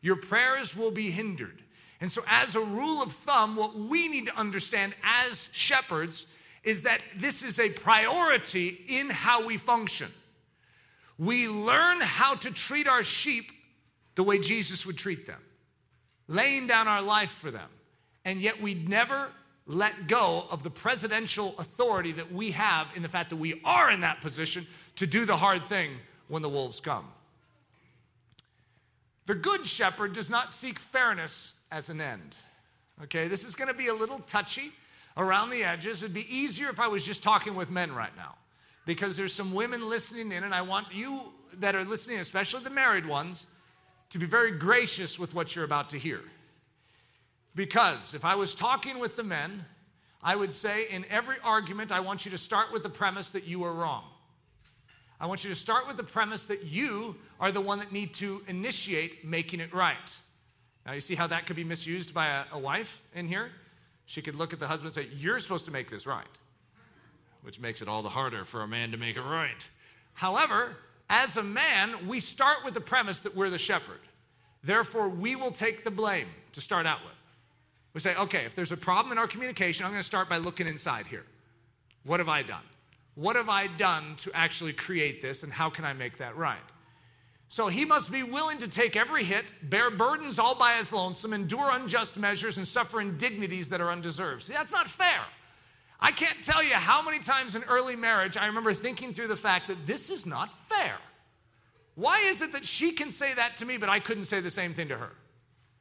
Your 0.00 0.16
prayers 0.16 0.76
will 0.76 0.90
be 0.90 1.10
hindered. 1.10 1.62
And 2.00 2.10
so, 2.10 2.22
as 2.26 2.56
a 2.56 2.60
rule 2.60 3.02
of 3.02 3.12
thumb, 3.12 3.56
what 3.56 3.76
we 3.76 4.08
need 4.08 4.26
to 4.26 4.36
understand 4.38 4.94
as 5.02 5.50
shepherds 5.52 6.26
is 6.64 6.82
that 6.82 7.02
this 7.16 7.42
is 7.42 7.58
a 7.58 7.68
priority 7.68 8.84
in 8.88 9.10
how 9.10 9.44
we 9.44 9.58
function. 9.58 10.10
We 11.18 11.48
learn 11.48 12.00
how 12.00 12.34
to 12.36 12.50
treat 12.50 12.88
our 12.88 13.02
sheep 13.02 13.52
the 14.14 14.22
way 14.22 14.38
Jesus 14.38 14.86
would 14.86 14.96
treat 14.96 15.26
them, 15.26 15.40
laying 16.28 16.66
down 16.66 16.88
our 16.88 17.02
life 17.02 17.30
for 17.30 17.50
them. 17.50 17.68
And 18.24 18.40
yet, 18.40 18.60
we 18.60 18.74
never 18.74 19.28
let 19.66 20.08
go 20.08 20.46
of 20.50 20.62
the 20.62 20.70
presidential 20.70 21.54
authority 21.58 22.12
that 22.12 22.32
we 22.32 22.50
have 22.52 22.88
in 22.96 23.02
the 23.02 23.08
fact 23.08 23.30
that 23.30 23.36
we 23.36 23.60
are 23.64 23.90
in 23.90 24.00
that 24.00 24.20
position 24.22 24.66
to 24.96 25.06
do 25.06 25.26
the 25.26 25.36
hard 25.36 25.66
thing 25.66 25.92
when 26.28 26.42
the 26.42 26.48
wolves 26.48 26.80
come. 26.80 27.06
The 29.30 29.36
good 29.36 29.64
shepherd 29.64 30.12
does 30.12 30.28
not 30.28 30.50
seek 30.50 30.80
fairness 30.80 31.52
as 31.70 31.88
an 31.88 32.00
end. 32.00 32.34
Okay, 33.04 33.28
this 33.28 33.44
is 33.44 33.54
going 33.54 33.68
to 33.68 33.74
be 33.74 33.86
a 33.86 33.94
little 33.94 34.18
touchy 34.26 34.72
around 35.16 35.50
the 35.50 35.62
edges. 35.62 36.02
It'd 36.02 36.12
be 36.12 36.26
easier 36.34 36.68
if 36.68 36.80
I 36.80 36.88
was 36.88 37.06
just 37.06 37.22
talking 37.22 37.54
with 37.54 37.70
men 37.70 37.94
right 37.94 38.10
now 38.16 38.34
because 38.86 39.16
there's 39.16 39.32
some 39.32 39.54
women 39.54 39.88
listening 39.88 40.32
in, 40.32 40.42
and 40.42 40.52
I 40.52 40.62
want 40.62 40.88
you 40.92 41.26
that 41.60 41.76
are 41.76 41.84
listening, 41.84 42.18
especially 42.18 42.64
the 42.64 42.70
married 42.70 43.06
ones, 43.06 43.46
to 44.08 44.18
be 44.18 44.26
very 44.26 44.50
gracious 44.50 45.16
with 45.16 45.32
what 45.32 45.54
you're 45.54 45.64
about 45.64 45.90
to 45.90 45.96
hear. 45.96 46.22
Because 47.54 48.14
if 48.14 48.24
I 48.24 48.34
was 48.34 48.52
talking 48.52 48.98
with 48.98 49.14
the 49.14 49.22
men, 49.22 49.64
I 50.24 50.34
would 50.34 50.52
say 50.52 50.88
in 50.90 51.04
every 51.08 51.36
argument, 51.44 51.92
I 51.92 52.00
want 52.00 52.24
you 52.24 52.32
to 52.32 52.38
start 52.38 52.72
with 52.72 52.82
the 52.82 52.90
premise 52.90 53.28
that 53.28 53.44
you 53.44 53.62
are 53.62 53.72
wrong. 53.72 54.02
I 55.20 55.26
want 55.26 55.44
you 55.44 55.50
to 55.50 55.56
start 55.56 55.86
with 55.86 55.98
the 55.98 56.02
premise 56.02 56.44
that 56.44 56.64
you 56.64 57.14
are 57.38 57.52
the 57.52 57.60
one 57.60 57.78
that 57.80 57.92
need 57.92 58.14
to 58.14 58.42
initiate 58.48 59.24
making 59.24 59.60
it 59.60 59.72
right. 59.74 60.16
Now, 60.86 60.92
you 60.92 61.00
see 61.00 61.14
how 61.14 61.26
that 61.26 61.46
could 61.46 61.56
be 61.56 61.64
misused 61.64 62.14
by 62.14 62.26
a, 62.26 62.44
a 62.52 62.58
wife 62.58 63.02
in 63.14 63.28
here? 63.28 63.50
She 64.06 64.22
could 64.22 64.34
look 64.34 64.52
at 64.54 64.58
the 64.58 64.66
husband 64.66 64.96
and 64.96 65.06
say, 65.06 65.14
You're 65.14 65.38
supposed 65.38 65.66
to 65.66 65.70
make 65.70 65.90
this 65.90 66.06
right, 66.06 66.24
which 67.42 67.60
makes 67.60 67.82
it 67.82 67.88
all 67.88 68.02
the 68.02 68.08
harder 68.08 68.44
for 68.44 68.62
a 68.62 68.68
man 68.68 68.90
to 68.92 68.96
make 68.96 69.16
it 69.16 69.22
right. 69.22 69.68
However, 70.14 70.76
as 71.10 71.36
a 71.36 71.42
man, 71.42 72.08
we 72.08 72.18
start 72.18 72.64
with 72.64 72.72
the 72.72 72.80
premise 72.80 73.18
that 73.20 73.36
we're 73.36 73.50
the 73.50 73.58
shepherd. 73.58 74.00
Therefore, 74.64 75.08
we 75.08 75.36
will 75.36 75.50
take 75.50 75.84
the 75.84 75.90
blame 75.90 76.28
to 76.52 76.60
start 76.60 76.86
out 76.86 77.00
with. 77.04 77.14
We 77.92 78.00
say, 78.00 78.14
okay, 78.14 78.44
if 78.44 78.54
there's 78.54 78.72
a 78.72 78.76
problem 78.76 79.12
in 79.12 79.18
our 79.18 79.26
communication, 79.26 79.84
I'm 79.84 79.92
going 79.92 80.00
to 80.00 80.06
start 80.06 80.28
by 80.28 80.36
looking 80.38 80.66
inside 80.66 81.06
here. 81.06 81.24
What 82.04 82.20
have 82.20 82.28
I 82.28 82.42
done? 82.42 82.62
What 83.14 83.36
have 83.36 83.48
I 83.48 83.66
done 83.66 84.16
to 84.18 84.30
actually 84.34 84.72
create 84.72 85.20
this, 85.20 85.42
and 85.42 85.52
how 85.52 85.70
can 85.70 85.84
I 85.84 85.92
make 85.92 86.18
that 86.18 86.36
right? 86.36 86.58
So 87.48 87.66
he 87.66 87.84
must 87.84 88.12
be 88.12 88.22
willing 88.22 88.58
to 88.58 88.68
take 88.68 88.94
every 88.94 89.24
hit, 89.24 89.52
bear 89.68 89.90
burdens 89.90 90.38
all 90.38 90.54
by 90.54 90.74
his 90.74 90.92
lonesome, 90.92 91.32
endure 91.32 91.70
unjust 91.72 92.16
measures, 92.16 92.56
and 92.58 92.66
suffer 92.66 93.00
indignities 93.00 93.68
that 93.70 93.80
are 93.80 93.90
undeserved. 93.90 94.44
See, 94.44 94.52
that's 94.52 94.70
not 94.70 94.88
fair. 94.88 95.20
I 95.98 96.12
can't 96.12 96.42
tell 96.42 96.62
you 96.62 96.74
how 96.74 97.02
many 97.02 97.18
times 97.18 97.56
in 97.56 97.64
early 97.64 97.96
marriage 97.96 98.36
I 98.36 98.46
remember 98.46 98.72
thinking 98.72 99.12
through 99.12 99.26
the 99.26 99.36
fact 99.36 99.66
that 99.68 99.86
this 99.86 100.10
is 100.10 100.24
not 100.24 100.54
fair. 100.68 100.96
Why 101.96 102.20
is 102.20 102.40
it 102.40 102.52
that 102.52 102.64
she 102.64 102.92
can 102.92 103.10
say 103.10 103.34
that 103.34 103.56
to 103.58 103.66
me, 103.66 103.76
but 103.76 103.88
I 103.88 103.98
couldn't 103.98 104.24
say 104.24 104.40
the 104.40 104.50
same 104.50 104.72
thing 104.72 104.88
to 104.88 104.96
her? 104.96 105.12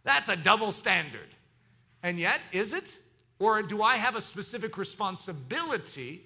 That's 0.03 0.27
a 0.27 0.35
double 0.35 0.71
standard. 0.71 1.29
And 2.01 2.19
yet, 2.19 2.41
is 2.51 2.73
it? 2.73 2.97
Or 3.37 3.61
do 3.61 3.83
I 3.83 3.97
have 3.97 4.15
a 4.15 4.21
specific 4.21 4.77
responsibility 4.77 6.25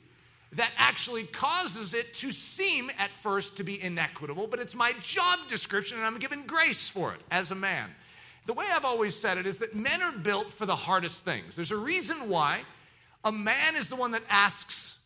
that 0.56 0.72
actually 0.78 1.24
causes 1.24 1.94
it 1.94 2.14
to 2.16 2.32
seem 2.32 2.92
at 2.98 3.12
first 3.12 3.58
to 3.58 3.64
be 3.64 3.82
inequitable, 3.82 4.48
but 4.48 4.60
it's 4.60 4.76
my 4.76 4.94
job 5.02 5.40
description 5.48 5.98
and 5.98 6.06
I'm 6.06 6.20
given 6.20 6.44
grace 6.46 6.90
for 6.90 7.14
it 7.14 7.22
as 7.32 7.52
a 7.52 7.56
man? 7.56 7.90
The 8.46 8.54
way 8.54 8.66
I've 8.72 8.86
always 8.86 9.16
said 9.16 9.38
it 9.38 9.48
is 9.48 9.58
that 9.58 9.76
men 9.76 10.02
are 10.02 10.12
built 10.12 10.52
for 10.52 10.66
the 10.66 10.76
hardest 10.76 11.24
things. 11.24 11.56
There's 11.56 11.72
a 11.72 11.78
reason 11.78 12.30
why 12.30 12.62
a 13.24 13.32
man 13.32 13.76
is 13.76 13.88
the 13.88 13.96
one 13.96 14.12
that 14.12 14.24
asks, 14.30 14.98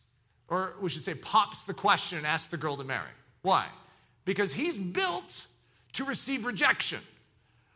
or 0.48 0.74
we 0.80 0.90
should 0.90 1.04
say, 1.04 1.14
pops 1.14 1.62
the 1.62 1.74
question 1.74 2.18
and 2.18 2.26
asks 2.26 2.50
the 2.50 2.56
girl 2.56 2.76
to 2.76 2.84
marry. 2.84 3.10
Why? 3.42 3.68
Because 4.24 4.52
he's 4.52 4.76
built 4.76 5.46
to 5.94 6.04
receive 6.04 6.44
rejection. 6.44 7.00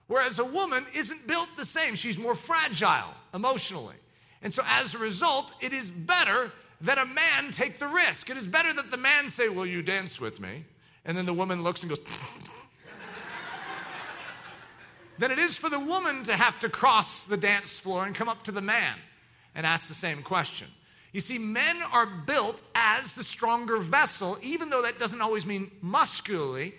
Whereas 0.08 0.38
a 0.38 0.44
woman 0.44 0.84
isn't 0.94 1.26
built 1.26 1.48
the 1.56 1.64
same, 1.64 1.94
she's 1.94 2.18
more 2.18 2.34
fragile 2.34 3.14
emotionally. 3.32 3.96
And 4.42 4.52
so 4.52 4.62
as 4.66 4.94
a 4.94 4.98
result, 4.98 5.54
it 5.60 5.72
is 5.72 5.90
better 5.90 6.52
that 6.82 6.98
a 6.98 7.06
man 7.06 7.52
take 7.52 7.78
the 7.78 7.86
risk. 7.86 8.28
It 8.28 8.36
is 8.36 8.46
better 8.46 8.72
that 8.74 8.90
the 8.90 8.96
man 8.96 9.28
say, 9.28 9.48
Will 9.48 9.66
you 9.66 9.82
dance 9.82 10.20
with 10.20 10.40
me? 10.40 10.64
And 11.04 11.16
then 11.16 11.26
the 11.26 11.34
woman 11.34 11.62
looks 11.62 11.82
and 11.82 11.90
goes, 11.90 11.98
than 15.18 15.30
it 15.30 15.38
is 15.38 15.56
for 15.56 15.68
the 15.68 15.80
woman 15.80 16.24
to 16.24 16.36
have 16.36 16.58
to 16.60 16.68
cross 16.68 17.24
the 17.24 17.36
dance 17.36 17.80
floor 17.80 18.04
and 18.04 18.14
come 18.14 18.28
up 18.28 18.44
to 18.44 18.52
the 18.52 18.60
man 18.60 18.96
and 19.54 19.66
ask 19.66 19.88
the 19.88 19.94
same 19.94 20.22
question. 20.22 20.68
You 21.12 21.20
see, 21.20 21.38
men 21.38 21.80
are 21.92 22.06
built 22.06 22.62
as 22.74 23.12
the 23.12 23.22
stronger 23.22 23.78
vessel, 23.78 24.38
even 24.42 24.70
though 24.70 24.82
that 24.82 24.98
doesn't 24.98 25.20
always 25.20 25.44
mean 25.44 25.70
muscularly. 25.82 26.74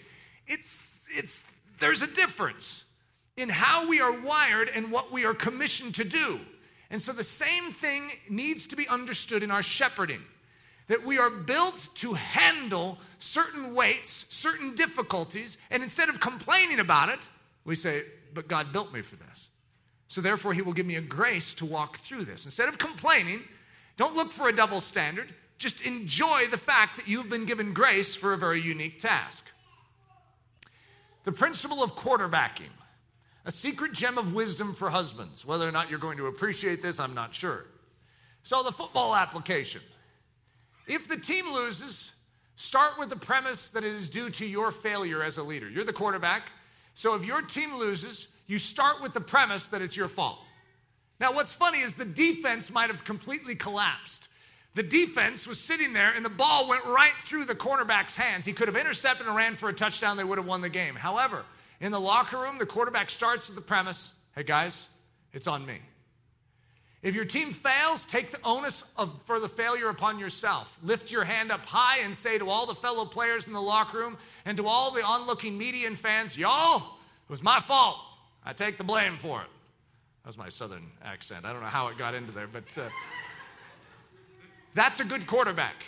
It's, 0.47 0.87
it's, 1.09 1.41
there's 1.79 2.01
a 2.01 2.07
difference 2.07 2.85
in 3.37 3.49
how 3.49 3.87
we 3.87 4.01
are 4.01 4.11
wired 4.11 4.69
and 4.73 4.91
what 4.91 5.11
we 5.11 5.25
are 5.25 5.33
commissioned 5.33 5.95
to 5.95 6.03
do. 6.03 6.39
And 6.93 7.01
so 7.01 7.11
the 7.11 7.23
same 7.23 7.71
thing 7.71 8.11
needs 8.29 8.67
to 8.67 8.75
be 8.75 8.87
understood 8.87 9.41
in 9.41 9.49
our 9.49 9.63
shepherding 9.63 10.21
that 10.85 11.03
we 11.03 11.17
are 11.17 11.31
built 11.31 11.89
to 11.95 12.13
handle 12.13 12.99
certain 13.17 13.73
weights, 13.73 14.27
certain 14.29 14.75
difficulties, 14.75 15.57
and 15.71 15.81
instead 15.81 16.07
of 16.07 16.19
complaining 16.19 16.79
about 16.79 17.09
it, 17.09 17.17
we 17.65 17.73
say, 17.73 18.03
But 18.35 18.47
God 18.47 18.71
built 18.71 18.93
me 18.93 19.01
for 19.01 19.15
this. 19.15 19.49
So 20.07 20.21
therefore, 20.21 20.53
He 20.53 20.61
will 20.61 20.73
give 20.73 20.85
me 20.85 20.95
a 20.95 21.01
grace 21.01 21.55
to 21.55 21.65
walk 21.65 21.97
through 21.97 22.25
this. 22.25 22.45
Instead 22.45 22.69
of 22.69 22.77
complaining, 22.77 23.41
don't 23.97 24.15
look 24.15 24.31
for 24.31 24.47
a 24.47 24.55
double 24.55 24.79
standard. 24.79 25.33
Just 25.57 25.81
enjoy 25.81 26.45
the 26.51 26.59
fact 26.59 26.97
that 26.97 27.07
you've 27.07 27.27
been 27.29 27.45
given 27.45 27.73
grace 27.73 28.15
for 28.15 28.33
a 28.33 28.37
very 28.37 28.61
unique 28.61 28.99
task. 28.99 29.45
The 31.23 31.31
principle 31.31 31.81
of 31.81 31.95
quarterbacking, 31.95 32.69
a 33.45 33.51
secret 33.51 33.91
gem 33.91 34.17
of 34.17 34.33
wisdom 34.33 34.73
for 34.73 34.89
husbands. 34.89 35.45
Whether 35.45 35.67
or 35.67 35.71
not 35.71 35.89
you're 35.89 35.99
going 35.99 36.17
to 36.17 36.27
appreciate 36.27 36.81
this, 36.81 36.99
I'm 36.99 37.13
not 37.13 37.35
sure. 37.35 37.65
So, 38.43 38.63
the 38.63 38.71
football 38.71 39.15
application. 39.15 39.81
If 40.87 41.07
the 41.07 41.17
team 41.17 41.51
loses, 41.53 42.13
start 42.55 42.99
with 42.99 43.09
the 43.09 43.15
premise 43.15 43.69
that 43.69 43.83
it 43.83 43.93
is 43.93 44.09
due 44.09 44.29
to 44.31 44.45
your 44.45 44.71
failure 44.71 45.23
as 45.23 45.37
a 45.37 45.43
leader. 45.43 45.69
You're 45.69 45.85
the 45.85 45.93
quarterback. 45.93 46.51
So, 46.93 47.15
if 47.15 47.25
your 47.25 47.41
team 47.41 47.75
loses, 47.75 48.27
you 48.47 48.57
start 48.57 49.01
with 49.01 49.13
the 49.13 49.21
premise 49.21 49.67
that 49.67 49.81
it's 49.81 49.95
your 49.95 50.09
fault. 50.09 50.39
Now, 51.19 51.33
what's 51.33 51.53
funny 51.53 51.79
is 51.79 51.93
the 51.93 52.05
defense 52.05 52.69
might 52.69 52.89
have 52.89 53.03
completely 53.05 53.55
collapsed. 53.55 54.27
The 54.75 54.83
defense 54.83 55.47
was 55.47 55.59
sitting 55.59 55.93
there 55.93 56.13
and 56.13 56.25
the 56.25 56.29
ball 56.29 56.67
went 56.67 56.83
right 56.85 57.13
through 57.21 57.45
the 57.45 57.55
cornerback's 57.55 58.15
hands. 58.15 58.45
He 58.45 58.53
could 58.53 58.67
have 58.67 58.75
intercepted 58.75 59.27
and 59.27 59.35
ran 59.35 59.55
for 59.55 59.69
a 59.69 59.73
touchdown, 59.73 60.17
they 60.17 60.23
would 60.23 60.39
have 60.39 60.47
won 60.47 60.61
the 60.61 60.69
game. 60.69 60.95
However, 60.95 61.45
in 61.83 61.91
the 61.91 61.99
locker 61.99 62.37
room, 62.37 62.57
the 62.57 62.65
quarterback 62.65 63.09
starts 63.09 63.47
with 63.47 63.57
the 63.57 63.61
premise 63.61 64.13
hey, 64.35 64.43
guys, 64.43 64.87
it's 65.33 65.47
on 65.47 65.63
me. 65.65 65.79
If 67.03 67.13
your 67.13 67.25
team 67.25 67.51
fails, 67.51 68.05
take 68.05 68.31
the 68.31 68.39
onus 68.43 68.85
of, 68.95 69.21
for 69.23 69.39
the 69.39 69.49
failure 69.49 69.89
upon 69.89 70.17
yourself. 70.17 70.75
Lift 70.81 71.11
your 71.11 71.25
hand 71.25 71.51
up 71.51 71.65
high 71.65 71.99
and 71.99 72.15
say 72.15 72.37
to 72.37 72.49
all 72.49 72.65
the 72.65 72.73
fellow 72.73 73.03
players 73.03 73.45
in 73.45 73.53
the 73.53 73.61
locker 73.61 73.99
room 73.99 74.17
and 74.45 74.55
to 74.57 74.65
all 74.65 74.91
the 74.91 75.01
onlooking 75.01 75.57
media 75.57 75.85
and 75.85 75.99
fans, 75.99 76.37
y'all, 76.37 76.77
it 76.77 77.29
was 77.29 77.43
my 77.43 77.59
fault. 77.59 77.97
I 78.45 78.53
take 78.53 78.77
the 78.77 78.85
blame 78.85 79.17
for 79.17 79.41
it. 79.41 79.47
That 80.23 80.29
was 80.29 80.37
my 80.37 80.49
southern 80.49 80.89
accent. 81.03 81.45
I 81.45 81.51
don't 81.51 81.61
know 81.61 81.67
how 81.67 81.89
it 81.89 81.97
got 81.97 82.15
into 82.15 82.31
there, 82.31 82.47
but 82.47 82.77
uh, 82.77 82.87
that's 84.73 85.01
a 85.01 85.05
good 85.05 85.27
quarterback. 85.27 85.83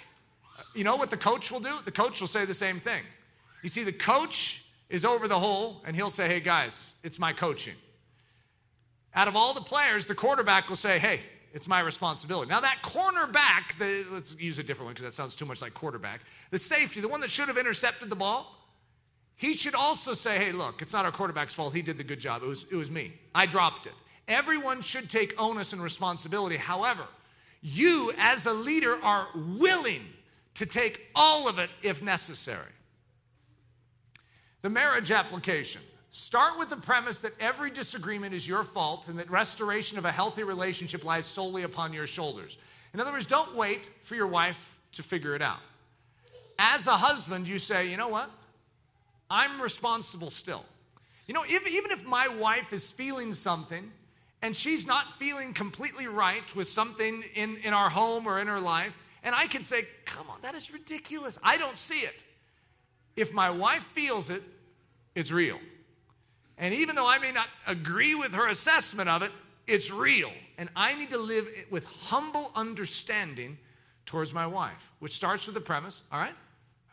You 0.75 0.83
know 0.83 0.97
what 0.97 1.09
the 1.09 1.17
coach 1.17 1.51
will 1.51 1.61
do? 1.61 1.73
The 1.85 1.91
coach 1.91 2.19
will 2.19 2.27
say 2.27 2.43
the 2.43 2.53
same 2.53 2.81
thing. 2.81 3.03
You 3.63 3.69
see, 3.69 3.85
the 3.85 3.93
coach 3.93 4.64
is 4.89 5.05
over 5.05 5.27
the 5.27 5.39
hole, 5.39 5.81
and 5.85 5.95
he'll 5.95 6.09
say, 6.09 6.27
Hey, 6.27 6.39
guys, 6.39 6.93
it's 7.03 7.19
my 7.19 7.33
coaching. 7.33 7.75
Out 9.13 9.27
of 9.27 9.35
all 9.35 9.53
the 9.53 9.61
players, 9.61 10.05
the 10.05 10.15
quarterback 10.15 10.69
will 10.69 10.75
say, 10.75 10.99
Hey, 10.99 11.21
it's 11.53 11.67
my 11.67 11.79
responsibility. 11.79 12.49
Now, 12.49 12.59
that 12.59 12.79
cornerback, 12.83 13.77
the, 13.79 14.05
let's 14.11 14.35
use 14.37 14.59
a 14.59 14.63
different 14.63 14.87
one 14.87 14.93
because 14.93 15.05
that 15.05 15.13
sounds 15.13 15.35
too 15.35 15.45
much 15.45 15.61
like 15.61 15.73
quarterback. 15.73 16.21
The 16.51 16.59
safety, 16.59 16.99
the 16.99 17.07
one 17.07 17.21
that 17.21 17.31
should 17.31 17.47
have 17.47 17.57
intercepted 17.57 18.09
the 18.09 18.15
ball, 18.15 18.51
he 19.35 19.53
should 19.53 19.75
also 19.75 20.13
say, 20.13 20.37
Hey, 20.37 20.51
look, 20.51 20.81
it's 20.81 20.93
not 20.93 21.05
our 21.05 21.11
quarterback's 21.11 21.53
fault. 21.53 21.73
He 21.73 21.81
did 21.81 21.97
the 21.97 22.03
good 22.03 22.19
job. 22.19 22.43
It 22.43 22.47
was, 22.47 22.65
it 22.69 22.75
was 22.75 22.91
me. 22.91 23.13
I 23.33 23.45
dropped 23.45 23.87
it. 23.87 23.93
Everyone 24.27 24.81
should 24.81 25.09
take 25.09 25.39
onus 25.39 25.71
and 25.71 25.81
responsibility. 25.81 26.57
However, 26.57 27.05
you 27.61 28.11
as 28.17 28.45
a 28.45 28.53
leader 28.53 29.01
are 29.03 29.27
willing 29.35 30.01
to 30.55 30.65
take 30.65 31.07
all 31.15 31.47
of 31.47 31.59
it 31.59 31.69
if 31.83 32.01
necessary. 32.01 32.71
The 34.65 34.71
marriage 34.71 35.11
application. 35.11 35.83
Start 36.09 36.57
with 36.57 36.71
the 36.71 36.77
premise 36.77 37.19
that 37.19 37.33
every 37.39 37.69
disagreement 37.69 38.33
is 38.33 38.47
your 38.47 38.63
fault 38.63 39.09
and 39.09 39.19
that 39.19 39.29
restoration 39.29 39.99
of 39.99 40.05
a 40.05 40.11
healthy 40.11 40.41
relationship 40.41 41.03
lies 41.03 41.27
solely 41.27 41.61
upon 41.61 41.93
your 41.93 42.07
shoulders. 42.07 42.57
In 42.91 42.99
other 42.99 43.11
words, 43.11 43.27
don't 43.27 43.55
wait 43.55 43.91
for 44.05 44.15
your 44.15 44.25
wife 44.25 44.81
to 44.93 45.03
figure 45.03 45.35
it 45.35 45.43
out. 45.43 45.59
As 46.57 46.87
a 46.87 46.97
husband, 46.97 47.47
you 47.47 47.59
say, 47.59 47.91
you 47.91 47.95
know 47.95 48.07
what? 48.07 48.27
I'm 49.29 49.61
responsible 49.61 50.31
still. 50.31 50.65
You 51.27 51.35
know, 51.35 51.43
if, 51.47 51.71
even 51.71 51.91
if 51.91 52.03
my 52.03 52.27
wife 52.27 52.73
is 52.73 52.91
feeling 52.91 53.35
something 53.35 53.91
and 54.41 54.57
she's 54.57 54.87
not 54.87 55.19
feeling 55.19 55.53
completely 55.53 56.07
right 56.07 56.55
with 56.55 56.67
something 56.67 57.23
in, 57.35 57.57
in 57.57 57.75
our 57.75 57.91
home 57.91 58.25
or 58.25 58.39
in 58.39 58.47
her 58.47 58.59
life, 58.59 58.97
and 59.21 59.35
I 59.35 59.45
can 59.45 59.63
say, 59.63 59.87
Come 60.05 60.27
on, 60.27 60.37
that 60.41 60.55
is 60.55 60.73
ridiculous. 60.73 61.37
I 61.43 61.57
don't 61.57 61.77
see 61.77 61.99
it. 61.99 62.23
If 63.15 63.31
my 63.31 63.51
wife 63.51 63.83
feels 63.83 64.31
it, 64.31 64.41
it's 65.15 65.31
real. 65.31 65.59
And 66.57 66.73
even 66.73 66.95
though 66.95 67.07
I 67.07 67.17
may 67.17 67.31
not 67.31 67.47
agree 67.67 68.15
with 68.15 68.33
her 68.33 68.47
assessment 68.47 69.09
of 69.09 69.21
it, 69.21 69.31
it's 69.67 69.91
real. 69.91 70.31
And 70.57 70.69
I 70.75 70.95
need 70.95 71.09
to 71.09 71.17
live 71.17 71.47
with 71.69 71.85
humble 71.85 72.51
understanding 72.55 73.57
towards 74.05 74.33
my 74.33 74.45
wife, 74.45 74.91
which 74.99 75.13
starts 75.13 75.45
with 75.47 75.55
the 75.55 75.61
premise 75.61 76.01
all 76.11 76.19
right, 76.19 76.35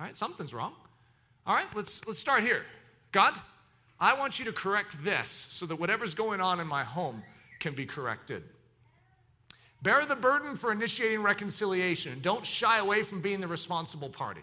all 0.01 0.07
right, 0.07 0.17
something's 0.17 0.55
wrong. 0.55 0.73
All 1.47 1.55
right, 1.55 1.67
let's, 1.75 2.07
let's 2.07 2.19
start 2.19 2.43
here. 2.43 2.65
God, 3.11 3.35
I 4.01 4.15
want 4.15 4.39
you 4.39 4.45
to 4.47 4.53
correct 4.53 5.05
this 5.05 5.47
so 5.51 5.67
that 5.67 5.77
whatever's 5.77 6.15
going 6.15 6.41
on 6.41 6.61
in 6.61 6.67
my 6.67 6.85
home 6.85 7.23
can 7.61 7.75
be 7.75 7.87
corrected. 7.87 8.43
Bear 9.83 10.07
the 10.07 10.17
burden 10.17 10.57
for 10.57 10.71
initiating 10.71 11.23
reconciliation. 11.23 12.13
And 12.13 12.23
don't 12.23 12.47
shy 12.47 12.79
away 12.79 13.03
from 13.03 13.21
being 13.21 13.41
the 13.41 13.49
responsible 13.49 14.09
party. 14.09 14.43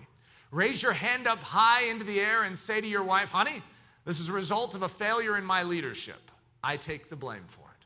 Raise 0.52 0.82
your 0.82 0.94
hand 0.94 1.28
up 1.28 1.44
high 1.44 1.84
into 1.84 2.04
the 2.04 2.20
air 2.20 2.44
and 2.44 2.58
say 2.58 2.82
to 2.82 2.88
your 2.88 3.04
wife, 3.04 3.30
honey, 3.30 3.62
this 4.06 4.20
is 4.20 4.30
a 4.30 4.34
result 4.34 4.74
of 4.76 4.82
a 4.82 4.90
failure 4.90 5.38
in 5.38 5.46
my 5.46 5.64
leadership. 5.64 6.32
I 6.64 6.78
take 6.78 7.10
the 7.10 7.16
blame 7.16 7.46
for 7.48 7.62
it. 7.62 7.86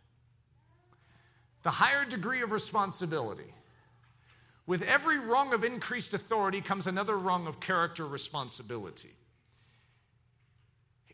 The 1.64 1.72
higher 1.72 2.06
degree 2.06 2.42
of 2.42 2.52
responsibility. 2.52 3.54
With 4.66 4.82
every 4.82 5.20
rung 5.20 5.54
of 5.54 5.64
increased 5.66 6.14
authority 6.14 6.62
comes 6.62 6.88
another 6.88 7.18
rung 7.18 7.48
of 7.48 7.60
character 7.60 8.08
responsibility. 8.08 9.14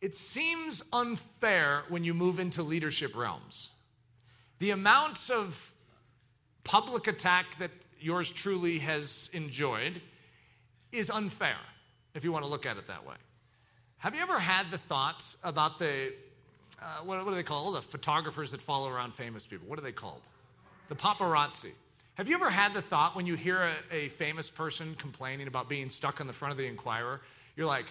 It 0.02 0.16
seems 0.16 0.84
unfair 0.94 1.84
when 1.90 2.04
you 2.04 2.14
move 2.14 2.40
into 2.40 2.62
leadership 2.62 3.16
realms. 3.16 3.72
The 4.60 4.70
amounts 4.72 5.30
of 5.30 5.74
public 6.64 7.08
attack 7.08 7.58
that 7.58 7.72
yours 8.00 8.32
truly 8.32 8.80
has 8.80 9.30
enjoyed 9.34 10.02
is 10.92 11.10
unfair, 11.10 11.58
if 12.14 12.24
you 12.24 12.32
want 12.32 12.44
to 12.44 12.50
look 12.50 12.66
at 12.66 12.78
it 12.78 12.88
that 12.88 13.06
way. 13.06 13.16
Have 13.98 14.16
you 14.16 14.22
ever 14.22 14.40
had 14.40 14.72
the 14.72 14.78
thoughts 14.78 15.38
about 15.44 15.78
the, 15.78 16.14
uh, 16.82 17.04
what, 17.04 17.24
what, 17.26 17.32
do 17.32 17.36
they 17.36 17.44
call 17.44 17.72
the 17.74 17.82
photographers 17.82 18.52
that 18.52 18.62
follow 18.62 18.90
around 18.90 19.14
famous 19.14 19.46
people? 19.46 19.68
What 19.68 19.78
are 19.78 19.82
they 19.82 19.92
called? 19.92 20.22
The 20.88 20.96
paparazzi. 20.96 21.72
Have 22.16 22.28
you 22.28 22.36
ever 22.36 22.50
had 22.50 22.74
the 22.74 22.82
thought 22.82 23.16
when 23.16 23.26
you 23.26 23.36
hear 23.36 23.72
a, 23.92 23.96
a 23.96 24.10
famous 24.10 24.50
person 24.50 24.96
complaining 24.96 25.48
about 25.48 25.70
being 25.70 25.90
stuck 25.90 26.22
on 26.22 26.28
the 26.28 26.34
front 26.34 26.52
of 26.52 26.58
the 26.58 26.66
Inquirer, 26.66 27.22
you're 27.56 27.68
like, 27.68 27.86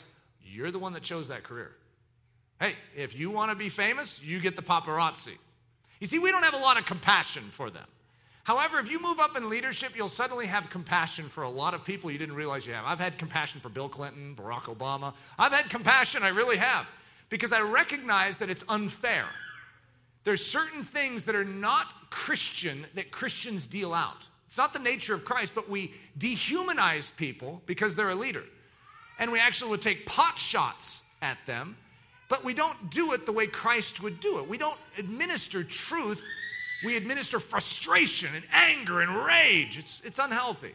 you're 0.44 0.70
the 0.70 0.78
one 0.78 0.92
that 0.94 1.02
chose 1.02 1.28
that 1.28 1.44
career. 1.44 1.72
Hey, 2.60 2.74
if 2.96 3.14
you 3.14 3.30
want 3.30 3.50
to 3.50 3.54
be 3.54 3.68
famous, 3.68 4.22
you 4.22 4.40
get 4.40 4.56
the 4.56 4.62
paparazzi. 4.62 5.36
You 6.00 6.06
see, 6.06 6.18
we 6.18 6.30
don't 6.30 6.42
have 6.42 6.54
a 6.54 6.58
lot 6.58 6.78
of 6.78 6.86
compassion 6.86 7.44
for 7.50 7.70
them. 7.70 7.86
However, 8.44 8.78
if 8.78 8.90
you 8.90 9.00
move 9.00 9.20
up 9.20 9.36
in 9.36 9.48
leadership, 9.50 9.92
you'll 9.94 10.08
suddenly 10.08 10.46
have 10.46 10.70
compassion 10.70 11.28
for 11.28 11.42
a 11.42 11.50
lot 11.50 11.74
of 11.74 11.84
people 11.84 12.10
you 12.10 12.18
didn't 12.18 12.34
realize 12.34 12.66
you 12.66 12.72
have. 12.72 12.84
I've 12.86 12.98
had 12.98 13.18
compassion 13.18 13.60
for 13.60 13.68
Bill 13.68 13.88
Clinton, 13.88 14.34
Barack 14.34 14.64
Obama. 14.64 15.12
I've 15.38 15.52
had 15.52 15.68
compassion, 15.68 16.22
I 16.22 16.28
really 16.28 16.56
have, 16.56 16.86
because 17.28 17.52
I 17.52 17.60
recognize 17.60 18.38
that 18.38 18.48
it's 18.48 18.64
unfair. 18.68 19.26
There's 20.24 20.44
certain 20.44 20.82
things 20.82 21.24
that 21.24 21.34
are 21.34 21.44
not 21.44 21.92
Christian 22.10 22.86
that 22.94 23.10
Christians 23.10 23.66
deal 23.66 23.92
out. 23.92 24.28
It's 24.46 24.56
not 24.56 24.72
the 24.72 24.78
nature 24.78 25.14
of 25.14 25.24
Christ, 25.24 25.52
but 25.54 25.68
we 25.68 25.92
dehumanize 26.18 27.14
people 27.14 27.62
because 27.66 27.94
they're 27.94 28.08
a 28.08 28.14
leader. 28.14 28.44
And 29.18 29.30
we 29.30 29.40
actually 29.40 29.72
would 29.72 29.82
take 29.82 30.06
pot 30.06 30.38
shots 30.38 31.02
at 31.20 31.38
them 31.46 31.76
but 32.28 32.44
we 32.44 32.54
don't 32.54 32.90
do 32.90 33.12
it 33.12 33.26
the 33.26 33.32
way 33.32 33.46
Christ 33.46 34.02
would 34.02 34.20
do 34.20 34.38
it. 34.38 34.48
We 34.48 34.58
don't 34.58 34.78
administer 34.98 35.64
truth, 35.64 36.22
we 36.84 36.96
administer 36.96 37.40
frustration 37.40 38.34
and 38.34 38.44
anger 38.52 39.00
and 39.00 39.14
rage. 39.14 39.78
It's, 39.78 40.00
it's 40.04 40.18
unhealthy. 40.18 40.74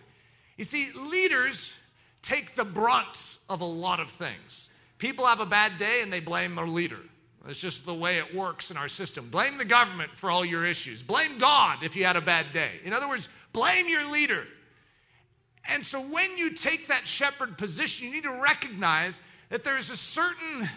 You 0.58 0.64
see, 0.64 0.92
leaders 0.94 1.74
take 2.22 2.56
the 2.56 2.66
brunt 2.66 3.38
of 3.50 3.62
a 3.62 3.66
lot 3.66 4.00
of 4.00 4.10
things. 4.10 4.70
People 4.98 5.26
have 5.26 5.40
a 5.40 5.46
bad 5.46 5.78
day 5.78 6.02
and 6.02 6.12
they 6.12 6.20
blame 6.20 6.58
a 6.58 6.66
leader. 6.66 7.00
It's 7.48 7.60
just 7.60 7.86
the 7.86 7.94
way 7.94 8.20
it 8.20 8.34
works 8.34 8.72
in 8.72 8.78
our 8.78 8.88
system. 8.88 9.30
Blame 9.30 9.58
the 9.58 9.66
government 9.66 10.12
for 10.16 10.32
all 10.32 10.46
your 10.46 10.66
issues. 10.66 11.04
Blame 11.04 11.38
God 11.38 11.84
if 11.84 11.96
you 11.96 12.06
had 12.06 12.16
a 12.16 12.22
bad 12.22 12.54
day. 12.54 12.80
In 12.86 12.94
other 12.94 13.10
words, 13.10 13.28
blame 13.52 13.90
your 13.90 14.10
leader. 14.10 14.46
And 15.68 15.84
so 15.84 16.00
when 16.00 16.38
you 16.38 16.52
take 16.52 16.88
that 16.88 17.06
shepherd 17.06 17.58
position, 17.58 18.08
you 18.08 18.14
need 18.14 18.24
to 18.24 18.42
recognize 18.42 19.22
that 19.50 19.64
there 19.64 19.78
is 19.78 19.90
a 19.90 19.98
certain 19.98 20.70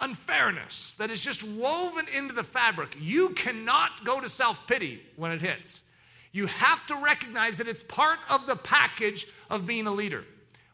unfairness 0.00 0.92
that 0.98 1.10
is 1.10 1.22
just 1.22 1.42
woven 1.42 2.06
into 2.08 2.34
the 2.34 2.44
fabric. 2.44 2.96
You 3.00 3.30
cannot 3.30 4.04
go 4.04 4.20
to 4.20 4.28
self 4.28 4.66
pity 4.66 5.00
when 5.16 5.32
it 5.32 5.40
hits. 5.40 5.82
You 6.32 6.46
have 6.46 6.86
to 6.86 6.96
recognize 6.96 7.58
that 7.58 7.68
it's 7.68 7.82
part 7.82 8.20
of 8.28 8.46
the 8.46 8.56
package 8.56 9.26
of 9.48 9.66
being 9.66 9.86
a 9.86 9.92
leader. 9.92 10.24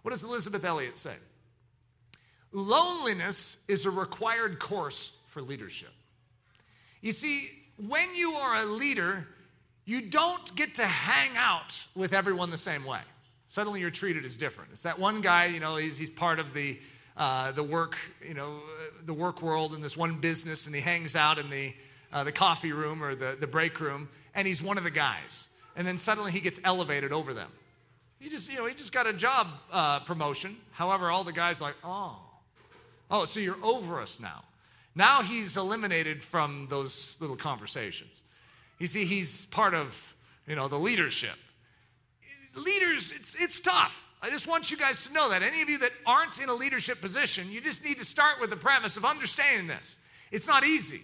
What 0.02 0.10
does 0.10 0.22
Elisabeth 0.22 0.64
Elliot 0.64 0.96
say? 0.96 1.14
Loneliness 2.52 3.56
is 3.68 3.86
a 3.86 3.90
required 3.90 4.58
course 4.58 5.12
for 5.26 5.42
leadership. 5.42 5.92
You 7.00 7.12
see, 7.12 7.50
when 7.76 8.14
you 8.14 8.32
are 8.32 8.62
a 8.62 8.66
leader, 8.66 9.26
you 9.84 10.02
don't 10.02 10.54
get 10.56 10.74
to 10.76 10.86
hang 10.86 11.36
out 11.36 11.86
with 11.94 12.12
everyone 12.12 12.50
the 12.50 12.58
same 12.58 12.84
way. 12.84 13.00
Suddenly 13.48 13.80
you're 13.80 13.90
treated 13.90 14.24
as 14.24 14.36
different. 14.36 14.70
It's 14.72 14.82
that 14.82 14.98
one 14.98 15.20
guy, 15.20 15.46
you 15.46 15.60
know, 15.60 15.76
he's, 15.76 15.96
he's 15.96 16.10
part 16.10 16.38
of 16.38 16.52
the, 16.52 16.78
uh, 17.16 17.52
the 17.52 17.62
work, 17.62 17.96
you 18.26 18.34
know, 18.34 18.60
the 19.04 19.14
work 19.14 19.42
world 19.42 19.72
and 19.72 19.82
this 19.82 19.96
one 19.96 20.18
business, 20.18 20.66
and 20.66 20.74
he 20.74 20.80
hangs 20.80 21.16
out 21.16 21.38
in 21.38 21.48
the, 21.50 21.74
uh, 22.12 22.24
the 22.24 22.32
coffee 22.32 22.72
room 22.72 23.02
or 23.02 23.14
the, 23.14 23.36
the 23.38 23.46
break 23.46 23.80
room, 23.80 24.08
and 24.34 24.46
he's 24.46 24.62
one 24.62 24.78
of 24.78 24.84
the 24.84 24.90
guys. 24.90 25.48
And 25.76 25.86
then 25.86 25.98
suddenly 25.98 26.32
he 26.32 26.40
gets 26.40 26.60
elevated 26.64 27.12
over 27.12 27.34
them. 27.34 27.50
He 28.18 28.28
just, 28.28 28.50
you 28.50 28.56
know, 28.56 28.66
he 28.66 28.74
just 28.74 28.92
got 28.92 29.06
a 29.06 29.12
job 29.12 29.48
uh, 29.70 30.00
promotion. 30.00 30.56
However, 30.72 31.10
all 31.10 31.24
the 31.24 31.32
guys 31.32 31.60
like, 31.60 31.74
oh, 31.84 32.18
oh, 33.10 33.24
so 33.24 33.40
you're 33.40 33.62
over 33.62 34.00
us 34.00 34.18
now. 34.20 34.42
Now 34.94 35.22
he's 35.22 35.56
eliminated 35.58 36.24
from 36.24 36.66
those 36.70 37.18
little 37.20 37.36
conversations. 37.36 38.22
You 38.78 38.86
see, 38.86 39.04
he's 39.04 39.46
part 39.46 39.74
of, 39.74 40.14
you 40.46 40.56
know, 40.56 40.68
the 40.68 40.78
leadership. 40.78 41.36
Leaders, 42.54 43.12
it's, 43.12 43.34
it's 43.34 43.60
tough. 43.60 44.05
I 44.22 44.30
just 44.30 44.46
want 44.46 44.70
you 44.70 44.76
guys 44.76 45.06
to 45.06 45.12
know 45.12 45.28
that. 45.30 45.42
Any 45.42 45.62
of 45.62 45.68
you 45.68 45.78
that 45.78 45.92
aren't 46.04 46.40
in 46.40 46.48
a 46.48 46.54
leadership 46.54 47.00
position, 47.00 47.50
you 47.50 47.60
just 47.60 47.84
need 47.84 47.98
to 47.98 48.04
start 48.04 48.40
with 48.40 48.50
the 48.50 48.56
premise 48.56 48.96
of 48.96 49.04
understanding 49.04 49.66
this. 49.66 49.96
It's 50.32 50.46
not 50.46 50.64
easy. 50.64 51.02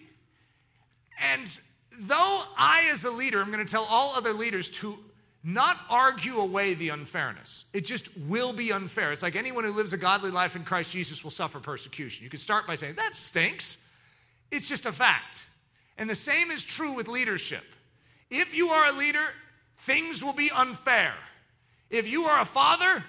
And 1.21 1.61
though 2.01 2.43
I, 2.57 2.89
as 2.91 3.05
a 3.05 3.11
leader, 3.11 3.41
I'm 3.41 3.53
going 3.53 3.65
to 3.65 3.71
tell 3.71 3.85
all 3.85 4.15
other 4.17 4.33
leaders 4.33 4.69
to 4.71 4.99
not 5.45 5.77
argue 5.91 6.39
away 6.39 6.75
the 6.75 6.91
unfairness. 6.91 7.65
It 7.73 7.85
just 7.85 8.17
will 8.17 8.53
be 8.53 8.73
unfair. 8.73 9.13
It's 9.13 9.23
like 9.23 9.37
anyone 9.37 9.65
who 9.65 9.73
lives 9.73 9.93
a 9.93 9.97
godly 9.97 10.31
life 10.31 10.57
in 10.57 10.65
Christ 10.65 10.93
Jesus 10.93 11.25
will 11.25 11.33
suffer 11.33 11.59
persecution. 11.61 12.25
You 12.25 12.31
could 12.31 12.41
start 12.41 12.67
by 12.67 12.77
saying, 12.77 12.95
that 12.95 13.15
stinks. 13.15 13.77
It's 14.51 14.69
just 14.69 14.87
a 14.87 14.93
fact. 14.93 15.45
And 15.99 16.09
the 16.09 16.15
same 16.15 16.51
is 16.51 16.65
true 16.65 16.93
with 16.93 17.09
leadership. 17.09 17.65
If 18.31 18.55
you 18.55 18.69
are 18.69 18.95
a 18.95 18.97
leader, 18.97 19.27
things 19.79 20.23
will 20.25 20.33
be 20.33 20.51
unfair. 20.51 21.15
If 21.93 22.09
you 22.09 22.25
are 22.25 22.41
a 22.41 22.47
father, 22.47 23.05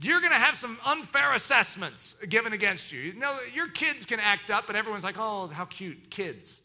you're 0.00 0.20
going 0.20 0.32
to 0.32 0.38
have 0.38 0.56
some 0.56 0.76
unfair 0.84 1.32
assessments 1.32 2.16
given 2.28 2.52
against 2.52 2.92
you. 2.92 3.00
You 3.00 3.14
your 3.54 3.68
kids 3.68 4.04
can 4.04 4.20
act 4.20 4.50
up, 4.50 4.68
and 4.68 4.76
everyone's 4.76 5.04
like, 5.04 5.16
oh, 5.16 5.46
how 5.46 5.64
cute, 5.64 6.10
kids. 6.10 6.60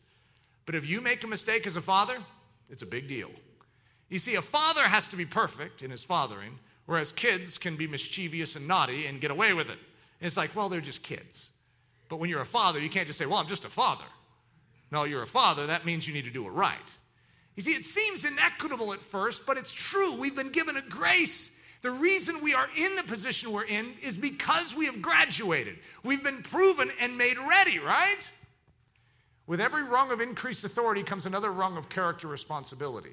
But 0.66 0.76
if 0.76 0.88
you 0.88 0.99
make 0.99 1.24
a 1.24 1.28
mistake 1.28 1.66
as 1.68 1.78
a 1.78 1.82
father, 1.82 2.18
it's 2.70 2.82
a 2.82 2.86
big 2.88 3.07
deal. 3.07 3.30
You 4.09 4.20
see, 4.20 4.36
a 4.36 4.41
father 4.41 4.84
has 4.84 5.07
to 5.09 5.16
be 5.16 5.26
perfect 5.26 5.84
in 5.84 5.91
his 5.91 6.03
fathering, 6.03 6.57
whereas 6.88 7.12
kids 7.12 7.59
can 7.59 7.78
be 7.78 7.88
mischievous 7.88 8.55
and 8.55 8.68
naughty 8.68 9.05
and 9.05 9.22
get 9.22 9.32
away 9.32 9.53
with 9.53 9.70
it. 9.70 9.80
And 10.20 10.28
it's 10.28 10.38
like, 10.38 10.55
well, 10.55 10.68
they're 10.68 10.82
just 10.82 11.03
kids. 11.03 11.51
But 12.09 12.18
when 12.18 12.30
you're 12.30 12.41
a 12.41 12.45
father, 12.45 12.80
you 12.80 12.89
can't 12.89 13.07
just 13.07 13.20
say, 13.20 13.28
well, 13.28 13.38
I'm 13.38 13.47
just 13.47 13.66
a 13.66 13.70
father. 13.70 14.03
No, 14.91 15.03
you're 15.03 15.22
a 15.22 15.28
father. 15.28 15.68
That 15.68 15.86
means 15.86 16.07
you 16.07 16.14
need 16.14 16.26
to 16.26 16.32
do 16.32 16.45
it 16.45 16.49
right. 16.49 16.95
You 17.56 17.64
see, 17.64 17.74
it 17.74 17.84
seems 17.84 18.26
inequitable 18.26 18.93
at 18.93 19.02
first, 19.02 19.45
but 19.45 19.58
it's 19.58 19.74
true. 19.74 20.16
We've 20.16 20.36
been 20.36 20.52
given 20.52 20.78
a 20.78 20.82
grace. 20.82 21.52
The 21.82 21.91
reason 21.91 22.41
we 22.41 22.54
are 22.54 22.70
in 22.76 22.95
the 22.95 23.04
position 23.04 23.52
we're 23.52 23.66
in 23.66 23.93
is 24.02 24.16
because 24.16 24.76
we 24.76 24.86
have 24.86 25.02
graduated. 25.02 25.78
We've 26.04 26.24
been 26.24 26.43
proven 26.43 26.91
and 26.99 27.18
made 27.18 27.38
ready, 27.38 27.80
right? 27.80 28.30
With 29.47 29.60
every 29.60 29.84
rung 29.84 30.12
of 30.12 30.22
increased 30.22 30.64
authority 30.64 31.04
comes 31.04 31.26
another 31.26 31.52
rung 31.52 31.76
of 31.76 31.89
character 31.89 32.28
responsibility. 32.28 33.12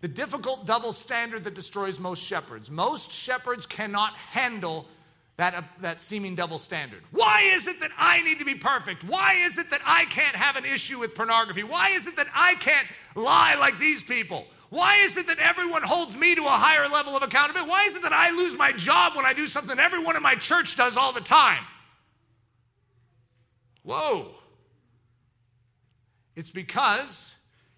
The 0.00 0.08
difficult 0.08 0.66
double 0.66 0.92
standard 0.92 1.44
that 1.44 1.54
destroys 1.54 2.00
most 2.00 2.22
shepherds. 2.22 2.70
Most 2.70 3.10
shepherds 3.10 3.66
cannot 3.66 4.14
handle 4.14 4.88
that, 5.36 5.54
uh, 5.54 5.62
that 5.80 6.00
seeming 6.00 6.34
double 6.34 6.58
standard. 6.58 7.02
Why 7.10 7.50
is 7.54 7.66
it 7.66 7.80
that 7.80 7.90
I 7.98 8.22
need 8.22 8.38
to 8.38 8.44
be 8.44 8.54
perfect? 8.54 9.04
Why 9.04 9.34
is 9.34 9.58
it 9.58 9.70
that 9.70 9.82
I 9.84 10.06
can't 10.06 10.34
have 10.34 10.56
an 10.56 10.64
issue 10.64 10.98
with 10.98 11.14
pornography? 11.14 11.62
Why 11.62 11.90
is 11.90 12.06
it 12.06 12.16
that 12.16 12.28
I 12.34 12.54
can't 12.54 12.88
lie 13.14 13.56
like 13.58 13.78
these 13.78 14.02
people? 14.02 14.46
Why 14.70 14.96
is 14.96 15.16
it 15.16 15.26
that 15.26 15.38
everyone 15.38 15.82
holds 15.82 16.16
me 16.16 16.34
to 16.34 16.42
a 16.42 16.48
higher 16.48 16.88
level 16.88 17.16
of 17.16 17.22
accountability? 17.22 17.70
Why 17.70 17.84
is 17.84 17.94
it 17.94 18.02
that 18.02 18.12
I 18.12 18.30
lose 18.30 18.56
my 18.56 18.72
job 18.72 19.14
when 19.14 19.26
I 19.26 19.32
do 19.32 19.46
something 19.46 19.78
everyone 19.78 20.16
in 20.16 20.22
my 20.22 20.34
church 20.34 20.74
does 20.74 20.96
all 20.96 21.12
the 21.12 21.20
time? 21.20 21.62
Whoa. 23.82 24.34
It's 26.34 26.50
because 26.50 27.34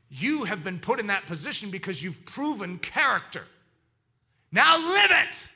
you 0.08 0.44
have 0.44 0.64
been 0.64 0.78
put 0.78 1.00
in 1.00 1.08
that 1.08 1.26
position 1.26 1.70
because 1.70 2.02
you've 2.02 2.24
proven 2.24 2.78
character. 2.78 3.44
Now 4.50 4.78
live 4.78 5.10
it 5.10 5.48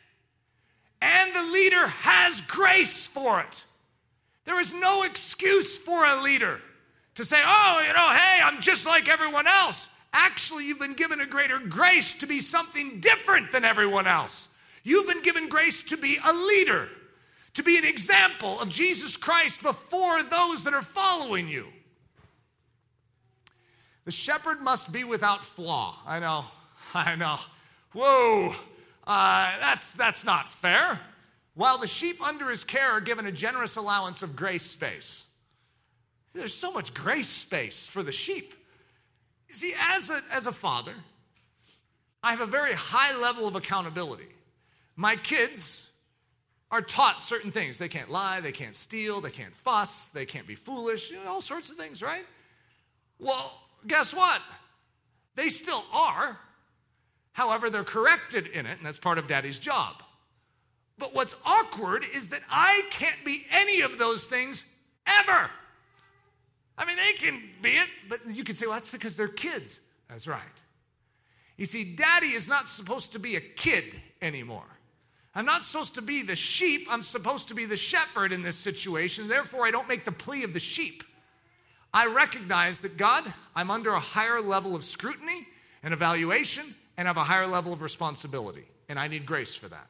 and 1.02 1.34
the 1.34 1.52
leader 1.52 1.88
has 1.88 2.40
grace 2.42 3.08
for 3.08 3.40
it. 3.40 3.64
There 4.44 4.60
is 4.60 4.72
no 4.72 5.02
excuse 5.02 5.76
for 5.76 6.04
a 6.06 6.22
leader 6.22 6.60
to 7.16 7.24
say, 7.24 7.40
oh, 7.44 7.82
you 7.84 7.92
know, 7.92 8.10
hey, 8.12 8.40
I'm 8.42 8.60
just 8.60 8.86
like 8.86 9.08
everyone 9.08 9.48
else. 9.48 9.88
Actually, 10.12 10.66
you've 10.66 10.78
been 10.78 10.94
given 10.94 11.20
a 11.20 11.26
greater 11.26 11.58
grace 11.58 12.14
to 12.14 12.26
be 12.26 12.40
something 12.40 13.00
different 13.00 13.50
than 13.50 13.64
everyone 13.64 14.06
else. 14.06 14.48
You've 14.84 15.08
been 15.08 15.22
given 15.22 15.48
grace 15.48 15.82
to 15.84 15.96
be 15.96 16.18
a 16.24 16.32
leader, 16.32 16.88
to 17.54 17.64
be 17.64 17.76
an 17.78 17.84
example 17.84 18.60
of 18.60 18.68
Jesus 18.68 19.16
Christ 19.16 19.60
before 19.60 20.22
those 20.22 20.62
that 20.64 20.74
are 20.74 20.82
following 20.82 21.48
you. 21.48 21.66
The 24.04 24.12
shepherd 24.12 24.60
must 24.60 24.92
be 24.92 25.02
without 25.02 25.44
flaw. 25.44 25.98
I 26.06 26.20
know, 26.20 26.44
I 26.94 27.16
know. 27.16 27.38
Whoa, 27.92 28.54
uh, 29.06 29.58
that's, 29.58 29.92
that's 29.92 30.24
not 30.24 30.50
fair. 30.50 31.00
While 31.54 31.78
the 31.78 31.86
sheep 31.86 32.22
under 32.22 32.48
his 32.48 32.64
care 32.64 32.92
are 32.92 33.00
given 33.00 33.26
a 33.26 33.32
generous 33.32 33.76
allowance 33.76 34.22
of 34.22 34.36
grace 34.36 34.62
space. 34.62 35.24
There's 36.34 36.54
so 36.54 36.72
much 36.72 36.94
grace 36.94 37.28
space 37.28 37.86
for 37.86 38.02
the 38.02 38.12
sheep. 38.12 38.54
You 39.48 39.54
see, 39.54 39.74
as 39.78 40.08
a, 40.08 40.22
as 40.30 40.46
a 40.46 40.52
father, 40.52 40.94
I 42.22 42.30
have 42.30 42.40
a 42.40 42.46
very 42.46 42.72
high 42.72 43.16
level 43.18 43.46
of 43.46 43.54
accountability. 43.54 44.28
My 44.96 45.16
kids 45.16 45.90
are 46.70 46.80
taught 46.80 47.20
certain 47.20 47.52
things. 47.52 47.76
They 47.76 47.88
can't 47.88 48.10
lie, 48.10 48.40
they 48.40 48.52
can't 48.52 48.74
steal, 48.74 49.20
they 49.20 49.30
can't 49.30 49.54
fuss, 49.54 50.06
they 50.06 50.24
can't 50.24 50.46
be 50.46 50.54
foolish, 50.54 51.10
you 51.10 51.22
know, 51.22 51.32
all 51.32 51.40
sorts 51.42 51.68
of 51.68 51.76
things, 51.76 52.02
right? 52.02 52.24
Well, 53.18 53.52
guess 53.86 54.14
what? 54.14 54.40
They 55.34 55.50
still 55.50 55.84
are. 55.92 56.38
However, 57.32 57.70
they're 57.70 57.84
corrected 57.84 58.46
in 58.48 58.66
it, 58.66 58.78
and 58.78 58.86
that's 58.86 58.98
part 58.98 59.18
of 59.18 59.26
daddy's 59.26 59.58
job. 59.58 60.02
But 60.98 61.14
what's 61.14 61.34
awkward 61.44 62.04
is 62.14 62.28
that 62.28 62.42
I 62.50 62.82
can't 62.90 63.24
be 63.24 63.44
any 63.50 63.80
of 63.80 63.98
those 63.98 64.24
things 64.24 64.64
ever. 65.06 65.50
I 66.76 66.84
mean, 66.84 66.96
they 66.96 67.12
can 67.12 67.42
be 67.60 67.70
it, 67.70 67.88
but 68.08 68.20
you 68.30 68.44
can 68.44 68.54
say, 68.54 68.66
well, 68.66 68.74
that's 68.74 68.88
because 68.88 69.16
they're 69.16 69.28
kids. 69.28 69.80
That's 70.08 70.26
right. 70.26 70.42
You 71.56 71.66
see, 71.66 71.84
daddy 71.84 72.28
is 72.28 72.48
not 72.48 72.68
supposed 72.68 73.12
to 73.12 73.18
be 73.18 73.36
a 73.36 73.40
kid 73.40 74.00
anymore. 74.20 74.64
I'm 75.34 75.46
not 75.46 75.62
supposed 75.62 75.94
to 75.94 76.02
be 76.02 76.22
the 76.22 76.36
sheep, 76.36 76.86
I'm 76.90 77.02
supposed 77.02 77.48
to 77.48 77.54
be 77.54 77.64
the 77.64 77.76
shepherd 77.76 78.32
in 78.32 78.42
this 78.42 78.56
situation. 78.56 79.28
Therefore, 79.28 79.66
I 79.66 79.70
don't 79.70 79.88
make 79.88 80.04
the 80.04 80.12
plea 80.12 80.44
of 80.44 80.52
the 80.52 80.60
sheep. 80.60 81.02
I 81.94 82.06
recognize 82.06 82.80
that 82.80 82.96
God, 82.96 83.32
I'm 83.54 83.70
under 83.70 83.90
a 83.90 84.00
higher 84.00 84.40
level 84.40 84.74
of 84.74 84.84
scrutiny 84.84 85.46
and 85.82 85.94
evaluation, 85.94 86.74
and 86.96 87.06
have 87.06 87.16
a 87.16 87.24
higher 87.24 87.46
level 87.46 87.72
of 87.72 87.82
responsibility. 87.82 88.64
And 88.88 88.98
I 88.98 89.08
need 89.08 89.26
grace 89.26 89.54
for 89.54 89.68
that. 89.68 89.86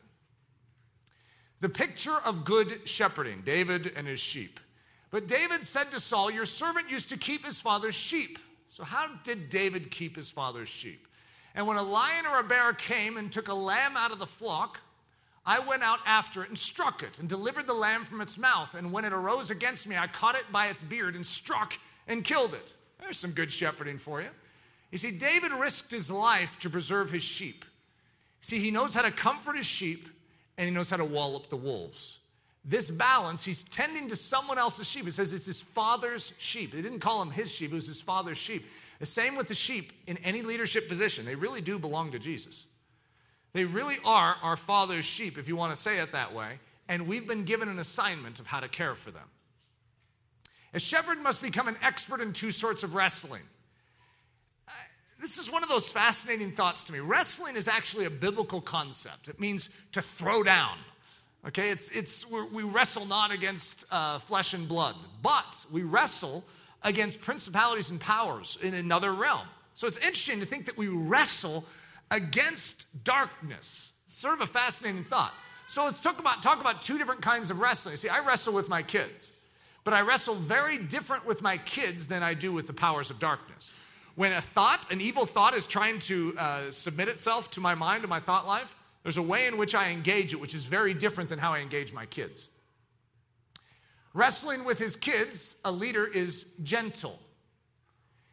The 1.61 1.69
picture 1.69 2.17
of 2.25 2.45
good 2.45 2.89
shepherding, 2.89 3.43
David 3.45 3.93
and 3.97 4.07
his 4.07 4.21
sheep. 4.21 4.59
But 5.11 5.29
David 5.29 5.65
said 5.65 5.91
to 5.93 6.01
Saul, 6.01 6.31
Your 6.31 6.47
servant 6.47 6.91
used 6.91 7.11
to 7.11 7.17
keep 7.17 7.45
his 7.45 7.61
father's 7.61 7.95
sheep. 7.95 8.39
So, 8.69 8.83
how 8.83 9.09
did 9.25 9.51
David 9.51 9.91
keep 9.91 10.17
his 10.17 10.31
father's 10.31 10.69
sheep? 10.69 11.07
And 11.55 11.67
when 11.67 11.77
a 11.77 11.83
lion 11.83 12.27
or 12.27 12.41
a 12.41 12.45
bear 12.45 12.73
came 12.73 13.19
and 13.19 13.31
took 13.31 13.49
a 13.49 13.55
lamb 13.55 13.97
out 13.97 14.11
of 14.11 14.19
the 14.19 14.27
flock, 14.27 14.81
I 15.45 15.59
went 15.59 15.83
out 15.83 15.99
after 16.07 16.43
it 16.43 16.49
and 16.49 16.59
struck 16.59 17.03
it 17.03 17.19
and 17.19 17.29
delivered 17.29 17.67
the 17.67 17.75
lamb 17.75 18.05
from 18.05 18.21
its 18.21 18.39
mouth. 18.39 18.75
And 18.75 18.93
when 18.93 19.05
it 19.05 19.13
arose 19.13 19.51
against 19.51 19.87
me, 19.87 19.97
I 19.97 20.07
caught 20.07 20.37
it 20.37 20.51
by 20.51 20.69
its 20.69 20.83
beard 20.83 21.15
and 21.15 21.27
struck 21.27 21.79
and 22.07 22.25
killed 22.25 22.55
it. 22.55 22.75
There's 22.99 23.19
some 23.19 23.33
good 23.33 23.53
shepherding 23.53 23.99
for 23.99 24.23
you. 24.23 24.29
You 24.93 24.99
see, 24.99 25.11
David 25.11 25.53
risked 25.53 25.91
his 25.91 26.11
life 26.11 26.59
to 26.61 26.71
preserve 26.71 27.11
his 27.11 27.23
sheep. 27.23 27.65
See, 28.43 28.61
he 28.61 28.71
knows 28.71 28.95
how 28.95 29.03
to 29.03 29.11
comfort 29.11 29.57
his 29.57 29.67
sheep 29.67 30.07
and 30.59 30.69
he 30.69 30.75
knows 30.75 30.91
how 30.91 30.99
to 30.99 31.05
wall 31.05 31.35
up 31.35 31.49
the 31.49 31.57
wolves. 31.57 32.19
This 32.65 32.91
balance, 32.91 33.43
he's 33.43 33.65
tending 33.65 34.09
to 34.09 34.17
someone 34.17 34.59
else's 34.59 34.87
sheep. 34.87 35.09
It 35.09 35.15
says 35.15 35.33
it's 35.33 35.47
his 35.47 35.63
father's 35.63 36.35
sheep. 36.39 36.73
They 36.73 36.83
didn't 36.83 37.01
call 37.01 37.21
him 37.21 37.31
his 37.31 37.51
sheep, 37.51 37.73
it 37.73 37.75
was 37.75 37.87
his 37.87 38.03
father's 38.03 38.39
sheep. 38.39 38.67
The 39.01 39.07
same 39.07 39.35
with 39.35 39.49
the 39.49 39.55
sheep 39.55 39.93
in 40.07 40.19
any 40.19 40.43
leadership 40.43 40.89
position. 40.89 41.25
They 41.25 41.35
really 41.35 41.61
do 41.61 41.79
belong 41.79 42.13
to 42.13 42.21
Jesus. 42.21 42.67
They 43.53 43.65
really 43.65 43.97
are 44.05 44.37
our 44.43 44.57
father's 44.57 45.05
sheep, 45.05 45.39
if 45.39 45.49
you 45.49 45.57
want 45.57 45.75
to 45.75 45.81
say 45.81 45.99
it 45.99 46.13
that 46.13 46.35
way. 46.35 46.61
And 46.89 47.09
we've 47.09 47.27
been 47.27 47.45
given 47.45 47.69
an 47.69 47.79
assignment 47.79 48.39
of 48.39 48.47
how 48.47 48.61
to 48.61 48.69
care 48.69 48.95
for 48.95 49.11
them. 49.11 49.29
A 50.75 50.79
shepherd 50.79 51.21
must 51.21 51.43
become 51.43 51.67
an 51.67 51.77
expert 51.83 52.21
in 52.21 52.33
two 52.33 52.51
sorts 52.51 52.83
of 52.83 52.95
wrestling. 52.95 53.43
This 55.23 55.39
is 55.39 55.53
one 55.53 55.63
of 55.63 55.69
those 55.69 55.91
fascinating 55.91 56.51
thoughts 56.51 56.83
to 56.85 56.93
me. 56.93 56.99
Wrestling 56.99 57.55
is 57.55 57.69
actually 57.69 58.07
a 58.07 58.11
biblical 58.11 58.61
concept. 58.61 59.29
It 59.29 59.39
means 59.39 59.71
to 59.93 60.03
throw 60.03 60.43
down. 60.43 60.77
Okay, 61.47 61.71
it's, 61.71 61.91
it's, 61.91 62.27
we 62.29 62.65
wrestle 62.65 63.07
not 63.07 63.31
against 63.31 63.85
uh, 63.93 64.19
flesh 64.19 64.53
and 64.53 64.67
blood, 64.67 64.97
but 65.23 65.65
we 65.71 65.85
wrestle 65.85 66.45
against 66.83 67.21
principalities 67.21 67.91
and 67.91 68.01
powers 68.01 68.59
in 68.63 68.75
another 68.75 69.13
realm. 69.13 69.47
So 69.75 69.87
it's 69.87 69.97
interesting 69.99 70.41
to 70.41 70.47
think 70.47 70.67
that 70.67 70.77
we 70.77 70.89
wrestle 70.89 71.65
against 72.11 72.87
darkness. 73.05 73.91
Sort 74.07 74.35
of 74.35 74.41
a 74.41 74.47
fascinating 74.47 75.05
thought. 75.05 75.35
So 75.69 75.85
let's 75.85 76.01
talk 76.01 76.19
about, 76.19 76.43
talk 76.43 76.61
about 76.61 76.83
two 76.83 76.99
different 76.99 77.23
kinds 77.23 77.53
of 77.53 77.61
wrestling. 77.61 77.97
See, 77.97 78.09
I 78.09 78.19
wrestle 78.25 78.53
with 78.55 78.69
my 78.69 78.83
kids, 78.83 79.31
but 79.85 79.95
I 79.95 80.01
wrestle 80.01 80.35
very 80.35 80.79
different 80.79 81.25
with 81.27 81.43
my 81.43 81.59
kids 81.59 82.09
than 82.09 82.25
I 82.25 82.35
do 82.35 82.53
with 82.53 82.67
the 82.67 82.73
powers 82.73 83.11
of 83.11 83.21
darkness. 83.21 83.73
When 84.15 84.33
a 84.33 84.41
thought, 84.41 84.91
an 84.93 85.01
evil 85.01 85.25
thought, 85.25 85.55
is 85.55 85.67
trying 85.67 85.99
to 86.01 86.35
uh, 86.39 86.71
submit 86.71 87.09
itself 87.09 87.51
to 87.53 87.61
my 87.61 87.75
mind 87.75 88.03
and 88.03 88.11
my 88.11 88.21
thought 88.21 88.47
life, 88.47 88.75
there's 89.03 89.17
a 89.17 89.23
way 89.23 89.47
in 89.47 89.57
which 89.57 89.75
I 89.75 89.91
engage 89.91 90.33
it, 90.33 90.41
which 90.41 90.55
is 90.55 90.65
very 90.65 90.95
different 90.95 91.31
than 91.31 91.39
how 91.39 91.53
I 91.53 91.61
engage 91.61 91.93
my 91.93 92.07
kids. 92.07 92.49
Wrestling 94.15 94.65
with 94.65 94.79
his 94.79 94.95
kids, 94.97 95.57
a 95.65 95.73
leader 95.73 96.07
is 96.07 96.45
gentle. 96.63 97.19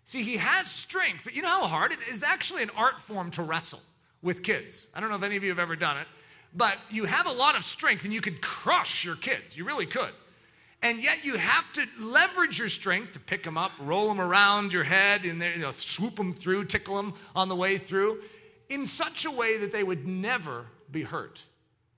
See, 0.04 0.24
he 0.24 0.38
has 0.38 0.70
strength, 0.70 1.22
but 1.24 1.36
you 1.36 1.42
know 1.42 1.62
how 1.62 1.68
hard 1.68 1.92
it 1.92 2.00
is 2.12 2.24
actually 2.24 2.64
an 2.64 2.72
art 2.76 3.00
form 3.00 3.32
to 3.32 3.44
wrestle 3.44 3.82
with 4.22 4.44
kids. 4.44 4.88
I 4.94 5.00
don't 5.00 5.10
know 5.10 5.16
if 5.16 5.24
any 5.24 5.38
of 5.38 5.44
you 5.44 5.50
have 5.50 5.60
ever 5.60 5.76
done 5.76 5.98
it, 5.98 6.08
but 6.54 6.78
you 6.90 7.06
have 7.06 7.28
a 7.28 7.32
lot 7.32 7.56
of 7.56 7.64
strength 7.64 8.04
and 8.04 8.14
you 8.14 8.22
could 8.22 8.42
crush 8.42 9.06
your 9.06 9.16
kids. 9.16 9.58
You 9.58 9.66
really 9.66 9.86
could. 9.86 10.12
And 10.82 11.04
yet 11.04 11.26
you 11.26 11.38
have 11.38 11.72
to 11.74 11.86
leverage 12.00 12.58
your 12.58 12.70
strength 12.70 13.14
to 13.14 13.20
pick 13.20 13.44
them 13.44 13.58
up, 13.58 13.74
roll 13.80 14.08
them 14.08 14.22
around 14.22 14.72
your 14.72 14.86
head, 14.86 15.26
and 15.26 15.42
you 15.42 15.58
know, 15.58 15.72
swoop 15.72 16.16
them 16.16 16.32
through, 16.32 16.66
tickle 16.66 16.96
them 16.96 17.14
on 17.36 17.50
the 17.50 17.56
way 17.56 17.78
through, 17.78 18.22
in 18.70 18.86
such 18.86 19.26
a 19.26 19.32
way 19.32 19.58
that 19.58 19.72
they 19.72 19.84
would 19.84 20.08
never 20.08 20.66
be 20.90 21.04
hurt, 21.04 21.44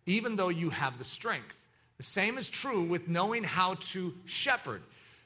even 0.06 0.36
though 0.36 0.50
you 0.50 0.72
have 0.72 0.98
the 0.98 1.04
strength. 1.04 1.56
The 1.98 2.04
same 2.04 2.40
is 2.40 2.50
true 2.50 2.82
with 2.82 3.08
knowing 3.08 3.44
how 3.44 3.76
to 3.76 4.16
shepherd. 4.26 4.82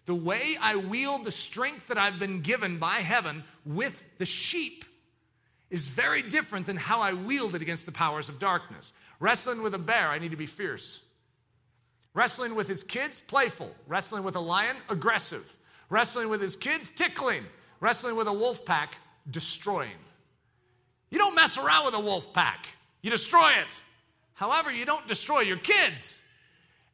The 0.05 0.15
way 0.15 0.57
I 0.59 0.75
wield 0.75 1.23
the 1.23 1.31
strength 1.31 1.87
that 1.87 1.97
I've 1.97 2.19
been 2.19 2.41
given 2.41 2.77
by 2.77 2.95
heaven 2.95 3.45
with 3.65 4.03
the 4.17 4.25
sheep 4.25 4.83
is 5.69 5.87
very 5.87 6.21
different 6.21 6.65
than 6.65 6.77
how 6.77 6.99
I 6.99 7.13
wield 7.13 7.55
it 7.55 7.61
against 7.61 7.85
the 7.85 7.91
powers 7.91 8.27
of 8.27 8.37
darkness. 8.37 8.91
Wrestling 9.19 9.61
with 9.61 9.73
a 9.73 9.79
bear, 9.79 10.09
I 10.09 10.19
need 10.19 10.31
to 10.31 10.37
be 10.37 10.45
fierce. 10.45 11.01
Wrestling 12.15 12.55
with 12.55 12.67
his 12.67 12.81
kids, 12.81 13.21
playful. 13.21 13.69
Wrestling 13.87 14.23
with 14.23 14.35
a 14.35 14.39
lion, 14.39 14.77
aggressive. 14.89 15.45
Wrestling 15.89 16.29
with 16.29 16.41
his 16.41 16.55
kids, 16.55 16.89
tickling. 16.89 17.43
Wrestling 17.81 18.15
with 18.15 18.27
a 18.27 18.33
wolf 18.33 18.65
pack, 18.65 18.95
destroying. 19.29 19.89
You 21.11 21.19
don't 21.19 21.35
mess 21.35 21.57
around 21.57 21.85
with 21.85 21.93
a 21.93 21.99
wolf 21.99 22.33
pack, 22.33 22.67
you 23.01 23.11
destroy 23.11 23.51
it. 23.51 23.81
However, 24.33 24.71
you 24.71 24.85
don't 24.85 25.07
destroy 25.07 25.41
your 25.41 25.57
kids. 25.57 26.19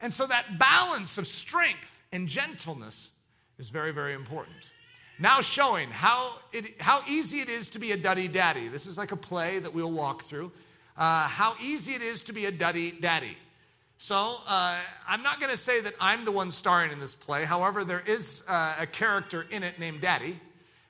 And 0.02 0.12
so 0.12 0.28
that 0.28 0.60
balance 0.60 1.18
of 1.18 1.28
strength 1.28 1.92
and 2.12 2.28
gentleness 2.28 3.12
is 3.58 3.70
very, 3.70 3.92
very 3.92 4.14
important. 4.14 4.72
Now, 5.20 5.42
showing 5.42 5.90
how, 5.90 6.40
it, 6.52 6.82
how 6.82 7.04
easy 7.08 7.42
it 7.42 7.50
is 7.50 7.70
to 7.72 7.80
be 7.80 7.92
a 7.92 7.98
duddy 7.98 8.28
daddy. 8.28 8.68
This 8.68 8.88
is 8.88 8.98
like 8.98 9.12
a 9.12 9.16
play 9.16 9.60
that 9.60 9.74
we'll 9.74 9.92
walk 9.92 10.24
through. 10.24 10.52
Uh, 10.98 11.28
how 11.28 11.56
easy 11.62 11.94
it 11.94 12.02
is 12.02 12.24
to 12.24 12.34
be 12.34 12.46
a 12.46 12.52
duddy 12.52 12.92
daddy. 12.92 13.38
So, 14.02 14.38
uh, 14.48 14.80
I'm 15.08 15.22
not 15.22 15.40
going 15.40 15.52
to 15.52 15.58
say 15.58 15.80
that 15.82 15.94
I'm 16.00 16.26
the 16.26 16.32
one 16.32 16.50
starring 16.50 16.92
in 16.92 17.00
this 17.00 17.14
play. 17.14 17.46
However, 17.46 17.86
there 17.86 18.00
is 18.00 18.42
uh, 18.48 18.74
a 18.80 18.88
character 18.88 19.46
in 19.52 19.62
it 19.62 19.78
named 19.78 20.02
Daddy. 20.02 20.40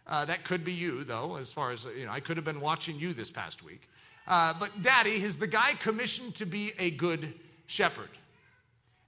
Uh, 0.08 0.24
that 0.24 0.46
could 0.46 0.64
be 0.64 0.72
you, 0.72 1.04
though, 1.04 1.36
as 1.36 1.52
far 1.52 1.72
as, 1.72 1.84
you 1.84 2.06
know, 2.06 2.12
I 2.14 2.22
could 2.22 2.38
have 2.38 2.46
been 2.46 2.62
watching 2.62 2.98
you 2.98 3.14
this 3.14 3.30
past 3.30 3.64
week. 3.64 3.82
Uh, 4.30 4.54
but 4.58 4.82
Daddy 4.82 5.22
is 5.22 5.38
the 5.38 5.46
guy 5.46 5.74
commissioned 5.74 6.36
to 6.36 6.46
be 6.46 6.72
a 6.80 6.90
good 6.90 7.34
shepherd. 7.68 8.08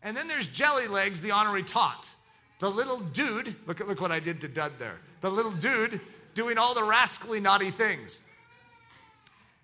And 0.01 0.17
then 0.17 0.27
there's 0.27 0.47
Jelly 0.47 0.89
Legs, 0.89 1.21
the 1.21 1.31
honorary 1.31 1.63
tot. 1.63 2.13
The 2.59 2.69
little 2.69 2.99
dude, 2.99 3.55
look, 3.67 3.79
look 3.87 4.01
what 4.01 4.11
I 4.11 4.19
did 4.19 4.41
to 4.41 4.49
Dud 4.49 4.73
there. 4.79 4.97
The 5.21 5.31
little 5.31 5.53
dude 5.53 6.01
doing 6.35 6.57
all 6.57 6.73
the 6.73 6.83
rascally 6.83 7.39
naughty 7.39 7.71
things. 7.71 8.19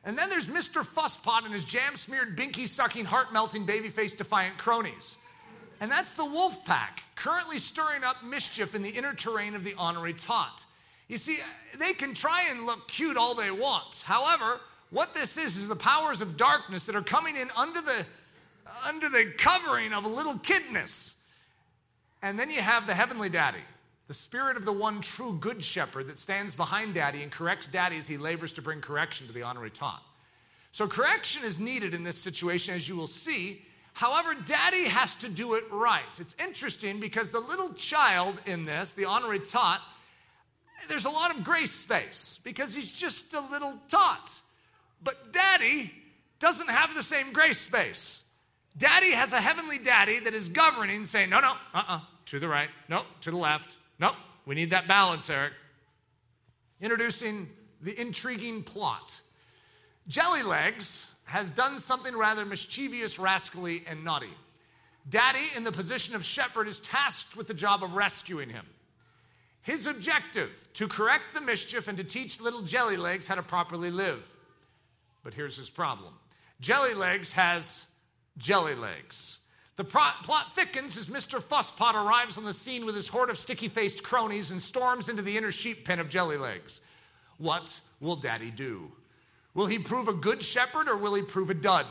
And 0.10 0.18
then 0.18 0.28
there's 0.32 0.48
Mr. 0.48 0.84
Fusspot 0.84 1.46
and 1.46 1.54
his 1.54 1.64
jam 1.64 1.96
smeared, 1.96 2.36
binky 2.36 2.68
sucking, 2.68 3.06
heart 3.06 3.32
melting, 3.32 3.68
baby 3.68 3.90
face 3.90 4.16
defiant 4.16 4.58
cronies. 4.58 5.18
And 5.82 5.92
that's 5.92 6.14
the 6.14 6.26
wolf 6.26 6.66
pack, 6.66 7.04
currently 7.14 7.60
stirring 7.60 8.04
up 8.04 8.24
mischief 8.24 8.74
in 8.74 8.82
the 8.82 8.90
inner 8.90 9.14
terrain 9.14 9.54
of 9.54 9.64
the 9.64 9.76
honorary 9.78 10.16
tot. 10.16 10.66
You 11.10 11.18
see, 11.18 11.38
they 11.78 11.94
can 11.94 12.16
try 12.16 12.48
and 12.50 12.66
look 12.66 12.88
cute 12.88 13.18
all 13.18 13.36
they 13.36 13.52
want. 13.52 14.02
However, 14.04 14.60
what 14.90 15.14
this 15.14 15.38
is 15.38 15.56
is 15.56 15.68
the 15.68 15.76
powers 15.76 16.22
of 16.22 16.38
darkness 16.38 16.88
that 16.88 16.96
are 16.96 17.04
coming 17.04 17.38
in 17.38 17.52
under 17.56 17.80
the 17.80 18.04
under 18.88 19.10
the 19.10 19.32
covering 19.38 19.94
of 19.94 20.06
a 20.06 20.10
little 20.10 20.40
kidness. 20.40 21.14
And 22.24 22.40
then 22.40 22.50
you 22.50 22.62
have 22.62 22.88
the 22.88 22.96
heavenly 22.96 23.30
daddy, 23.30 23.62
the 24.10 24.16
spirit 24.16 24.58
of 24.58 24.66
the 24.66 24.74
one 24.74 25.02
true 25.02 25.38
good 25.40 25.64
shepherd 25.64 26.08
that 26.08 26.18
stands 26.18 26.56
behind 26.56 26.96
daddy 26.96 27.22
and 27.22 27.32
corrects 27.32 27.68
daddy 27.68 27.96
as 27.96 28.08
he 28.08 28.18
labors 28.18 28.52
to 28.52 28.60
bring 28.60 28.82
correction 28.82 29.28
to 29.28 29.34
the 29.34 29.44
honorary 29.44 29.70
tot. 29.70 30.02
So, 30.72 30.88
correction 30.88 31.44
is 31.44 31.60
needed 31.60 31.94
in 31.94 32.04
this 32.04 32.18
situation, 32.18 32.74
as 32.74 32.90
you 32.90 32.96
will 32.96 33.06
see. 33.06 33.62
However, 33.94 34.34
daddy 34.34 34.86
has 34.86 35.14
to 35.18 35.30
do 35.30 35.54
it 35.54 35.64
right. 35.72 36.20
It's 36.20 36.36
interesting 36.44 37.00
because 37.00 37.32
the 37.32 37.40
little 37.40 37.72
child 37.74 38.42
in 38.48 38.66
this, 38.66 38.94
the 38.94 39.06
honorary 39.06 39.42
tot, 39.42 39.80
there's 40.88 41.06
a 41.06 41.10
lot 41.12 41.36
of 41.36 41.44
grace 41.44 41.72
space 41.72 42.40
because 42.44 42.74
he's 42.74 42.92
just 42.92 43.36
a 43.36 43.42
little 43.42 43.78
tot. 43.90 44.32
But 45.04 45.34
daddy 45.34 45.94
doesn't 46.40 46.70
have 46.70 46.96
the 46.96 47.04
same 47.04 47.32
grace 47.32 47.60
space. 47.60 48.22
Daddy 48.76 49.12
has 49.12 49.34
a 49.34 49.42
heavenly 49.42 49.78
daddy 49.78 50.20
that 50.20 50.34
is 50.34 50.50
governing, 50.50 51.06
saying, 51.06 51.30
no, 51.30 51.42
no, 51.42 51.52
uh 51.52 51.54
uh-uh, 51.76 51.96
uh, 51.96 52.00
to 52.26 52.40
the 52.40 52.48
right, 52.48 52.70
no, 52.88 53.04
to 53.22 53.30
the 53.30 53.38
left, 53.38 53.78
no, 54.00 54.12
we 54.46 54.56
need 54.56 54.70
that 54.72 54.88
balance, 54.88 55.30
Eric. 55.30 55.54
Introducing 56.82 57.50
the 57.82 58.00
intriguing 58.00 58.64
plot. 58.64 59.20
Jelly 60.08 60.44
Legs 60.44 61.14
has 61.26 61.52
done 61.52 61.80
something 61.80 62.16
rather 62.16 62.46
mischievous, 62.46 63.20
rascally, 63.20 63.84
and 63.88 64.04
naughty. 64.04 64.34
Daddy, 65.10 65.48
in 65.56 65.64
the 65.64 65.72
position 65.72 66.16
of 66.16 66.24
shepherd, 66.24 66.68
is 66.68 66.80
tasked 66.80 67.36
with 67.36 67.48
the 67.48 67.54
job 67.54 67.84
of 67.84 67.94
rescuing 67.94 68.50
him. 68.50 68.66
His 69.62 69.88
objective, 69.88 70.70
to 70.74 70.88
correct 70.88 71.34
the 71.34 71.42
mischief 71.42 71.88
and 71.88 71.98
to 71.98 72.04
teach 72.04 72.42
little 72.42 72.62
Jelly 72.62 72.98
Legs 72.98 73.28
how 73.28 73.36
to 73.36 73.44
properly 73.44 73.92
live. 73.92 74.24
But 75.24 75.34
here's 75.34 75.58
his 75.58 75.70
problem 75.70 76.14
Jelly 76.62 76.94
Legs 76.94 77.32
has 77.34 77.86
jelly 78.38 78.76
legs. 78.76 79.39
The 79.80 79.86
plot 79.86 80.52
thickens 80.52 80.98
as 80.98 81.08
Mr. 81.08 81.42
Fusspot 81.42 81.94
arrives 81.94 82.38
on 82.38 82.44
the 82.44 82.54
scene 82.54 82.86
with 82.86 82.96
his 82.96 83.08
horde 83.08 83.30
of 83.30 83.38
sticky 83.38 83.70
faced 83.70 84.04
cronies 84.04 84.52
and 84.52 84.62
storms 84.62 85.08
into 85.08 85.22
the 85.22 85.38
inner 85.38 85.54
sheep 85.54 85.86
pen 85.86 86.02
of 86.02 86.10
jelly 86.10 86.36
legs. 86.36 86.82
What 87.38 87.80
will 88.02 88.18
Daddy 88.18 88.52
do? 88.52 88.92
Will 89.54 89.68
he 89.68 89.80
prove 89.80 90.10
a 90.10 90.14
good 90.14 90.44
shepherd 90.44 90.90
or 90.90 90.98
will 90.98 91.14
he 91.14 91.22
prove 91.22 91.50
a 91.50 91.54
dud? 91.54 91.86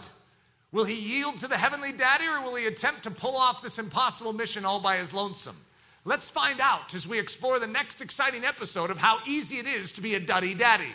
Will 0.70 0.84
he 0.84 0.96
yield 0.96 1.38
to 1.38 1.48
the 1.48 1.56
heavenly 1.56 1.92
daddy 1.92 2.26
or 2.26 2.42
will 2.42 2.56
he 2.56 2.66
attempt 2.66 3.04
to 3.04 3.10
pull 3.10 3.38
off 3.38 3.62
this 3.62 3.78
impossible 3.78 4.34
mission 4.34 4.66
all 4.66 4.80
by 4.80 4.98
his 4.98 5.14
lonesome? 5.14 5.56
Let's 6.04 6.28
find 6.28 6.60
out 6.60 6.94
as 6.94 7.08
we 7.08 7.18
explore 7.18 7.58
the 7.58 7.66
next 7.66 8.02
exciting 8.02 8.44
episode 8.44 8.90
of 8.90 8.98
how 8.98 9.20
easy 9.26 9.60
it 9.60 9.66
is 9.66 9.92
to 9.92 10.02
be 10.02 10.14
a 10.14 10.20
duddy 10.20 10.52
daddy. 10.52 10.92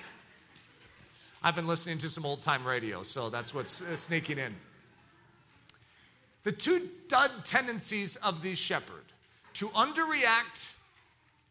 I've 1.41 1.55
been 1.55 1.65
listening 1.65 1.97
to 1.97 2.09
some 2.09 2.23
old 2.23 2.43
time 2.43 2.63
radio, 2.63 3.01
so 3.01 3.31
that's 3.31 3.51
what's 3.51 3.81
uh, 3.81 3.95
sneaking 3.95 4.37
in. 4.37 4.53
The 6.43 6.51
two 6.51 6.89
dud 7.07 7.45
tendencies 7.45 8.15
of 8.17 8.41
the 8.41 8.55
shepherd 8.55 9.03
to 9.55 9.69
underreact 9.69 10.73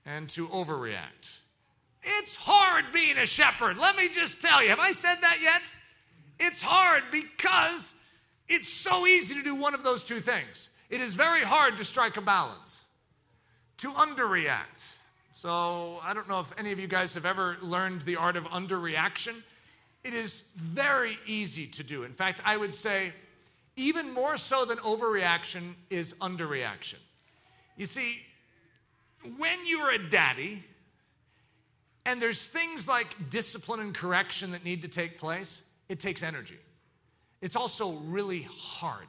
and 0.05 0.29
to 0.31 0.49
overreact. 0.49 1.39
It's 2.03 2.35
hard 2.35 2.87
being 2.93 3.19
a 3.19 3.27
shepherd. 3.27 3.79
Let 3.79 3.97
me 3.97 4.09
just 4.09 4.43
tell 4.43 4.63
you. 4.63 4.71
Have 4.71 4.81
I 4.81 4.93
said 4.93 5.17
that 5.21 5.39
yet? 5.41 5.63
It's 6.41 6.61
hard 6.61 7.05
because 7.13 7.95
it's 8.49 8.69
so 8.69 9.07
easy 9.07 9.35
to 9.35 9.43
do 9.43 9.55
one 9.55 9.75
of 9.75 9.85
those 9.85 10.05
two 10.05 10.21
things. 10.21 10.69
It 10.91 11.01
is 11.01 11.15
very 11.15 11.43
hard 11.43 11.77
to 11.79 11.85
strike 11.85 12.17
a 12.17 12.21
balance, 12.21 12.81
to 13.79 13.93
underreact. 13.93 14.95
So, 15.33 16.01
I 16.03 16.13
don't 16.13 16.29
know 16.29 16.41
if 16.41 16.53
any 16.59 16.73
of 16.73 16.79
you 16.79 16.87
guys 16.87 17.15
have 17.15 17.25
ever 17.25 17.57
learned 17.63 18.03
the 18.03 18.17
art 18.17 18.37
of 18.37 18.45
underreaction. 18.45 19.43
It 20.05 20.13
is 20.13 20.45
very 20.57 21.19
easy 21.27 21.67
to 21.69 21.83
do. 21.83 22.03
In 22.03 22.13
fact, 22.13 22.41
I 22.45 22.57
would 22.57 22.75
say 22.75 23.13
even 23.77 24.13
more 24.13 24.37
so 24.37 24.65
than 24.65 24.79
overreaction 24.79 25.75
is 25.91 26.15
underreaction. 26.15 26.99
You 27.77 27.87
see, 27.87 28.19
when 29.39 29.59
you're 29.67 29.91
a 29.91 29.99
daddy 30.11 30.63
and 32.05 32.21
there's 32.21 32.49
things 32.49 32.87
like 32.87 33.31
discipline 33.31 33.81
and 33.81 33.95
correction 33.95 34.51
that 34.53 34.65
need 34.65 34.83
to 34.83 34.89
take 34.89 35.19
place, 35.19 35.63
it 35.89 36.01
takes 36.01 36.23
energy. 36.23 36.59
It's 37.41 37.57
also 37.57 37.93
really 37.93 38.43
hard. 38.43 39.09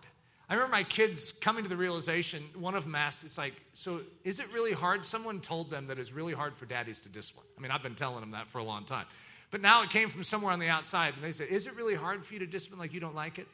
I 0.49 0.55
remember 0.55 0.71
my 0.71 0.83
kids 0.83 1.31
coming 1.31 1.63
to 1.63 1.69
the 1.69 1.77
realization, 1.77 2.43
one 2.55 2.75
of 2.75 2.83
them 2.83 2.95
asked, 2.95 3.23
it's 3.23 3.37
like, 3.37 3.53
so 3.73 4.01
is 4.23 4.39
it 4.39 4.51
really 4.53 4.73
hard? 4.73 5.05
Someone 5.05 5.39
told 5.39 5.71
them 5.71 5.87
that 5.87 5.97
it's 5.97 6.11
really 6.11 6.33
hard 6.33 6.55
for 6.55 6.65
daddies 6.65 6.99
to 7.01 7.09
discipline. 7.09 7.47
I 7.57 7.61
mean, 7.61 7.71
I've 7.71 7.83
been 7.83 7.95
telling 7.95 8.19
them 8.19 8.31
that 8.31 8.47
for 8.47 8.59
a 8.59 8.63
long 8.63 8.85
time. 8.85 9.05
But 9.51 9.61
now 9.61 9.83
it 9.83 9.89
came 9.89 10.09
from 10.09 10.23
somewhere 10.23 10.51
on 10.51 10.59
the 10.59 10.67
outside, 10.67 11.13
and 11.15 11.23
they 11.23 11.31
said, 11.31 11.47
Is 11.49 11.67
it 11.67 11.75
really 11.75 11.95
hard 11.95 12.25
for 12.25 12.33
you 12.33 12.39
to 12.39 12.47
discipline 12.47 12.79
like 12.79 12.93
you 12.93 12.99
don't 12.99 13.15
like 13.15 13.39
it? 13.39 13.47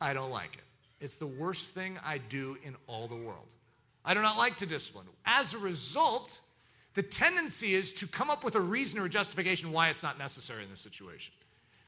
I 0.00 0.12
don't 0.12 0.30
like 0.30 0.54
it. 0.54 0.64
It's 1.00 1.16
the 1.16 1.26
worst 1.26 1.70
thing 1.70 1.98
I 2.04 2.18
do 2.18 2.56
in 2.64 2.76
all 2.86 3.06
the 3.06 3.16
world. 3.16 3.54
I 4.04 4.14
do 4.14 4.22
not 4.22 4.36
like 4.36 4.56
to 4.58 4.66
discipline. 4.66 5.06
As 5.26 5.54
a 5.54 5.58
result, 5.58 6.40
the 6.94 7.02
tendency 7.02 7.74
is 7.74 7.92
to 7.94 8.06
come 8.06 8.30
up 8.30 8.42
with 8.42 8.54
a 8.54 8.60
reason 8.60 8.98
or 8.98 9.04
a 9.04 9.08
justification 9.08 9.70
why 9.70 9.88
it's 9.88 10.02
not 10.02 10.18
necessary 10.18 10.64
in 10.64 10.70
this 10.70 10.80
situation. 10.80 11.34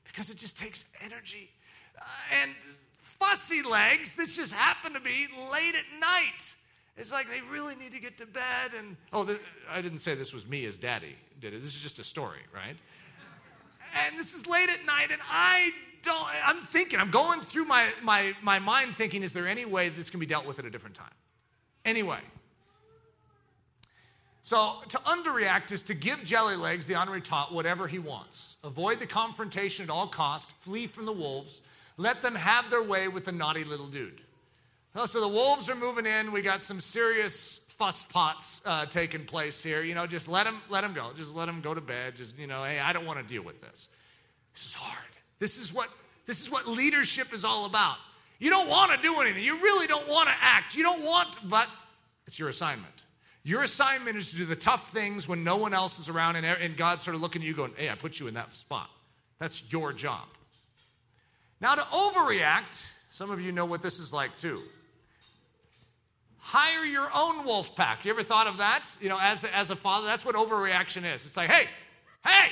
Because 0.04 0.30
it 0.30 0.36
just 0.36 0.58
takes 0.58 0.84
energy. 1.02 1.50
Uh, 1.98 2.04
and 2.42 2.50
fussy 2.98 3.62
legs, 3.62 4.14
this 4.14 4.36
just 4.36 4.52
happened 4.52 4.94
to 4.94 5.00
be 5.00 5.26
late 5.50 5.74
at 5.74 6.00
night. 6.00 6.54
It's 6.96 7.12
like 7.12 7.28
they 7.30 7.40
really 7.50 7.74
need 7.76 7.92
to 7.92 8.00
get 8.00 8.18
to 8.18 8.26
bed. 8.26 8.72
And 8.76 8.96
oh, 9.12 9.38
I 9.70 9.80
didn't 9.80 9.98
say 9.98 10.14
this 10.14 10.34
was 10.34 10.46
me 10.46 10.66
as 10.66 10.76
daddy, 10.76 11.16
did 11.40 11.54
it? 11.54 11.60
This 11.62 11.74
is 11.74 11.80
just 11.80 11.98
a 11.98 12.04
story, 12.04 12.40
right? 12.54 12.76
and 14.06 14.18
this 14.18 14.34
is 14.34 14.46
late 14.46 14.68
at 14.68 14.84
night, 14.84 15.10
and 15.10 15.20
I 15.28 15.72
don't, 16.02 16.26
I'm 16.44 16.62
thinking, 16.62 17.00
I'm 17.00 17.10
going 17.10 17.40
through 17.40 17.64
my, 17.64 17.90
my, 18.02 18.34
my 18.42 18.58
mind 18.58 18.96
thinking, 18.96 19.22
is 19.22 19.32
there 19.32 19.46
any 19.46 19.64
way 19.64 19.88
this 19.88 20.10
can 20.10 20.20
be 20.20 20.26
dealt 20.26 20.46
with 20.46 20.58
at 20.58 20.64
a 20.64 20.70
different 20.70 20.96
time? 20.96 21.12
Anyway. 21.84 22.20
So 24.42 24.76
to 24.88 24.98
underreact 24.98 25.70
is 25.70 25.82
to 25.82 25.94
give 25.94 26.24
Jelly 26.24 26.56
Legs, 26.56 26.86
the 26.86 26.94
honorary 26.94 27.20
tot, 27.20 27.52
whatever 27.52 27.86
he 27.86 27.98
wants. 27.98 28.56
Avoid 28.64 28.98
the 28.98 29.06
confrontation 29.06 29.84
at 29.84 29.90
all 29.90 30.06
costs, 30.06 30.52
flee 30.60 30.86
from 30.86 31.06
the 31.06 31.12
wolves, 31.12 31.60
let 31.96 32.22
them 32.22 32.34
have 32.34 32.70
their 32.70 32.82
way 32.82 33.08
with 33.08 33.26
the 33.26 33.32
naughty 33.32 33.64
little 33.64 33.86
dude. 33.86 34.22
so 35.06 35.20
the 35.20 35.28
wolves 35.28 35.68
are 35.68 35.74
moving 35.74 36.06
in. 36.06 36.32
We 36.32 36.40
got 36.40 36.62
some 36.62 36.80
serious 36.80 37.60
fuss 37.68 38.04
pots 38.04 38.62
uh, 38.64 38.86
taking 38.86 39.24
place 39.24 39.62
here. 39.62 39.82
You 39.82 39.94
know, 39.94 40.06
just 40.06 40.26
let 40.26 40.44
them, 40.44 40.62
let 40.68 40.80
them 40.80 40.94
go. 40.94 41.10
Just 41.14 41.34
let 41.34 41.46
them 41.46 41.60
go 41.60 41.74
to 41.74 41.80
bed. 41.80 42.16
Just, 42.16 42.38
you 42.38 42.46
know, 42.46 42.64
hey, 42.64 42.78
I 42.78 42.92
don't 42.92 43.06
want 43.06 43.18
to 43.18 43.24
deal 43.24 43.42
with 43.42 43.60
this. 43.60 43.88
This 44.54 44.66
is 44.66 44.74
hard. 44.74 44.98
This 45.40 45.58
is 45.58 45.74
what, 45.74 45.88
this 46.26 46.40
is 46.40 46.50
what 46.50 46.68
leadership 46.68 47.32
is 47.32 47.44
all 47.44 47.64
about. 47.64 47.96
You 48.38 48.50
don't 48.50 48.68
want 48.68 48.92
to 48.92 48.98
do 49.02 49.20
anything. 49.20 49.42
You 49.42 49.60
really 49.60 49.88
don't 49.88 50.08
want 50.08 50.28
to 50.28 50.34
act. 50.40 50.76
You 50.76 50.84
don't 50.84 51.02
want, 51.02 51.38
but 51.48 51.68
it's 52.26 52.38
your 52.38 52.48
assignment. 52.48 53.04
Your 53.42 53.62
assignment 53.62 54.16
is 54.16 54.30
to 54.30 54.36
do 54.36 54.44
the 54.46 54.54
tough 54.54 54.92
things 54.92 55.26
when 55.26 55.42
no 55.42 55.56
one 55.56 55.74
else 55.74 55.98
is 55.98 56.08
around 56.08 56.36
and, 56.36 56.46
and 56.46 56.76
God's 56.76 57.02
sort 57.02 57.16
of 57.16 57.20
looking 57.20 57.42
at 57.42 57.48
you 57.48 57.54
going, 57.54 57.72
hey, 57.76 57.90
I 57.90 57.96
put 57.96 58.20
you 58.20 58.28
in 58.28 58.34
that 58.34 58.54
spot. 58.54 58.88
That's 59.40 59.62
your 59.72 59.92
job. 59.92 60.28
Now, 61.60 61.74
to 61.74 61.82
overreact, 61.82 62.86
some 63.08 63.30
of 63.30 63.40
you 63.40 63.50
know 63.50 63.64
what 63.64 63.82
this 63.82 63.98
is 63.98 64.12
like 64.12 64.38
too 64.38 64.62
hire 66.40 66.84
your 66.84 67.08
own 67.14 67.44
wolf 67.44 67.76
pack. 67.76 68.04
You 68.04 68.10
ever 68.10 68.22
thought 68.22 68.46
of 68.46 68.56
that? 68.56 68.88
You 69.00 69.08
know, 69.08 69.18
as, 69.20 69.44
as 69.44 69.70
a 69.70 69.76
father, 69.76 70.06
that's 70.06 70.24
what 70.24 70.34
overreaction 70.34 71.04
is. 71.04 71.24
It's 71.26 71.36
like, 71.36 71.50
hey, 71.50 71.66
hey, 72.26 72.48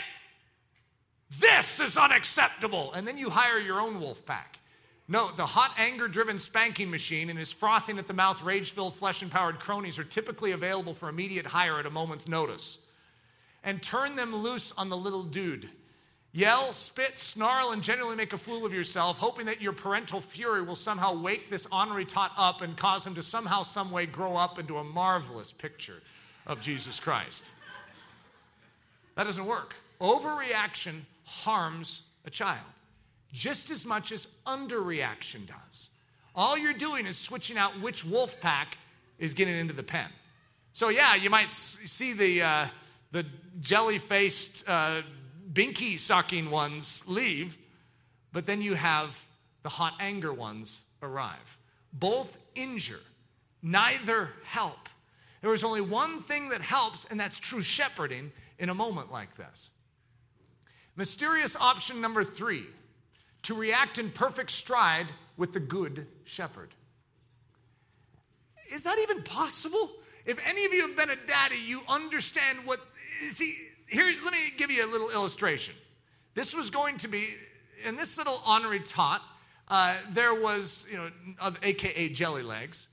this 1.40 1.80
is 1.80 1.96
unacceptable. 1.96 2.92
And 2.92 3.06
then 3.06 3.18
you 3.18 3.30
hire 3.30 3.58
your 3.58 3.80
own 3.80 4.00
wolf 4.00 4.24
pack. 4.24 4.58
No, 5.10 5.30
the 5.34 5.46
hot 5.46 5.72
anger 5.78 6.06
driven 6.06 6.38
spanking 6.38 6.90
machine 6.90 7.30
and 7.30 7.38
his 7.38 7.52
frothing 7.52 7.98
at 7.98 8.06
the 8.06 8.12
mouth, 8.12 8.42
rage 8.42 8.72
filled, 8.72 8.94
flesh 8.94 9.22
empowered 9.22 9.58
cronies 9.58 9.98
are 9.98 10.04
typically 10.04 10.52
available 10.52 10.92
for 10.92 11.08
immediate 11.08 11.46
hire 11.46 11.78
at 11.78 11.86
a 11.86 11.90
moment's 11.90 12.28
notice. 12.28 12.78
And 13.64 13.82
turn 13.82 14.16
them 14.16 14.34
loose 14.36 14.72
on 14.76 14.90
the 14.90 14.96
little 14.96 15.24
dude. 15.24 15.70
Yell, 16.32 16.74
spit, 16.74 17.18
snarl, 17.18 17.72
and 17.72 17.82
generally 17.82 18.14
make 18.14 18.34
a 18.34 18.38
fool 18.38 18.66
of 18.66 18.72
yourself, 18.72 19.16
hoping 19.16 19.46
that 19.46 19.62
your 19.62 19.72
parental 19.72 20.20
fury 20.20 20.60
will 20.60 20.76
somehow 20.76 21.18
wake 21.18 21.48
this 21.48 21.66
honorary 21.72 22.04
tot 22.04 22.32
up 22.36 22.60
and 22.60 22.76
cause 22.76 23.06
him 23.06 23.14
to 23.14 23.22
somehow, 23.22 23.62
some 23.62 23.90
way 23.90 24.04
grow 24.04 24.36
up 24.36 24.58
into 24.58 24.76
a 24.76 24.84
marvelous 24.84 25.52
picture 25.52 26.02
of 26.46 26.60
Jesus 26.60 27.00
Christ. 27.00 27.50
That 29.16 29.24
doesn't 29.24 29.46
work. 29.46 29.74
Overreaction 30.02 31.00
harms 31.28 32.02
a 32.24 32.30
child 32.30 32.64
just 33.32 33.70
as 33.70 33.84
much 33.84 34.12
as 34.12 34.26
underreaction 34.46 35.46
does. 35.46 35.90
All 36.34 36.56
you're 36.56 36.72
doing 36.72 37.06
is 37.06 37.16
switching 37.16 37.58
out 37.58 37.80
which 37.80 38.04
wolf 38.04 38.40
pack 38.40 38.78
is 39.18 39.34
getting 39.34 39.56
into 39.56 39.74
the 39.74 39.82
pen. 39.82 40.08
So, 40.72 40.88
yeah, 40.88 41.14
you 41.14 41.30
might 41.30 41.50
see 41.50 42.12
the, 42.12 42.42
uh, 42.42 42.66
the 43.10 43.26
jelly 43.60 43.98
faced 43.98 44.64
uh, 44.68 45.02
binky 45.52 45.98
sucking 45.98 46.50
ones 46.50 47.02
leave, 47.06 47.58
but 48.32 48.46
then 48.46 48.62
you 48.62 48.74
have 48.74 49.18
the 49.62 49.68
hot 49.68 49.94
anger 49.98 50.32
ones 50.32 50.82
arrive. 51.02 51.58
Both 51.92 52.38
injure, 52.54 53.00
neither 53.62 54.30
help. 54.44 54.88
There 55.42 55.52
is 55.52 55.64
only 55.64 55.80
one 55.80 56.22
thing 56.22 56.50
that 56.50 56.60
helps, 56.60 57.06
and 57.10 57.18
that's 57.18 57.38
true 57.38 57.62
shepherding 57.62 58.32
in 58.58 58.68
a 58.68 58.74
moment 58.74 59.10
like 59.10 59.36
this. 59.36 59.70
Mysterious 60.98 61.54
option 61.54 62.00
number 62.00 62.24
three 62.24 62.64
to 63.42 63.54
react 63.54 63.98
in 63.98 64.10
perfect 64.10 64.50
stride 64.50 65.06
with 65.36 65.52
the 65.52 65.60
good 65.60 66.08
shepherd. 66.24 66.70
Is 68.72 68.82
that 68.82 68.98
even 68.98 69.22
possible? 69.22 69.92
If 70.26 70.40
any 70.44 70.64
of 70.64 70.72
you 70.72 70.88
have 70.88 70.96
been 70.96 71.10
a 71.10 71.26
daddy, 71.28 71.54
you 71.64 71.82
understand 71.86 72.58
what. 72.64 72.80
See, 73.30 73.56
here, 73.86 74.12
let 74.24 74.32
me 74.32 74.38
give 74.56 74.72
you 74.72 74.84
a 74.84 74.90
little 74.90 75.10
illustration. 75.10 75.76
This 76.34 76.52
was 76.52 76.68
going 76.68 76.98
to 76.98 77.06
be, 77.06 77.28
in 77.84 77.94
this 77.94 78.18
little 78.18 78.42
honorary 78.44 78.80
tot, 78.80 79.22
uh, 79.68 79.94
there 80.10 80.34
was, 80.34 80.84
you 80.90 80.96
know, 80.96 81.10
AKA 81.62 82.08
jelly 82.08 82.42
legs, 82.42 82.88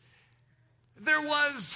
there 0.96 1.24
was 1.24 1.76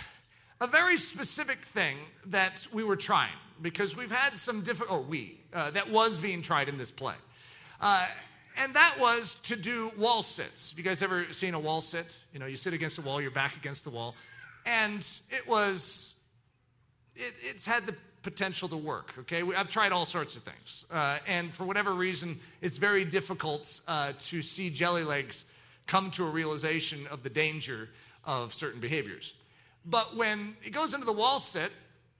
a 0.61 0.67
very 0.67 0.95
specific 0.95 1.65
thing 1.73 1.97
that 2.27 2.67
we 2.71 2.83
were 2.83 2.95
trying 2.95 3.33
because 3.61 3.95
we've 3.95 4.11
had 4.11 4.37
some 4.37 4.61
different, 4.61 4.91
or 4.91 5.01
we, 5.01 5.39
uh, 5.53 5.71
that 5.71 5.89
was 5.89 6.17
being 6.17 6.41
tried 6.41 6.69
in 6.69 6.77
this 6.77 6.91
play. 6.91 7.15
Uh, 7.81 8.05
and 8.57 8.73
that 8.73 8.95
was 8.99 9.35
to 9.43 9.55
do 9.55 9.91
wall 9.97 10.21
sits. 10.21 10.73
You 10.75 10.83
guys 10.83 11.01
ever 11.01 11.31
seen 11.31 11.53
a 11.53 11.59
wall 11.59 11.81
sit? 11.81 12.19
You 12.33 12.39
know, 12.39 12.45
you 12.45 12.57
sit 12.57 12.73
against 12.73 12.97
a 12.97 13.01
wall, 13.01 13.21
your 13.21 13.31
back 13.31 13.55
against 13.55 13.83
the 13.83 13.89
wall. 13.89 14.15
And 14.65 15.05
it 15.29 15.47
was, 15.47 16.15
it, 17.15 17.33
it's 17.41 17.65
had 17.65 17.85
the 17.85 17.95
potential 18.21 18.67
to 18.69 18.77
work. 18.77 19.13
Okay, 19.19 19.41
I've 19.55 19.69
tried 19.69 19.91
all 19.91 20.05
sorts 20.05 20.35
of 20.35 20.43
things, 20.43 20.85
uh, 20.91 21.19
and 21.25 21.53
for 21.53 21.63
whatever 21.63 21.93
reason, 21.93 22.39
it's 22.61 22.77
very 22.77 23.05
difficult 23.05 23.81
uh, 23.87 24.11
to 24.19 24.41
see 24.41 24.69
jelly 24.69 25.03
legs 25.03 25.45
come 25.87 26.11
to 26.11 26.25
a 26.25 26.29
realization 26.29 27.07
of 27.07 27.23
the 27.23 27.29
danger 27.29 27.89
of 28.25 28.53
certain 28.53 28.81
behaviors. 28.81 29.33
But 29.85 30.15
when 30.15 30.55
it 30.63 30.71
goes 30.71 30.93
into 30.93 31.05
the 31.05 31.13
wall 31.13 31.39
sit, 31.39 31.71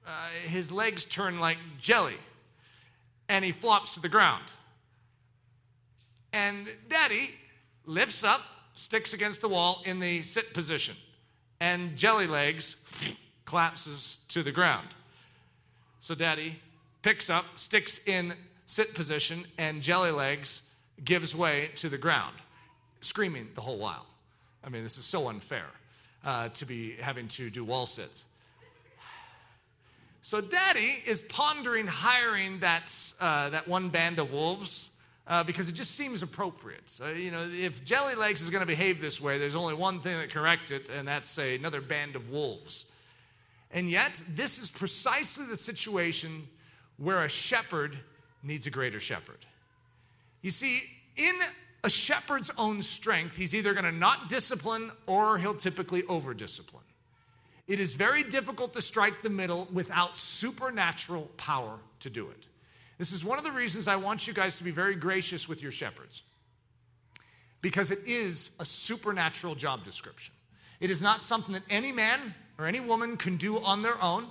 uh, 0.05 0.29
his 0.45 0.71
legs 0.71 1.05
turn 1.05 1.39
like 1.39 1.57
jelly, 1.81 2.17
and 3.27 3.43
he 3.45 3.51
flops 3.51 3.93
to 3.93 3.99
the 3.99 4.09
ground. 4.09 4.43
And 6.33 6.67
Daddy 6.89 7.31
lifts 7.85 8.23
up, 8.23 8.41
sticks 8.75 9.13
against 9.13 9.41
the 9.41 9.49
wall 9.49 9.81
in 9.85 9.99
the 9.99 10.23
sit 10.23 10.53
position, 10.53 10.95
and 11.59 11.95
jelly 11.95 12.27
legs 12.27 12.75
collapses 13.45 14.19
to 14.29 14.43
the 14.43 14.51
ground. 14.51 14.87
So 15.99 16.15
daddy 16.15 16.59
picks 17.01 17.29
up, 17.29 17.45
sticks 17.55 17.99
in 18.05 18.33
sit 18.65 18.93
position, 18.93 19.45
and 19.57 19.81
jelly 19.81 20.11
legs 20.11 20.61
gives 21.03 21.35
way 21.35 21.71
to 21.77 21.89
the 21.89 21.97
ground, 21.97 22.35
screaming 23.01 23.49
the 23.55 23.61
whole 23.61 23.77
while. 23.77 24.05
I 24.63 24.69
mean, 24.69 24.83
this 24.83 24.97
is 24.97 25.05
so 25.05 25.29
unfair 25.29 25.65
uh, 26.23 26.49
to 26.49 26.65
be 26.65 26.95
having 27.01 27.27
to 27.29 27.49
do 27.49 27.63
wall 27.63 27.85
sits. 27.85 28.25
So 30.21 30.41
daddy 30.41 31.01
is 31.05 31.21
pondering 31.21 31.87
hiring 31.87 32.59
that, 32.59 32.91
uh, 33.19 33.49
that 33.49 33.67
one 33.67 33.89
band 33.89 34.19
of 34.19 34.33
wolves 34.33 34.89
uh, 35.27 35.43
because 35.43 35.69
it 35.69 35.73
just 35.73 35.91
seems 35.95 36.23
appropriate. 36.23 36.91
Uh, 37.01 37.09
you 37.09 37.31
know, 37.31 37.47
if 37.51 37.83
Jelly 37.85 38.15
Legs 38.15 38.41
is 38.41 38.49
going 38.49 38.61
to 38.61 38.67
behave 38.67 38.99
this 38.99 39.21
way, 39.21 39.37
there's 39.37 39.55
only 39.55 39.75
one 39.75 39.99
thing 40.01 40.17
that 40.17 40.31
correct 40.31 40.71
it, 40.71 40.89
and 40.89 41.07
that's 41.07 41.37
another 41.37 41.81
band 41.81 42.15
of 42.15 42.31
wolves. 42.31 42.85
And 43.71 43.89
yet, 43.89 44.21
this 44.27 44.57
is 44.57 44.71
precisely 44.71 45.45
the 45.45 45.55
situation 45.55 46.47
where 46.97 47.23
a 47.23 47.29
shepherd 47.29 47.97
needs 48.41 48.65
a 48.65 48.71
greater 48.71 48.99
shepherd. 48.99 49.45
You 50.41 50.51
see, 50.51 50.81
in 51.15 51.35
a 51.83 51.89
shepherd's 51.89 52.49
own 52.57 52.81
strength, 52.81 53.35
he's 53.35 53.53
either 53.53 53.73
going 53.73 53.85
to 53.85 53.91
not 53.91 54.29
discipline 54.29 54.91
or 55.05 55.37
he'll 55.37 55.53
typically 55.53 56.03
over 56.05 56.33
discipline. 56.33 56.83
It 57.69 57.79
is 57.79 57.93
very 57.93 58.23
difficult 58.23 58.73
to 58.73 58.81
strike 58.81 59.21
the 59.21 59.29
middle 59.29 59.67
without 59.71 60.17
supernatural 60.17 61.29
power 61.37 61.77
to 61.99 62.09
do 62.09 62.27
it. 62.29 62.47
This 62.97 63.13
is 63.13 63.23
one 63.23 63.37
of 63.37 63.43
the 63.43 63.51
reasons 63.51 63.87
I 63.87 63.95
want 63.95 64.27
you 64.27 64.33
guys 64.33 64.57
to 64.57 64.63
be 64.63 64.71
very 64.71 64.95
gracious 64.95 65.47
with 65.47 65.61
your 65.61 65.71
shepherds, 65.71 66.23
because 67.61 67.91
it 67.91 67.99
is 68.07 68.51
a 68.59 68.65
supernatural 68.65 69.53
job 69.53 69.83
description. 69.83 70.33
It 70.79 70.89
is 70.89 70.99
not 70.99 71.21
something 71.21 71.53
that 71.53 71.61
any 71.69 71.91
man 71.91 72.33
or 72.57 72.65
any 72.65 72.79
woman 72.79 73.17
can 73.17 73.37
do 73.37 73.59
on 73.59 73.83
their 73.83 74.01
own. 74.01 74.25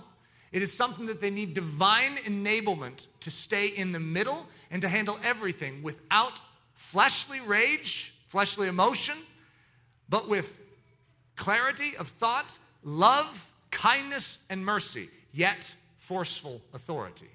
It 0.50 0.60
is 0.60 0.72
something 0.72 1.06
that 1.06 1.20
they 1.20 1.30
need 1.30 1.54
divine 1.54 2.16
enablement 2.16 3.06
to 3.20 3.30
stay 3.30 3.68
in 3.68 3.92
the 3.92 4.00
middle 4.00 4.46
and 4.70 4.82
to 4.82 4.88
handle 4.88 5.16
everything 5.22 5.84
without 5.84 6.40
fleshly 6.74 7.40
rage, 7.40 8.14
fleshly 8.26 8.66
emotion, 8.66 9.16
but 10.08 10.28
with 10.28 10.54
clarity 11.36 11.96
of 11.96 12.08
thought, 12.08 12.58
love, 12.82 13.50
kindness, 13.70 14.38
and 14.50 14.64
mercy, 14.64 15.08
yet 15.32 15.74
forceful 15.96 16.60
authority. 16.72 17.28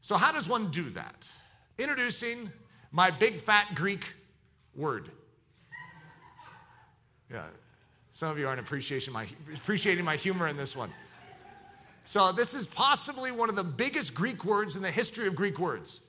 So, 0.00 0.16
how 0.16 0.32
does 0.32 0.48
one 0.48 0.70
do 0.70 0.90
that? 0.90 1.28
Introducing 1.78 2.50
my 2.90 3.10
big 3.10 3.40
fat 3.40 3.74
Greek 3.74 4.14
word. 4.74 5.10
Yeah, 7.32 7.44
some 8.10 8.30
of 8.30 8.38
you 8.38 8.48
aren't 8.48 8.60
appreciating 8.60 9.12
my, 9.12 9.26
appreciating 9.54 10.04
my 10.04 10.16
humor 10.16 10.48
in 10.48 10.56
this 10.56 10.76
one. 10.76 10.92
So, 12.04 12.32
this 12.32 12.54
is 12.54 12.66
possibly 12.66 13.30
one 13.30 13.48
of 13.48 13.56
the 13.56 13.64
biggest 13.64 14.14
Greek 14.14 14.44
words 14.44 14.74
in 14.74 14.82
the 14.82 14.90
history 14.90 15.26
of 15.26 15.34
Greek 15.34 15.58
words. 15.58 16.00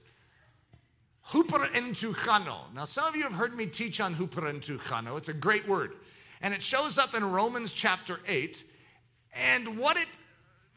Huperentuchano. 1.29 2.73
Now, 2.73 2.86
some 2.86 3.05
of 3.05 3.15
you 3.15 3.23
have 3.23 3.34
heard 3.34 3.55
me 3.55 3.67
teach 3.67 4.01
on 4.01 4.15
huperentuchano. 4.15 5.17
It's 5.17 5.29
a 5.29 5.34
great 5.34 5.67
word. 5.67 5.93
And 6.41 6.53
it 6.53 6.61
shows 6.61 6.97
up 6.97 7.13
in 7.13 7.23
Romans 7.23 7.71
chapter 7.71 8.19
8. 8.27 8.63
And 9.33 9.77
what 9.77 9.97
it 9.97 10.07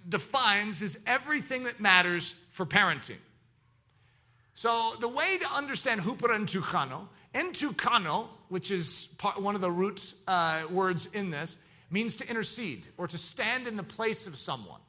defines 0.09 0.83
is 0.83 0.99
everything 1.07 1.65
that 1.65 1.81
matters 1.81 2.35
for 2.51 2.67
parenting. 2.67 3.19
So, 4.55 4.95
the 5.01 5.09
way 5.09 5.39
to 5.39 5.51
understand 5.53 6.01
huperentuchano, 6.03 7.09
entuchano, 7.35 8.29
which 8.49 8.71
is 8.71 9.09
part, 9.19 9.43
one 9.43 9.57
of 9.57 9.61
the 9.61 9.71
root 9.71 10.15
uh, 10.29 10.63
words 10.71 11.09
in 11.13 11.31
this, 11.31 11.57
means 11.91 12.15
to 12.17 12.29
intercede 12.29 12.89
or 12.97 13.09
to 13.09 13.19
stand 13.19 13.67
in 13.67 13.77
the 13.77 13.83
place 13.83 14.29
of 14.29 14.39
someone. 14.39 14.81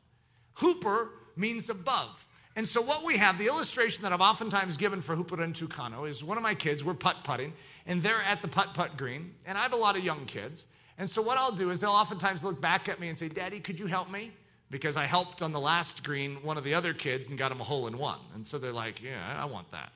Huper 0.57 1.09
means 1.35 1.69
above. 1.69 2.25
And 2.57 2.65
so, 2.65 2.81
what 2.81 3.03
we 3.03 3.17
have, 3.17 3.37
the 3.37 3.47
illustration 3.47 4.03
that 4.03 4.13
I've 4.13 4.21
oftentimes 4.21 4.77
given 4.77 5.01
for 5.01 5.15
Huperentuchano 5.15 6.07
is 6.07 6.23
one 6.23 6.37
of 6.37 6.43
my 6.43 6.55
kids, 6.55 6.85
we're 6.85 6.93
putt 6.93 7.17
putting, 7.23 7.53
and 7.85 8.01
they're 8.01 8.23
at 8.23 8.41
the 8.41 8.47
putt 8.47 8.73
putt 8.73 8.97
green, 8.97 9.33
and 9.45 9.57
I 9.57 9.61
have 9.61 9.73
a 9.73 9.77
lot 9.77 9.97
of 9.97 10.03
young 10.03 10.25
kids. 10.25 10.65
And 10.97 11.09
so, 11.09 11.21
what 11.21 11.37
I'll 11.37 11.51
do 11.51 11.69
is 11.71 11.81
they'll 11.81 11.91
oftentimes 11.91 12.43
look 12.43 12.61
back 12.61 12.87
at 12.87 12.99
me 12.99 13.09
and 13.09 13.17
say, 13.17 13.27
Daddy, 13.27 13.59
could 13.59 13.77
you 13.77 13.87
help 13.87 14.09
me? 14.09 14.31
Because 14.71 14.95
I 14.95 15.05
helped 15.05 15.41
on 15.41 15.51
the 15.51 15.59
last 15.59 16.03
green 16.03 16.35
one 16.43 16.57
of 16.57 16.63
the 16.63 16.73
other 16.73 16.93
kids 16.93 17.27
and 17.27 17.37
got 17.37 17.51
him 17.51 17.59
a 17.59 17.63
hole 17.63 17.87
in 17.87 17.97
one. 17.97 18.19
And 18.33 18.47
so 18.47 18.57
they're 18.57 18.71
like, 18.71 19.01
Yeah, 19.01 19.35
I 19.37 19.45
want 19.45 19.69
that. 19.71 19.91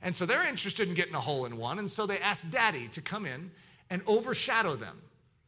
And 0.00 0.14
so 0.14 0.24
they're 0.24 0.46
interested 0.46 0.88
in 0.88 0.94
getting 0.94 1.14
a 1.14 1.20
hole 1.20 1.44
in 1.44 1.58
one. 1.58 1.78
And 1.78 1.90
so 1.90 2.06
they 2.06 2.18
ask 2.20 2.48
Daddy 2.50 2.88
to 2.88 3.02
come 3.02 3.26
in 3.26 3.50
and 3.90 4.00
overshadow 4.06 4.76
them. 4.76 4.96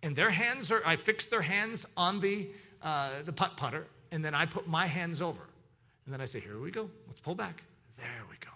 And 0.03 0.17
their 0.17 0.31
hands 0.31 0.71
are, 0.73 0.83
I 0.85 0.97
fix 0.97 1.27
their 1.27 1.43
hands 1.43 1.87
on 1.97 2.21
the, 2.21 2.49
uh, 2.83 3.23
the 3.25 3.33
putt 3.33 3.57
putter, 3.57 3.87
and 4.11 4.25
then 4.25 4.35
I 4.35 4.47
put 4.47 4.67
my 4.67 4.87
hands 4.87 5.21
over. 5.23 5.41
And 6.11 6.15
then 6.15 6.21
I 6.21 6.25
say, 6.25 6.41
Here 6.41 6.59
we 6.59 6.73
go. 6.73 6.91
Let's 7.07 7.21
pull 7.21 7.37
back. 7.37 7.63
There 7.97 8.25
we 8.29 8.35
go. 8.45 8.51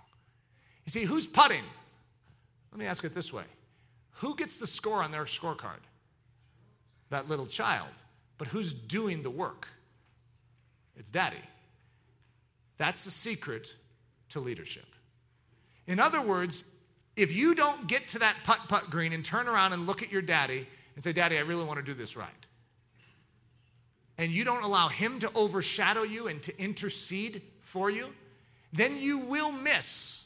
You 0.84 0.90
see, 0.90 1.04
who's 1.04 1.24
putting? 1.24 1.62
Let 2.72 2.80
me 2.80 2.86
ask 2.86 3.04
it 3.04 3.14
this 3.14 3.32
way 3.32 3.44
Who 4.14 4.34
gets 4.34 4.56
the 4.56 4.66
score 4.66 5.04
on 5.04 5.12
their 5.12 5.22
scorecard? 5.22 5.78
That 7.10 7.28
little 7.28 7.46
child. 7.46 7.90
But 8.38 8.48
who's 8.48 8.74
doing 8.74 9.22
the 9.22 9.30
work? 9.30 9.68
It's 10.96 11.12
daddy. 11.12 11.36
That's 12.76 13.04
the 13.04 13.12
secret 13.12 13.76
to 14.30 14.40
leadership. 14.40 14.86
In 15.86 16.00
other 16.00 16.20
words, 16.20 16.64
if 17.14 17.32
you 17.32 17.54
don't 17.54 17.86
get 17.86 18.08
to 18.08 18.18
that 18.18 18.34
putt 18.42 18.62
putt 18.66 18.90
green 18.90 19.12
and 19.12 19.24
turn 19.24 19.46
around 19.46 19.74
and 19.74 19.86
look 19.86 20.02
at 20.02 20.10
your 20.10 20.22
daddy 20.22 20.66
and 20.96 21.04
say, 21.04 21.12
Daddy, 21.12 21.38
I 21.38 21.42
really 21.42 21.62
want 21.64 21.78
to 21.78 21.84
do 21.84 21.94
this 21.94 22.16
right, 22.16 22.46
and 24.18 24.32
you 24.32 24.44
don't 24.44 24.62
allow 24.62 24.88
Him 24.88 25.18
to 25.20 25.30
overshadow 25.34 26.02
you 26.02 26.28
and 26.28 26.42
to 26.42 26.58
intercede 26.58 27.42
for 27.60 27.90
you, 27.90 28.08
then 28.72 28.96
you 28.96 29.18
will 29.18 29.52
miss. 29.52 30.24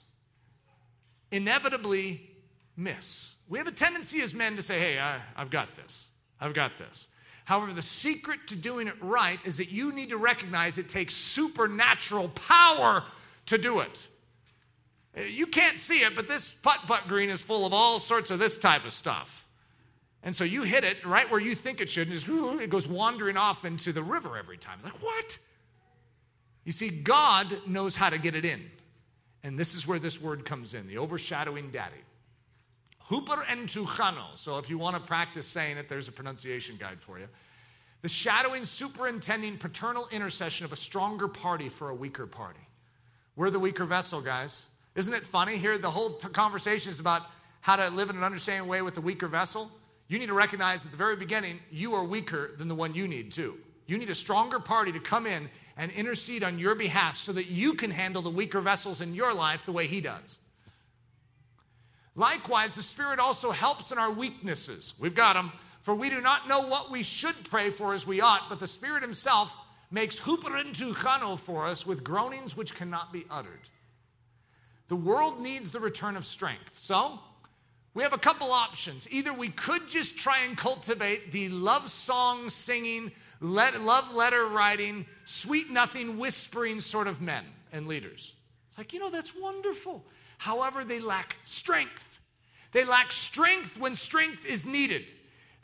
Inevitably 1.30 2.28
miss. 2.76 3.36
We 3.48 3.58
have 3.58 3.66
a 3.66 3.72
tendency 3.72 4.20
as 4.22 4.34
men 4.34 4.56
to 4.56 4.62
say, 4.62 4.78
hey, 4.78 4.98
I, 4.98 5.20
have 5.36 5.50
got 5.50 5.76
this. 5.76 6.10
I've 6.40 6.54
got 6.54 6.78
this. 6.78 7.08
However, 7.44 7.72
the 7.72 7.82
secret 7.82 8.46
to 8.48 8.56
doing 8.56 8.88
it 8.88 8.94
right 9.00 9.40
is 9.46 9.56
that 9.56 9.70
you 9.70 9.92
need 9.92 10.10
to 10.10 10.18
recognize 10.18 10.76
it 10.76 10.88
takes 10.88 11.14
supernatural 11.14 12.28
power 12.30 13.04
to 13.46 13.58
do 13.58 13.80
it. 13.80 14.08
You 15.16 15.46
can't 15.46 15.78
see 15.78 16.00
it, 16.02 16.14
but 16.14 16.28
this 16.28 16.52
putt 16.52 16.80
putt 16.86 17.08
green 17.08 17.30
is 17.30 17.40
full 17.40 17.64
of 17.64 17.72
all 17.72 17.98
sorts 17.98 18.30
of 18.30 18.38
this 18.38 18.58
type 18.58 18.84
of 18.84 18.92
stuff. 18.92 19.46
And 20.28 20.36
so 20.36 20.44
you 20.44 20.62
hit 20.62 20.84
it 20.84 21.06
right 21.06 21.30
where 21.30 21.40
you 21.40 21.54
think 21.54 21.80
it 21.80 21.88
should, 21.88 22.08
and 22.10 22.60
it 22.60 22.68
goes 22.68 22.86
wandering 22.86 23.38
off 23.38 23.64
into 23.64 23.94
the 23.94 24.02
river 24.02 24.36
every 24.36 24.58
time. 24.58 24.74
It's 24.76 24.84
like, 24.84 25.02
what? 25.02 25.38
You 26.66 26.72
see, 26.72 26.90
God 26.90 27.62
knows 27.66 27.96
how 27.96 28.10
to 28.10 28.18
get 28.18 28.34
it 28.34 28.44
in. 28.44 28.60
And 29.42 29.58
this 29.58 29.74
is 29.74 29.86
where 29.86 29.98
this 29.98 30.20
word 30.20 30.44
comes 30.44 30.74
in 30.74 30.86
the 30.86 30.98
overshadowing 30.98 31.70
daddy. 31.70 32.02
Huper 33.08 33.42
entuchano. 33.46 34.26
So 34.34 34.58
if 34.58 34.68
you 34.68 34.76
want 34.76 34.96
to 34.96 35.00
practice 35.00 35.46
saying 35.46 35.78
it, 35.78 35.88
there's 35.88 36.08
a 36.08 36.12
pronunciation 36.12 36.76
guide 36.78 37.00
for 37.00 37.18
you. 37.18 37.28
The 38.02 38.10
shadowing, 38.10 38.66
superintending, 38.66 39.56
paternal 39.56 40.08
intercession 40.12 40.66
of 40.66 40.72
a 40.72 40.76
stronger 40.76 41.28
party 41.28 41.70
for 41.70 41.88
a 41.88 41.94
weaker 41.94 42.26
party. 42.26 42.60
We're 43.34 43.48
the 43.48 43.58
weaker 43.58 43.86
vessel, 43.86 44.20
guys. 44.20 44.66
Isn't 44.94 45.14
it 45.14 45.24
funny 45.24 45.56
here? 45.56 45.78
The 45.78 45.90
whole 45.90 46.10
t- 46.10 46.28
conversation 46.28 46.90
is 46.90 47.00
about 47.00 47.22
how 47.62 47.76
to 47.76 47.88
live 47.88 48.10
in 48.10 48.18
an 48.18 48.24
understanding 48.24 48.68
way 48.68 48.82
with 48.82 48.94
the 48.94 49.00
weaker 49.00 49.26
vessel. 49.26 49.72
You 50.08 50.18
need 50.18 50.26
to 50.26 50.34
recognize 50.34 50.84
at 50.84 50.90
the 50.90 50.96
very 50.96 51.16
beginning, 51.16 51.60
you 51.70 51.94
are 51.94 52.02
weaker 52.02 52.50
than 52.56 52.68
the 52.68 52.74
one 52.74 52.94
you 52.94 53.06
need, 53.06 53.30
too. 53.30 53.58
You 53.86 53.98
need 53.98 54.10
a 54.10 54.14
stronger 54.14 54.58
party 54.58 54.92
to 54.92 55.00
come 55.00 55.26
in 55.26 55.48
and 55.76 55.92
intercede 55.92 56.42
on 56.42 56.58
your 56.58 56.74
behalf 56.74 57.16
so 57.16 57.32
that 57.34 57.46
you 57.46 57.74
can 57.74 57.90
handle 57.90 58.22
the 58.22 58.30
weaker 58.30 58.60
vessels 58.60 59.00
in 59.00 59.14
your 59.14 59.32
life 59.32 59.64
the 59.64 59.72
way 59.72 59.86
He 59.86 60.00
does. 60.00 60.38
Likewise, 62.14 62.74
the 62.74 62.82
Spirit 62.82 63.18
also 63.18 63.50
helps 63.50 63.92
in 63.92 63.98
our 63.98 64.10
weaknesses. 64.10 64.94
We've 64.98 65.14
got 65.14 65.34
them. 65.34 65.52
For 65.82 65.94
we 65.94 66.10
do 66.10 66.20
not 66.20 66.48
know 66.48 66.60
what 66.60 66.90
we 66.90 67.02
should 67.02 67.36
pray 67.48 67.70
for 67.70 67.94
as 67.94 68.06
we 68.06 68.20
ought, 68.20 68.48
but 68.48 68.60
the 68.60 68.66
Spirit 68.66 69.02
Himself 69.02 69.54
makes 69.90 70.18
huperentuchano 70.20 71.38
for 71.38 71.66
us 71.66 71.86
with 71.86 72.04
groanings 72.04 72.56
which 72.56 72.74
cannot 72.74 73.12
be 73.12 73.24
uttered. 73.30 73.68
The 74.88 74.96
world 74.96 75.40
needs 75.40 75.70
the 75.70 75.80
return 75.80 76.16
of 76.16 76.26
strength. 76.26 76.72
So, 76.74 77.20
we 77.98 78.04
have 78.04 78.12
a 78.12 78.18
couple 78.18 78.52
options. 78.52 79.08
Either 79.10 79.32
we 79.32 79.48
could 79.48 79.88
just 79.88 80.16
try 80.16 80.44
and 80.44 80.56
cultivate 80.56 81.32
the 81.32 81.48
love 81.48 81.90
song 81.90 82.48
singing, 82.48 83.10
love 83.40 84.14
letter 84.14 84.46
writing, 84.46 85.04
sweet 85.24 85.68
nothing 85.68 86.16
whispering 86.16 86.80
sort 86.80 87.08
of 87.08 87.20
men 87.20 87.44
and 87.72 87.88
leaders. 87.88 88.34
It's 88.68 88.78
like, 88.78 88.92
you 88.92 89.00
know, 89.00 89.10
that's 89.10 89.34
wonderful. 89.34 90.04
However, 90.36 90.84
they 90.84 91.00
lack 91.00 91.38
strength. 91.42 92.20
They 92.70 92.84
lack 92.84 93.10
strength 93.10 93.80
when 93.80 93.96
strength 93.96 94.46
is 94.46 94.64
needed. 94.64 95.06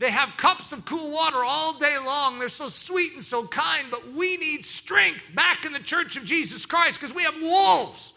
They 0.00 0.10
have 0.10 0.36
cups 0.36 0.72
of 0.72 0.84
cool 0.84 1.12
water 1.12 1.44
all 1.44 1.78
day 1.78 1.98
long. 2.04 2.40
They're 2.40 2.48
so 2.48 2.66
sweet 2.66 3.12
and 3.12 3.22
so 3.22 3.46
kind, 3.46 3.92
but 3.92 4.12
we 4.12 4.38
need 4.38 4.64
strength 4.64 5.32
back 5.36 5.64
in 5.64 5.72
the 5.72 5.78
church 5.78 6.16
of 6.16 6.24
Jesus 6.24 6.66
Christ 6.66 6.98
because 6.98 7.14
we 7.14 7.22
have 7.22 7.40
wolves 7.40 8.12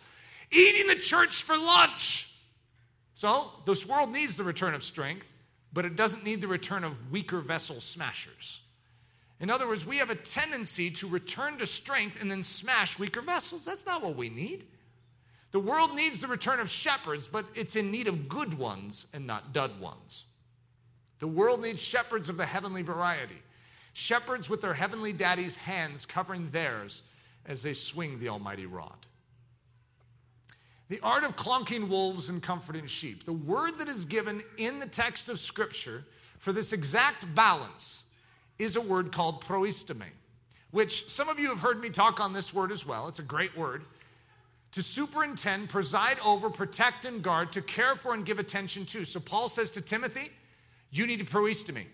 eating 0.50 0.88
the 0.88 0.96
church 0.96 1.44
for 1.44 1.56
lunch. 1.56 2.27
So, 3.18 3.50
this 3.66 3.84
world 3.84 4.12
needs 4.12 4.36
the 4.36 4.44
return 4.44 4.76
of 4.76 4.84
strength, 4.84 5.26
but 5.74 5.86
it 5.86 5.96
doesn't 5.96 6.24
need 6.24 6.40
the 6.40 6.48
return 6.48 6.84
of 6.84 7.12
weaker 7.12 7.40
vessel 7.40 7.82
smashers. 7.82 8.62
In 9.40 9.50
other 9.50 9.68
words, 9.68 9.88
we 9.88 9.98
have 9.98 10.12
a 10.12 10.16
tendency 10.16 10.92
to 10.92 11.08
return 11.08 11.58
to 11.58 11.66
strength 11.66 12.22
and 12.22 12.30
then 12.30 12.44
smash 12.44 13.00
weaker 13.00 13.24
vessels. 13.24 13.66
That's 13.66 13.88
not 13.88 14.04
what 14.04 14.16
we 14.16 14.30
need. 14.30 14.68
The 15.50 15.60
world 15.60 15.96
needs 15.96 16.20
the 16.20 16.28
return 16.28 16.60
of 16.60 16.70
shepherds, 16.70 17.28
but 17.28 17.48
it's 17.56 17.76
in 17.76 17.90
need 17.90 18.08
of 18.08 18.30
good 18.30 18.54
ones 18.54 19.08
and 19.16 19.26
not 19.26 19.52
dud 19.52 19.80
ones. 19.80 20.26
The 21.18 21.26
world 21.26 21.64
needs 21.64 21.82
shepherds 21.82 22.30
of 22.30 22.38
the 22.38 22.46
heavenly 22.46 22.84
variety, 22.84 23.42
shepherds 23.94 24.48
with 24.48 24.62
their 24.62 24.76
heavenly 24.76 25.12
daddy's 25.12 25.56
hands 25.56 26.06
covering 26.06 26.52
theirs 26.52 27.02
as 27.48 27.64
they 27.64 27.74
swing 27.74 28.20
the 28.20 28.30
almighty 28.30 28.68
rod. 28.68 29.08
The 30.90 31.00
art 31.02 31.24
of 31.24 31.36
clunking 31.36 31.90
wolves 31.90 32.30
and 32.30 32.42
comforting 32.42 32.88
sheep. 32.88 33.26
The 33.26 33.34
word 33.34 33.78
that 33.80 33.90
is 33.90 34.06
given 34.06 34.44
in 34.58 34.80
the 34.80 34.86
text 34.86 35.28
of 35.28 35.40
Scripture 35.40 36.06
for 36.40 36.54
this 36.54 36.72
exact 36.72 37.34
balance 37.36 38.04
is 38.58 38.76
a 38.76 38.82
word 38.82 39.12
called 39.12 39.44
proistome, 39.44 40.06
which 40.72 41.10
some 41.10 41.30
of 41.30 41.40
you 41.40 41.50
have 41.50 41.60
heard 41.60 41.82
me 41.82 41.90
talk 41.90 42.20
on 42.20 42.34
this 42.34 42.54
word 42.54 42.72
as 42.72 42.86
well. 42.86 43.08
It's 43.08 43.20
a 43.20 43.24
great 43.24 43.58
word. 43.58 43.84
To 44.74 44.84
superintend, 44.84 45.70
preside 45.70 46.20
over, 46.24 46.50
protect, 46.50 47.06
and 47.06 47.22
guard, 47.22 47.52
to 47.54 47.62
care 47.62 47.96
for 47.96 48.14
and 48.14 48.26
give 48.26 48.40
attention 48.40 48.86
to. 48.88 49.06
So 49.06 49.20
Paul 49.20 49.50
says 49.50 49.72
to 49.72 49.82
Timothy, 49.82 50.32
You 50.92 51.08
need 51.08 51.20
to 51.20 51.26
proistome. 51.26 51.86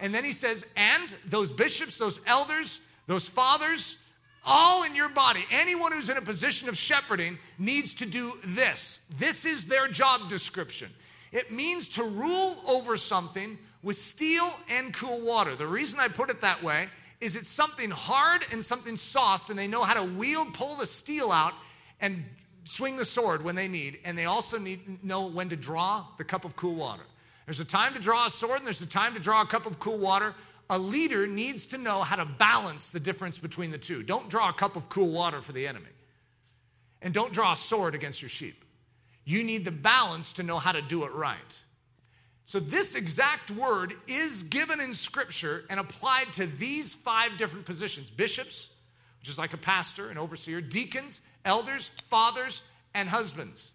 And 0.00 0.14
then 0.14 0.24
he 0.24 0.32
says, 0.32 0.64
And 0.76 1.14
those 1.26 1.50
bishops, 1.50 1.98
those 1.98 2.20
elders, 2.26 2.80
those 3.06 3.28
fathers, 3.28 3.98
all 4.48 4.82
in 4.82 4.94
your 4.94 5.10
body, 5.10 5.44
anyone 5.50 5.92
who's 5.92 6.08
in 6.08 6.16
a 6.16 6.22
position 6.22 6.68
of 6.68 6.76
shepherding 6.76 7.38
needs 7.58 7.94
to 7.94 8.06
do 8.06 8.38
this. 8.42 9.00
This 9.18 9.44
is 9.44 9.66
their 9.66 9.86
job 9.86 10.28
description. 10.28 10.90
It 11.30 11.52
means 11.52 11.88
to 11.90 12.02
rule 12.02 12.56
over 12.66 12.96
something 12.96 13.58
with 13.82 13.96
steel 13.96 14.50
and 14.68 14.92
cool 14.94 15.20
water. 15.20 15.54
The 15.54 15.66
reason 15.66 16.00
I 16.00 16.08
put 16.08 16.30
it 16.30 16.40
that 16.40 16.62
way 16.62 16.88
is 17.20 17.36
it's 17.36 17.50
something 17.50 17.90
hard 17.90 18.44
and 18.50 18.64
something 18.64 18.96
soft, 18.96 19.50
and 19.50 19.58
they 19.58 19.66
know 19.66 19.84
how 19.84 19.94
to 19.94 20.04
wield, 20.04 20.54
pull 20.54 20.76
the 20.76 20.86
steel 20.86 21.30
out, 21.30 21.52
and 22.00 22.24
swing 22.64 22.96
the 22.96 23.04
sword 23.04 23.42
when 23.42 23.54
they 23.54 23.68
need. 23.68 23.98
And 24.04 24.16
they 24.16 24.24
also 24.24 24.58
need 24.58 25.04
know 25.04 25.26
when 25.26 25.48
to 25.50 25.56
draw 25.56 26.06
the 26.16 26.24
cup 26.24 26.44
of 26.44 26.56
cool 26.56 26.74
water. 26.74 27.02
There's 27.46 27.60
a 27.60 27.64
time 27.64 27.94
to 27.94 28.00
draw 28.00 28.26
a 28.26 28.30
sword 28.30 28.58
and 28.58 28.66
there's 28.66 28.82
a 28.82 28.86
time 28.86 29.14
to 29.14 29.20
draw 29.20 29.40
a 29.40 29.46
cup 29.46 29.64
of 29.64 29.78
cool 29.78 29.96
water. 29.96 30.34
A 30.70 30.78
leader 30.78 31.26
needs 31.26 31.66
to 31.68 31.78
know 31.78 32.02
how 32.02 32.16
to 32.16 32.24
balance 32.24 32.90
the 32.90 33.00
difference 33.00 33.38
between 33.38 33.70
the 33.70 33.78
two. 33.78 34.02
Don't 34.02 34.28
draw 34.28 34.50
a 34.50 34.52
cup 34.52 34.76
of 34.76 34.88
cool 34.88 35.10
water 35.10 35.40
for 35.40 35.52
the 35.52 35.66
enemy. 35.66 35.86
And 37.00 37.14
don't 37.14 37.32
draw 37.32 37.52
a 37.52 37.56
sword 37.56 37.94
against 37.94 38.20
your 38.20 38.28
sheep. 38.28 38.64
You 39.24 39.44
need 39.44 39.64
the 39.64 39.70
balance 39.70 40.34
to 40.34 40.42
know 40.42 40.58
how 40.58 40.72
to 40.72 40.82
do 40.82 41.04
it 41.04 41.12
right. 41.12 41.58
So, 42.44 42.58
this 42.60 42.94
exact 42.94 43.50
word 43.50 43.94
is 44.06 44.42
given 44.42 44.80
in 44.80 44.94
Scripture 44.94 45.64
and 45.68 45.78
applied 45.78 46.32
to 46.34 46.46
these 46.46 46.94
five 46.94 47.36
different 47.36 47.66
positions 47.66 48.10
bishops, 48.10 48.70
which 49.20 49.28
is 49.28 49.38
like 49.38 49.52
a 49.52 49.58
pastor, 49.58 50.08
an 50.08 50.16
overseer, 50.16 50.62
deacons, 50.62 51.20
elders, 51.44 51.90
fathers, 52.08 52.62
and 52.94 53.08
husbands. 53.08 53.72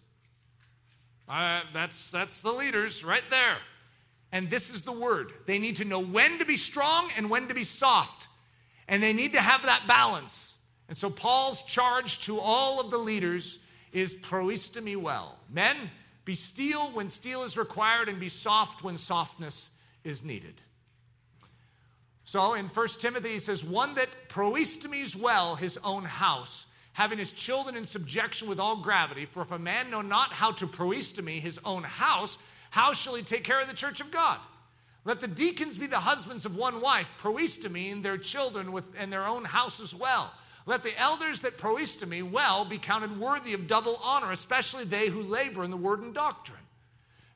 Uh, 1.28 1.60
that's, 1.72 2.10
that's 2.10 2.42
the 2.42 2.52
leaders 2.52 3.04
right 3.04 3.22
there. 3.30 3.58
And 4.34 4.50
this 4.50 4.68
is 4.68 4.82
the 4.82 4.92
word. 4.92 5.32
They 5.46 5.60
need 5.60 5.76
to 5.76 5.84
know 5.84 6.00
when 6.00 6.40
to 6.40 6.44
be 6.44 6.56
strong 6.56 7.08
and 7.16 7.30
when 7.30 7.46
to 7.46 7.54
be 7.54 7.62
soft. 7.62 8.26
And 8.88 9.00
they 9.00 9.12
need 9.12 9.34
to 9.34 9.40
have 9.40 9.62
that 9.62 9.86
balance. 9.86 10.56
And 10.88 10.96
so, 10.96 11.08
Paul's 11.08 11.62
charge 11.62 12.18
to 12.26 12.40
all 12.40 12.80
of 12.80 12.90
the 12.90 12.98
leaders 12.98 13.60
is 13.92 14.12
proistemi 14.12 14.96
well. 14.96 15.38
Men, 15.48 15.76
be 16.24 16.34
steel 16.34 16.90
when 16.90 17.08
steel 17.08 17.44
is 17.44 17.56
required, 17.56 18.08
and 18.08 18.18
be 18.18 18.28
soft 18.28 18.82
when 18.82 18.96
softness 18.96 19.70
is 20.02 20.24
needed. 20.24 20.60
So 22.24 22.54
in 22.54 22.66
1 22.66 22.86
Timothy, 22.98 23.34
he 23.34 23.38
says, 23.38 23.62
One 23.62 23.94
that 23.94 24.08
proistemes 24.28 25.14
well 25.14 25.54
his 25.54 25.78
own 25.84 26.04
house, 26.04 26.66
having 26.92 27.18
his 27.18 27.30
children 27.30 27.76
in 27.76 27.86
subjection 27.86 28.48
with 28.48 28.58
all 28.58 28.76
gravity. 28.82 29.26
For 29.26 29.42
if 29.42 29.52
a 29.52 29.58
man 29.60 29.90
know 29.90 30.02
not 30.02 30.32
how 30.32 30.50
to 30.52 30.66
proistemi 30.66 31.40
his 31.40 31.60
own 31.64 31.84
house, 31.84 32.36
how 32.74 32.92
shall 32.92 33.14
he 33.14 33.22
take 33.22 33.44
care 33.44 33.60
of 33.60 33.68
the 33.68 33.72
church 33.72 34.00
of 34.00 34.10
God? 34.10 34.36
Let 35.04 35.20
the 35.20 35.28
deacons 35.28 35.76
be 35.76 35.86
the 35.86 36.00
husbands 36.00 36.44
of 36.44 36.56
one 36.56 36.80
wife, 36.80 37.08
proistemi, 37.20 37.92
and 37.92 38.04
their 38.04 38.18
children 38.18 38.72
with, 38.72 38.82
and 38.98 39.12
their 39.12 39.28
own 39.28 39.44
house 39.44 39.78
as 39.78 39.94
well. 39.94 40.32
Let 40.66 40.82
the 40.82 40.98
elders 40.98 41.38
that 41.42 41.56
proistemi 41.56 42.28
well 42.28 42.64
be 42.64 42.78
counted 42.78 43.20
worthy 43.20 43.54
of 43.54 43.68
double 43.68 44.00
honor, 44.02 44.32
especially 44.32 44.82
they 44.82 45.06
who 45.06 45.22
labor 45.22 45.62
in 45.62 45.70
the 45.70 45.76
word 45.76 46.00
and 46.00 46.12
doctrine. 46.12 46.58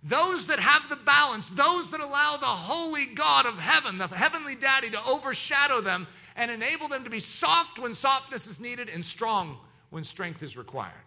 Those 0.02 0.48
that 0.48 0.58
have 0.58 0.88
the 0.88 0.96
balance, 0.96 1.48
those 1.50 1.92
that 1.92 2.00
allow 2.00 2.36
the 2.36 2.46
holy 2.46 3.06
God 3.06 3.46
of 3.46 3.60
heaven, 3.60 3.96
the 3.98 4.08
heavenly 4.08 4.56
daddy, 4.56 4.90
to 4.90 5.06
overshadow 5.06 5.80
them 5.80 6.08
and 6.34 6.50
enable 6.50 6.88
them 6.88 7.04
to 7.04 7.10
be 7.10 7.20
soft 7.20 7.78
when 7.78 7.94
softness 7.94 8.48
is 8.48 8.58
needed 8.58 8.88
and 8.88 9.04
strong 9.04 9.56
when 9.90 10.02
strength 10.02 10.42
is 10.42 10.56
required. 10.56 11.04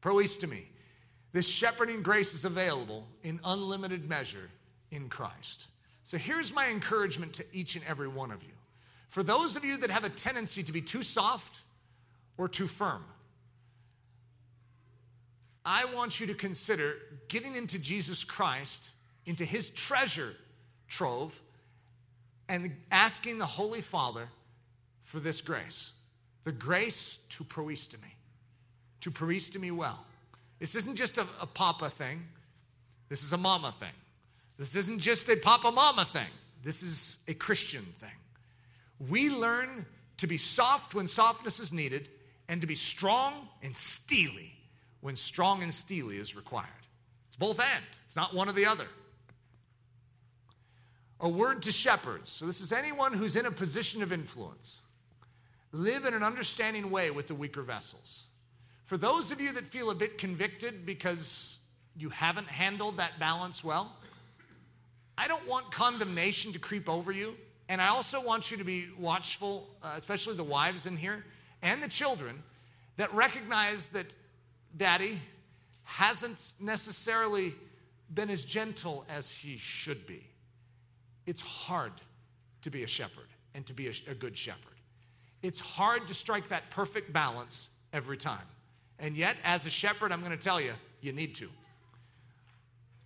Proistemi. 0.00 0.66
This 1.36 1.46
shepherding 1.46 2.00
grace 2.00 2.32
is 2.32 2.46
available 2.46 3.06
in 3.22 3.40
unlimited 3.44 4.08
measure 4.08 4.48
in 4.90 5.10
Christ. 5.10 5.66
So 6.02 6.16
here's 6.16 6.50
my 6.54 6.70
encouragement 6.70 7.34
to 7.34 7.44
each 7.52 7.76
and 7.76 7.84
every 7.84 8.08
one 8.08 8.30
of 8.30 8.42
you. 8.42 8.54
For 9.10 9.22
those 9.22 9.54
of 9.54 9.62
you 9.62 9.76
that 9.76 9.90
have 9.90 10.04
a 10.04 10.08
tendency 10.08 10.62
to 10.62 10.72
be 10.72 10.80
too 10.80 11.02
soft 11.02 11.60
or 12.38 12.48
too 12.48 12.66
firm, 12.66 13.04
I 15.62 15.84
want 15.84 16.20
you 16.20 16.26
to 16.28 16.32
consider 16.32 16.94
getting 17.28 17.54
into 17.54 17.78
Jesus 17.78 18.24
Christ, 18.24 18.92
into 19.26 19.44
his 19.44 19.68
treasure 19.68 20.32
trove, 20.88 21.38
and 22.48 22.74
asking 22.90 23.36
the 23.36 23.44
Holy 23.44 23.82
Father 23.82 24.30
for 25.02 25.20
this 25.20 25.42
grace 25.42 25.92
the 26.44 26.52
grace 26.52 27.18
to 27.28 27.44
proistemi, 27.44 28.14
to 29.02 29.10
proistemi 29.10 29.70
well. 29.70 30.06
This 30.58 30.74
isn't 30.74 30.96
just 30.96 31.18
a, 31.18 31.26
a 31.40 31.46
papa 31.46 31.90
thing, 31.90 32.24
this 33.08 33.22
is 33.22 33.32
a 33.32 33.38
mama 33.38 33.74
thing. 33.78 33.92
This 34.58 34.74
isn't 34.74 35.00
just 35.00 35.28
a 35.28 35.36
papa 35.36 35.70
mama 35.70 36.04
thing, 36.04 36.30
this 36.62 36.82
is 36.82 37.18
a 37.28 37.34
Christian 37.34 37.84
thing. 37.98 38.10
We 39.10 39.28
learn 39.28 39.84
to 40.18 40.26
be 40.26 40.38
soft 40.38 40.94
when 40.94 41.08
softness 41.08 41.60
is 41.60 41.72
needed 41.72 42.08
and 42.48 42.60
to 42.60 42.66
be 42.66 42.74
strong 42.74 43.48
and 43.62 43.76
steely 43.76 44.52
when 45.00 45.14
strong 45.14 45.62
and 45.62 45.72
steely 45.72 46.16
is 46.16 46.34
required. 46.34 46.66
It's 47.28 47.36
both 47.36 47.60
and, 47.60 47.84
it's 48.06 48.16
not 48.16 48.34
one 48.34 48.48
or 48.48 48.52
the 48.52 48.66
other. 48.66 48.86
A 51.20 51.28
word 51.28 51.62
to 51.62 51.72
shepherds. 51.72 52.30
So, 52.30 52.46
this 52.46 52.60
is 52.60 52.72
anyone 52.72 53.12
who's 53.12 53.36
in 53.36 53.46
a 53.46 53.50
position 53.50 54.02
of 54.02 54.12
influence. 54.12 54.80
Live 55.72 56.04
in 56.04 56.14
an 56.14 56.22
understanding 56.22 56.90
way 56.90 57.10
with 57.10 57.28
the 57.28 57.34
weaker 57.34 57.62
vessels. 57.62 58.24
For 58.86 58.96
those 58.96 59.32
of 59.32 59.40
you 59.40 59.52
that 59.52 59.66
feel 59.66 59.90
a 59.90 59.94
bit 59.94 60.16
convicted 60.16 60.86
because 60.86 61.58
you 61.96 62.08
haven't 62.08 62.46
handled 62.46 62.98
that 62.98 63.18
balance 63.18 63.64
well, 63.64 63.92
I 65.18 65.28
don't 65.28 65.46
want 65.48 65.70
condemnation 65.72 66.52
to 66.52 66.58
creep 66.58 66.88
over 66.88 67.10
you. 67.10 67.34
And 67.68 67.82
I 67.82 67.88
also 67.88 68.22
want 68.22 68.50
you 68.50 68.56
to 68.58 68.64
be 68.64 68.86
watchful, 68.96 69.68
uh, 69.82 69.94
especially 69.96 70.36
the 70.36 70.44
wives 70.44 70.86
in 70.86 70.96
here 70.96 71.24
and 71.62 71.82
the 71.82 71.88
children, 71.88 72.42
that 72.96 73.12
recognize 73.12 73.88
that 73.88 74.14
daddy 74.76 75.20
hasn't 75.82 76.54
necessarily 76.60 77.54
been 78.14 78.30
as 78.30 78.44
gentle 78.44 79.04
as 79.08 79.32
he 79.32 79.56
should 79.56 80.06
be. 80.06 80.24
It's 81.26 81.40
hard 81.40 81.92
to 82.62 82.70
be 82.70 82.84
a 82.84 82.86
shepherd 82.86 83.26
and 83.54 83.66
to 83.66 83.74
be 83.74 83.88
a, 83.88 83.92
a 84.08 84.14
good 84.14 84.38
shepherd. 84.38 84.60
It's 85.42 85.58
hard 85.58 86.06
to 86.06 86.14
strike 86.14 86.48
that 86.48 86.70
perfect 86.70 87.12
balance 87.12 87.70
every 87.92 88.16
time. 88.16 88.46
And 88.98 89.16
yet, 89.16 89.36
as 89.44 89.66
a 89.66 89.70
shepherd, 89.70 90.12
I'm 90.12 90.20
going 90.20 90.36
to 90.36 90.42
tell 90.42 90.60
you, 90.60 90.72
you 91.00 91.12
need 91.12 91.34
to. 91.36 91.48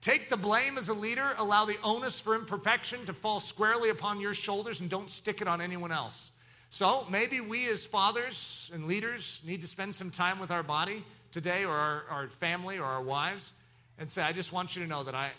Take 0.00 0.30
the 0.30 0.36
blame 0.36 0.78
as 0.78 0.88
a 0.88 0.94
leader, 0.94 1.34
allow 1.36 1.66
the 1.66 1.76
onus 1.82 2.20
for 2.20 2.34
imperfection 2.34 3.04
to 3.06 3.12
fall 3.12 3.38
squarely 3.38 3.90
upon 3.90 4.20
your 4.20 4.32
shoulders, 4.32 4.80
and 4.80 4.88
don't 4.88 5.10
stick 5.10 5.42
it 5.42 5.48
on 5.48 5.60
anyone 5.60 5.92
else. 5.92 6.30
So 6.70 7.04
maybe 7.10 7.40
we 7.40 7.68
as 7.68 7.84
fathers 7.84 8.70
and 8.72 8.86
leaders 8.86 9.42
need 9.44 9.60
to 9.60 9.68
spend 9.68 9.94
some 9.94 10.10
time 10.10 10.38
with 10.38 10.50
our 10.50 10.62
body 10.62 11.04
today 11.32 11.64
or 11.64 11.74
our, 11.74 12.04
our 12.08 12.28
family 12.28 12.78
or 12.78 12.84
our 12.84 13.02
wives 13.02 13.52
and 13.98 14.08
say, 14.08 14.22
I 14.22 14.32
just 14.32 14.52
want 14.52 14.76
you 14.76 14.82
to 14.82 14.88
know 14.88 15.02
that 15.04 15.14
I, 15.14 15.32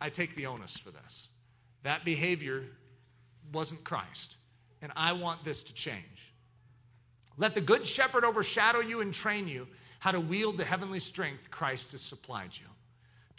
I 0.00 0.10
take 0.10 0.36
the 0.36 0.46
onus 0.46 0.76
for 0.76 0.90
this. 0.90 1.28
That 1.82 2.04
behavior 2.04 2.64
wasn't 3.52 3.82
Christ, 3.82 4.36
and 4.82 4.92
I 4.94 5.12
want 5.12 5.44
this 5.44 5.62
to 5.64 5.74
change. 5.74 6.29
Let 7.40 7.54
the 7.56 7.60
good 7.60 7.84
shepherd 7.88 8.24
overshadow 8.24 8.78
you 8.78 9.00
and 9.00 9.12
train 9.12 9.48
you 9.48 9.66
how 9.98 10.12
to 10.12 10.20
wield 10.20 10.58
the 10.58 10.64
heavenly 10.64 11.00
strength 11.00 11.50
Christ 11.50 11.90
has 11.92 12.00
supplied 12.00 12.50
you 12.52 12.66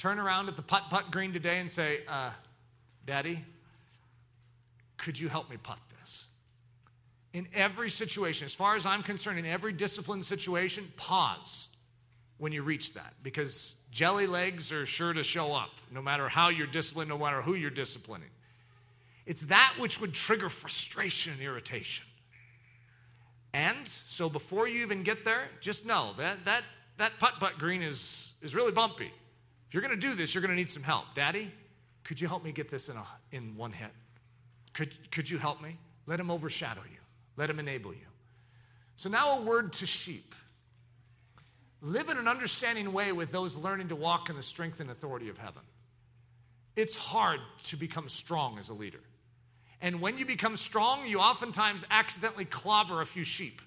turn 0.02 0.18
around 0.18 0.48
at 0.48 0.56
the 0.56 0.64
putt 0.64 0.86
putt 0.90 1.12
green 1.12 1.32
today 1.32 1.60
and 1.60 1.70
say, 1.70 2.00
uh, 2.08 2.32
Daddy, 3.06 3.46
could 4.98 5.20
you 5.20 5.30
help 5.30 5.48
me 5.48 5.58
putt 5.58 5.78
this? 6.00 6.26
In 7.34 7.48
every 7.54 7.92
situation, 7.92 8.46
as 8.46 8.56
far 8.56 8.76
as 8.76 8.88
I'm 8.88 9.04
concerned, 9.04 9.38
in 9.38 9.46
every 9.46 9.72
disciplined 9.72 10.26
situation, 10.26 10.92
pause 10.98 11.68
when 12.40 12.52
you 12.52 12.64
reach 12.64 12.96
that 12.96 13.14
because 13.22 13.76
jelly 13.92 14.26
legs 14.26 14.72
are 14.72 14.88
sure 14.88 15.14
to 15.14 15.22
show 15.22 15.54
up 15.54 15.70
no 15.92 16.02
matter 16.02 16.28
how 16.28 16.50
you're 16.50 16.66
disciplined, 16.66 17.10
no 17.10 17.20
matter 17.20 17.44
who 17.44 17.54
you're 17.54 17.70
disciplining. 17.70 18.30
It's 19.28 19.42
that 19.42 19.76
which 19.78 20.02
would 20.02 20.16
trigger 20.16 20.50
frustration 20.50 21.34
and 21.34 21.44
irritation. 21.44 22.08
And 23.54 23.88
so 23.88 24.30
before 24.30 24.68
you 24.68 24.82
even 24.82 25.04
get 25.04 25.26
there, 25.26 25.50
just 25.60 25.86
know 25.86 26.14
that 26.18 26.46
that, 26.46 26.64
that 26.98 27.20
putt 27.20 27.36
putt 27.40 27.58
green 27.58 27.82
is, 27.82 28.34
is 28.42 28.56
really 28.56 28.72
bumpy. 28.72 29.12
If 29.68 29.74
you're 29.74 29.82
going 29.82 29.98
to 29.98 30.08
do 30.08 30.16
this, 30.16 30.34
you're 30.34 30.42
going 30.42 30.52
to 30.52 30.56
need 30.56 30.70
some 30.70 30.84
help. 30.84 31.06
Daddy, 31.16 31.52
could 32.04 32.20
you 32.20 32.28
help 32.28 32.44
me 32.44 32.52
get 32.52 32.70
this 32.70 32.90
in, 32.90 32.98
a, 32.98 33.06
in 33.32 33.56
one 33.56 33.72
hit? 33.72 33.92
Could, 34.74 35.12
could 35.12 35.30
you 35.30 35.38
help 35.38 35.62
me? 35.62 35.78
Let 36.08 36.20
him 36.20 36.32
overshadow 36.32 36.82
you, 36.90 37.00
let 37.38 37.50
him 37.50 37.60
enable 37.60 37.94
you. 37.94 38.00
So, 38.96 39.10
now 39.10 39.40
a 39.40 39.42
word 39.42 39.74
to 39.74 39.86
sheep. 39.86 40.36
Live 41.82 42.10
in 42.10 42.18
an 42.18 42.28
understanding 42.28 42.94
way 42.94 43.12
with 43.12 43.32
those 43.32 43.56
learning 43.56 43.88
to 43.88 43.96
walk 43.96 44.30
in 44.30 44.36
the 44.36 44.44
strength 44.44 44.80
and 44.80 44.92
authority 44.92 45.30
of 45.30 45.38
heaven. 45.40 45.64
It's 46.76 46.96
hard 46.96 47.40
to 47.66 47.76
become 47.76 48.08
strong 48.08 48.60
as 48.60 48.70
a 48.70 48.74
leader. 48.74 49.00
And 49.82 50.00
when 50.00 50.18
you 50.18 50.26
become 50.26 50.56
strong, 50.56 51.08
you 51.08 51.20
oftentimes 51.20 51.86
accidentally 51.90 52.46
clobber 52.46 53.02
a 53.02 53.06
few 53.06 53.24
sheep. 53.24 53.62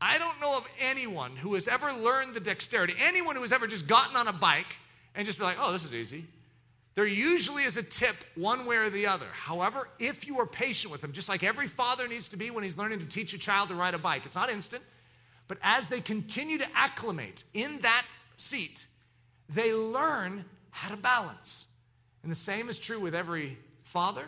I 0.00 0.18
don't 0.18 0.40
know 0.40 0.56
of 0.56 0.64
anyone 0.80 1.34
who 1.34 1.54
has 1.54 1.66
ever 1.66 1.92
learned 1.92 2.34
the 2.34 2.40
dexterity, 2.40 2.94
anyone 3.00 3.36
who 3.36 3.42
has 3.42 3.52
ever 3.52 3.66
just 3.66 3.86
gotten 3.86 4.16
on 4.16 4.28
a 4.28 4.32
bike 4.32 4.76
and 5.14 5.26
just 5.26 5.38
be 5.38 5.44
like, 5.44 5.56
oh, 5.58 5.72
this 5.72 5.84
is 5.84 5.94
easy. 5.94 6.26
There 6.94 7.06
usually 7.06 7.64
is 7.64 7.76
a 7.76 7.82
tip 7.82 8.16
one 8.36 8.66
way 8.66 8.76
or 8.76 8.88
the 8.88 9.06
other. 9.06 9.26
However, 9.32 9.88
if 9.98 10.26
you 10.26 10.38
are 10.38 10.46
patient 10.46 10.92
with 10.92 11.00
them, 11.00 11.12
just 11.12 11.28
like 11.28 11.42
every 11.42 11.66
father 11.66 12.06
needs 12.06 12.28
to 12.28 12.36
be 12.36 12.50
when 12.50 12.62
he's 12.62 12.78
learning 12.78 13.00
to 13.00 13.06
teach 13.06 13.34
a 13.34 13.38
child 13.38 13.70
to 13.70 13.74
ride 13.74 13.94
a 13.94 13.98
bike, 13.98 14.24
it's 14.24 14.36
not 14.36 14.48
instant, 14.48 14.82
but 15.48 15.58
as 15.62 15.88
they 15.88 16.00
continue 16.00 16.58
to 16.58 16.66
acclimate 16.74 17.42
in 17.52 17.80
that 17.80 18.06
seat, 18.36 18.86
they 19.48 19.72
learn 19.72 20.44
how 20.70 20.88
to 20.90 20.96
balance. 20.96 21.66
And 22.22 22.30
the 22.30 22.36
same 22.36 22.68
is 22.68 22.78
true 22.78 23.00
with 23.00 23.14
every 23.14 23.58
father, 23.82 24.24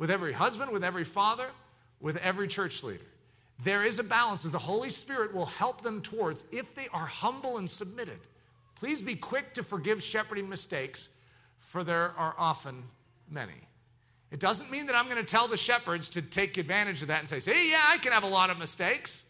with 0.00 0.10
every 0.10 0.32
husband, 0.32 0.72
with 0.72 0.82
every 0.82 1.04
father, 1.04 1.46
with 2.00 2.16
every 2.16 2.48
church 2.48 2.82
leader. 2.82 3.04
There 3.62 3.84
is 3.84 3.98
a 3.98 4.02
balance 4.02 4.44
that 4.44 4.52
the 4.52 4.58
Holy 4.58 4.88
Spirit 4.88 5.34
will 5.34 5.44
help 5.44 5.82
them 5.82 6.00
towards 6.00 6.42
if 6.50 6.74
they 6.74 6.88
are 6.94 7.04
humble 7.04 7.58
and 7.58 7.68
submitted. 7.68 8.18
Please 8.76 9.02
be 9.02 9.14
quick 9.14 9.52
to 9.54 9.62
forgive 9.62 10.02
shepherding 10.02 10.48
mistakes, 10.48 11.10
for 11.58 11.84
there 11.84 12.14
are 12.16 12.34
often 12.38 12.82
many. 13.30 13.52
It 14.30 14.40
doesn't 14.40 14.70
mean 14.70 14.86
that 14.86 14.96
I'm 14.96 15.04
going 15.04 15.18
to 15.18 15.22
tell 15.22 15.48
the 15.48 15.58
shepherds 15.58 16.08
to 16.10 16.22
take 16.22 16.56
advantage 16.56 17.02
of 17.02 17.08
that 17.08 17.20
and 17.20 17.28
say, 17.28 17.38
see, 17.38 17.70
yeah, 17.70 17.82
I 17.86 17.98
can 17.98 18.12
have 18.12 18.22
a 18.22 18.28
lot 18.28 18.48
of 18.48 18.56
mistakes. 18.56 19.24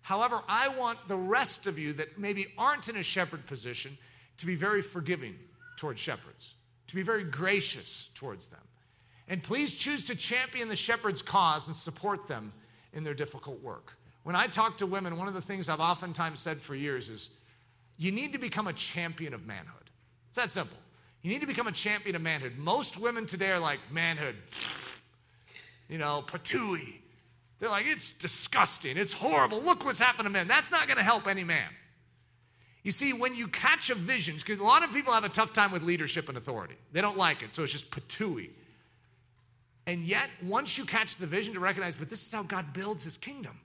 However, 0.00 0.40
I 0.48 0.68
want 0.68 1.06
the 1.06 1.16
rest 1.16 1.66
of 1.66 1.78
you 1.78 1.92
that 1.94 2.18
maybe 2.18 2.46
aren't 2.56 2.88
in 2.88 2.96
a 2.96 3.02
shepherd 3.02 3.44
position 3.44 3.98
to 4.38 4.46
be 4.46 4.54
very 4.54 4.80
forgiving 4.80 5.34
towards 5.76 6.00
shepherds, 6.00 6.54
to 6.86 6.94
be 6.94 7.02
very 7.02 7.24
gracious 7.24 8.08
towards 8.14 8.46
them. 8.46 8.60
And 9.28 9.42
please 9.42 9.74
choose 9.74 10.04
to 10.06 10.14
champion 10.14 10.68
the 10.68 10.76
shepherd's 10.76 11.22
cause 11.22 11.66
and 11.66 11.76
support 11.76 12.26
them 12.26 12.52
in 12.94 13.04
their 13.04 13.14
difficult 13.14 13.62
work. 13.62 13.96
When 14.22 14.34
I 14.34 14.46
talk 14.46 14.78
to 14.78 14.86
women, 14.86 15.18
one 15.18 15.28
of 15.28 15.34
the 15.34 15.42
things 15.42 15.68
I've 15.68 15.80
oftentimes 15.80 16.40
said 16.40 16.60
for 16.60 16.74
years 16.74 17.08
is 17.08 17.30
you 17.98 18.10
need 18.10 18.32
to 18.32 18.38
become 18.38 18.66
a 18.68 18.72
champion 18.72 19.34
of 19.34 19.46
manhood. 19.46 19.90
It's 20.28 20.36
that 20.36 20.50
simple. 20.50 20.78
You 21.22 21.30
need 21.30 21.40
to 21.40 21.46
become 21.46 21.66
a 21.66 21.72
champion 21.72 22.16
of 22.16 22.22
manhood. 22.22 22.56
Most 22.56 22.98
women 22.98 23.26
today 23.26 23.50
are 23.50 23.58
like, 23.58 23.80
manhood, 23.90 24.36
you 25.88 25.98
know, 25.98 26.24
patooey. 26.26 26.94
They're 27.58 27.70
like, 27.70 27.86
it's 27.86 28.12
disgusting. 28.12 28.96
It's 28.96 29.12
horrible. 29.12 29.60
Look 29.60 29.84
what's 29.84 29.98
happened 29.98 30.26
to 30.26 30.30
men. 30.30 30.46
That's 30.46 30.70
not 30.70 30.86
going 30.86 30.96
to 30.96 31.02
help 31.02 31.26
any 31.26 31.42
man. 31.42 31.68
You 32.84 32.92
see, 32.92 33.12
when 33.12 33.34
you 33.34 33.48
catch 33.48 33.90
a 33.90 33.94
vision, 33.94 34.36
because 34.36 34.60
a 34.60 34.64
lot 34.64 34.84
of 34.84 34.92
people 34.92 35.12
have 35.12 35.24
a 35.24 35.28
tough 35.28 35.52
time 35.52 35.72
with 35.72 35.82
leadership 35.82 36.28
and 36.28 36.38
authority, 36.38 36.76
they 36.92 37.00
don't 37.00 37.18
like 37.18 37.42
it, 37.42 37.52
so 37.52 37.64
it's 37.64 37.72
just 37.72 37.90
patooey. 37.90 38.50
And 39.88 40.04
yet, 40.04 40.28
once 40.42 40.76
you 40.76 40.84
catch 40.84 41.16
the 41.16 41.26
vision 41.26 41.54
to 41.54 41.60
recognize, 41.60 41.94
but 41.94 42.10
this 42.10 42.24
is 42.24 42.30
how 42.30 42.42
God 42.42 42.74
builds 42.74 43.02
his 43.02 43.16
kingdom, 43.16 43.58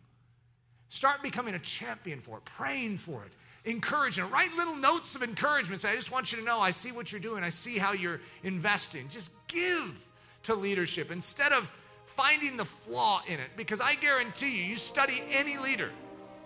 start 0.87 1.21
becoming 1.21 1.53
a 1.53 1.59
champion 1.59 2.21
for 2.21 2.37
it, 2.37 2.45
praying 2.45 2.95
for 2.95 3.25
it, 3.25 3.33
encouraging. 3.69 4.23
It. 4.23 4.31
Write 4.31 4.53
little 4.53 4.77
notes 4.77 5.15
of 5.15 5.21
encouragement. 5.21 5.81
Say, 5.81 5.91
I 5.91 5.95
just 5.95 6.13
want 6.13 6.31
you 6.31 6.37
to 6.37 6.45
know 6.45 6.61
I 6.61 6.71
see 6.71 6.93
what 6.93 7.11
you're 7.11 7.19
doing, 7.19 7.43
I 7.43 7.49
see 7.49 7.77
how 7.77 7.91
you're 7.91 8.21
investing. 8.43 9.09
Just 9.09 9.31
give 9.49 10.07
to 10.43 10.55
leadership 10.55 11.11
instead 11.11 11.51
of 11.51 11.69
finding 12.05 12.55
the 12.55 12.63
flaw 12.63 13.21
in 13.27 13.41
it. 13.41 13.49
Because 13.57 13.81
I 13.81 13.95
guarantee 13.95 14.51
you, 14.57 14.63
you 14.63 14.77
study 14.77 15.23
any 15.29 15.57
leader 15.57 15.89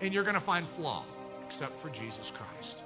and 0.01 0.11
you're 0.11 0.23
going 0.23 0.33
to 0.33 0.39
find 0.39 0.67
flaw, 0.67 1.03
except 1.45 1.77
for 1.77 1.89
Jesus 1.89 2.31
Christ. 2.31 2.81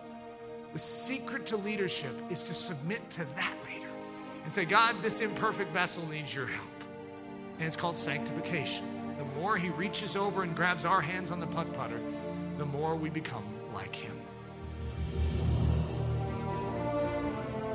The 0.74 0.80
secret 0.80 1.46
to 1.48 1.56
leadership 1.56 2.14
is 2.30 2.44
to 2.44 2.54
submit 2.54 3.10
to 3.12 3.26
that 3.38 3.56
leader 3.66 3.88
and 4.44 4.52
say, 4.52 4.66
God, 4.66 4.98
this 5.02 5.22
imperfect 5.22 5.72
vessel 5.72 6.06
needs 6.10 6.36
your 6.36 6.48
help. 6.48 6.68
And 7.62 7.68
it's 7.68 7.76
called 7.76 7.96
sanctification. 7.96 8.88
The 9.20 9.40
more 9.40 9.56
he 9.56 9.70
reaches 9.70 10.16
over 10.16 10.42
and 10.42 10.56
grabs 10.56 10.84
our 10.84 11.00
hands 11.00 11.30
on 11.30 11.40
the 11.40 11.46
putt 11.46 11.72
putter, 11.74 12.02
the 12.58 12.66
more 12.66 12.96
we 12.96 13.12
become 13.12 13.44
like 13.72 13.96
him. 13.96 14.20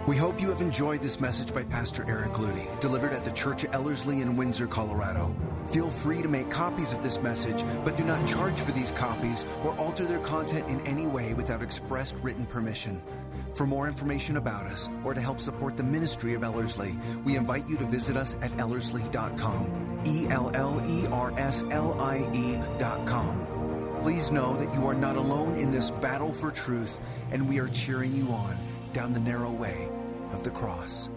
We 0.09 0.16
hope 0.16 0.41
you 0.41 0.49
have 0.49 0.61
enjoyed 0.61 1.03
this 1.03 1.20
message 1.20 1.55
by 1.55 1.62
Pastor 1.62 2.05
Eric 2.09 2.32
Ludy, 2.32 2.80
delivered 2.80 3.12
at 3.12 3.24
the 3.24 3.30
Church 3.30 3.62
of 3.62 3.72
Ellerslie 3.74 4.22
in 4.22 4.37
Windsor, 4.37 4.66
Colorado. 4.66 5.32
Feel 5.68 5.93
free 5.93 6.20
to 6.20 6.26
make 6.26 6.51
copies 6.51 6.93
of 6.93 7.05
this 7.05 7.22
message, 7.22 7.62
but 7.84 7.97
do 7.97 8.03
not 8.03 8.26
charge 8.26 8.59
for 8.59 8.72
these 8.72 8.91
copies 8.91 9.45
or 9.64 9.72
alter 9.78 10.05
their 10.05 10.18
content 10.18 10.68
in 10.68 10.80
any 10.80 11.07
way 11.07 11.32
without 11.34 11.62
expressed 11.62 12.16
written 12.22 12.45
permission. 12.45 13.01
For 13.57 13.67
more 13.67 13.89
information 13.89 14.37
about 14.37 14.67
us 14.67 14.91
or 15.03 15.15
to 15.15 15.21
help 15.21 15.41
support 15.41 15.79
the 15.79 15.83
ministry 15.83 16.35
of 16.35 16.45
Ellerslie, 16.45 16.99
we 17.25 17.37
invite 17.37 17.67
you 17.67 17.79
to 17.79 17.87
visit 17.87 18.15
us 18.15 18.37
at 18.43 18.55
ellerslie.com. 18.59 20.03
E 20.05 20.29
L 20.29 20.51
L 20.55 20.83
E 20.87 21.07
R 21.07 21.33
S 21.39 21.65
L 21.71 21.99
I 21.99 22.29
E.com. 22.35 23.47
Please 24.03 24.31
know 24.31 24.55
that 24.59 24.75
you 24.75 24.87
are 24.87 24.95
not 24.95 25.17
alone 25.17 25.57
in 25.57 25.71
this 25.71 25.91
battle 25.91 26.35
for 26.35 26.51
truth, 26.51 27.01
and 27.31 27.49
we 27.49 27.59
are 27.59 27.69
cheering 27.69 28.15
you 28.15 28.29
on 28.29 28.55
down 28.93 29.15
the 29.15 29.21
narrow 29.21 29.51
way 29.51 29.89
of 30.33 30.45
the 30.45 30.51
cross. 30.51 31.09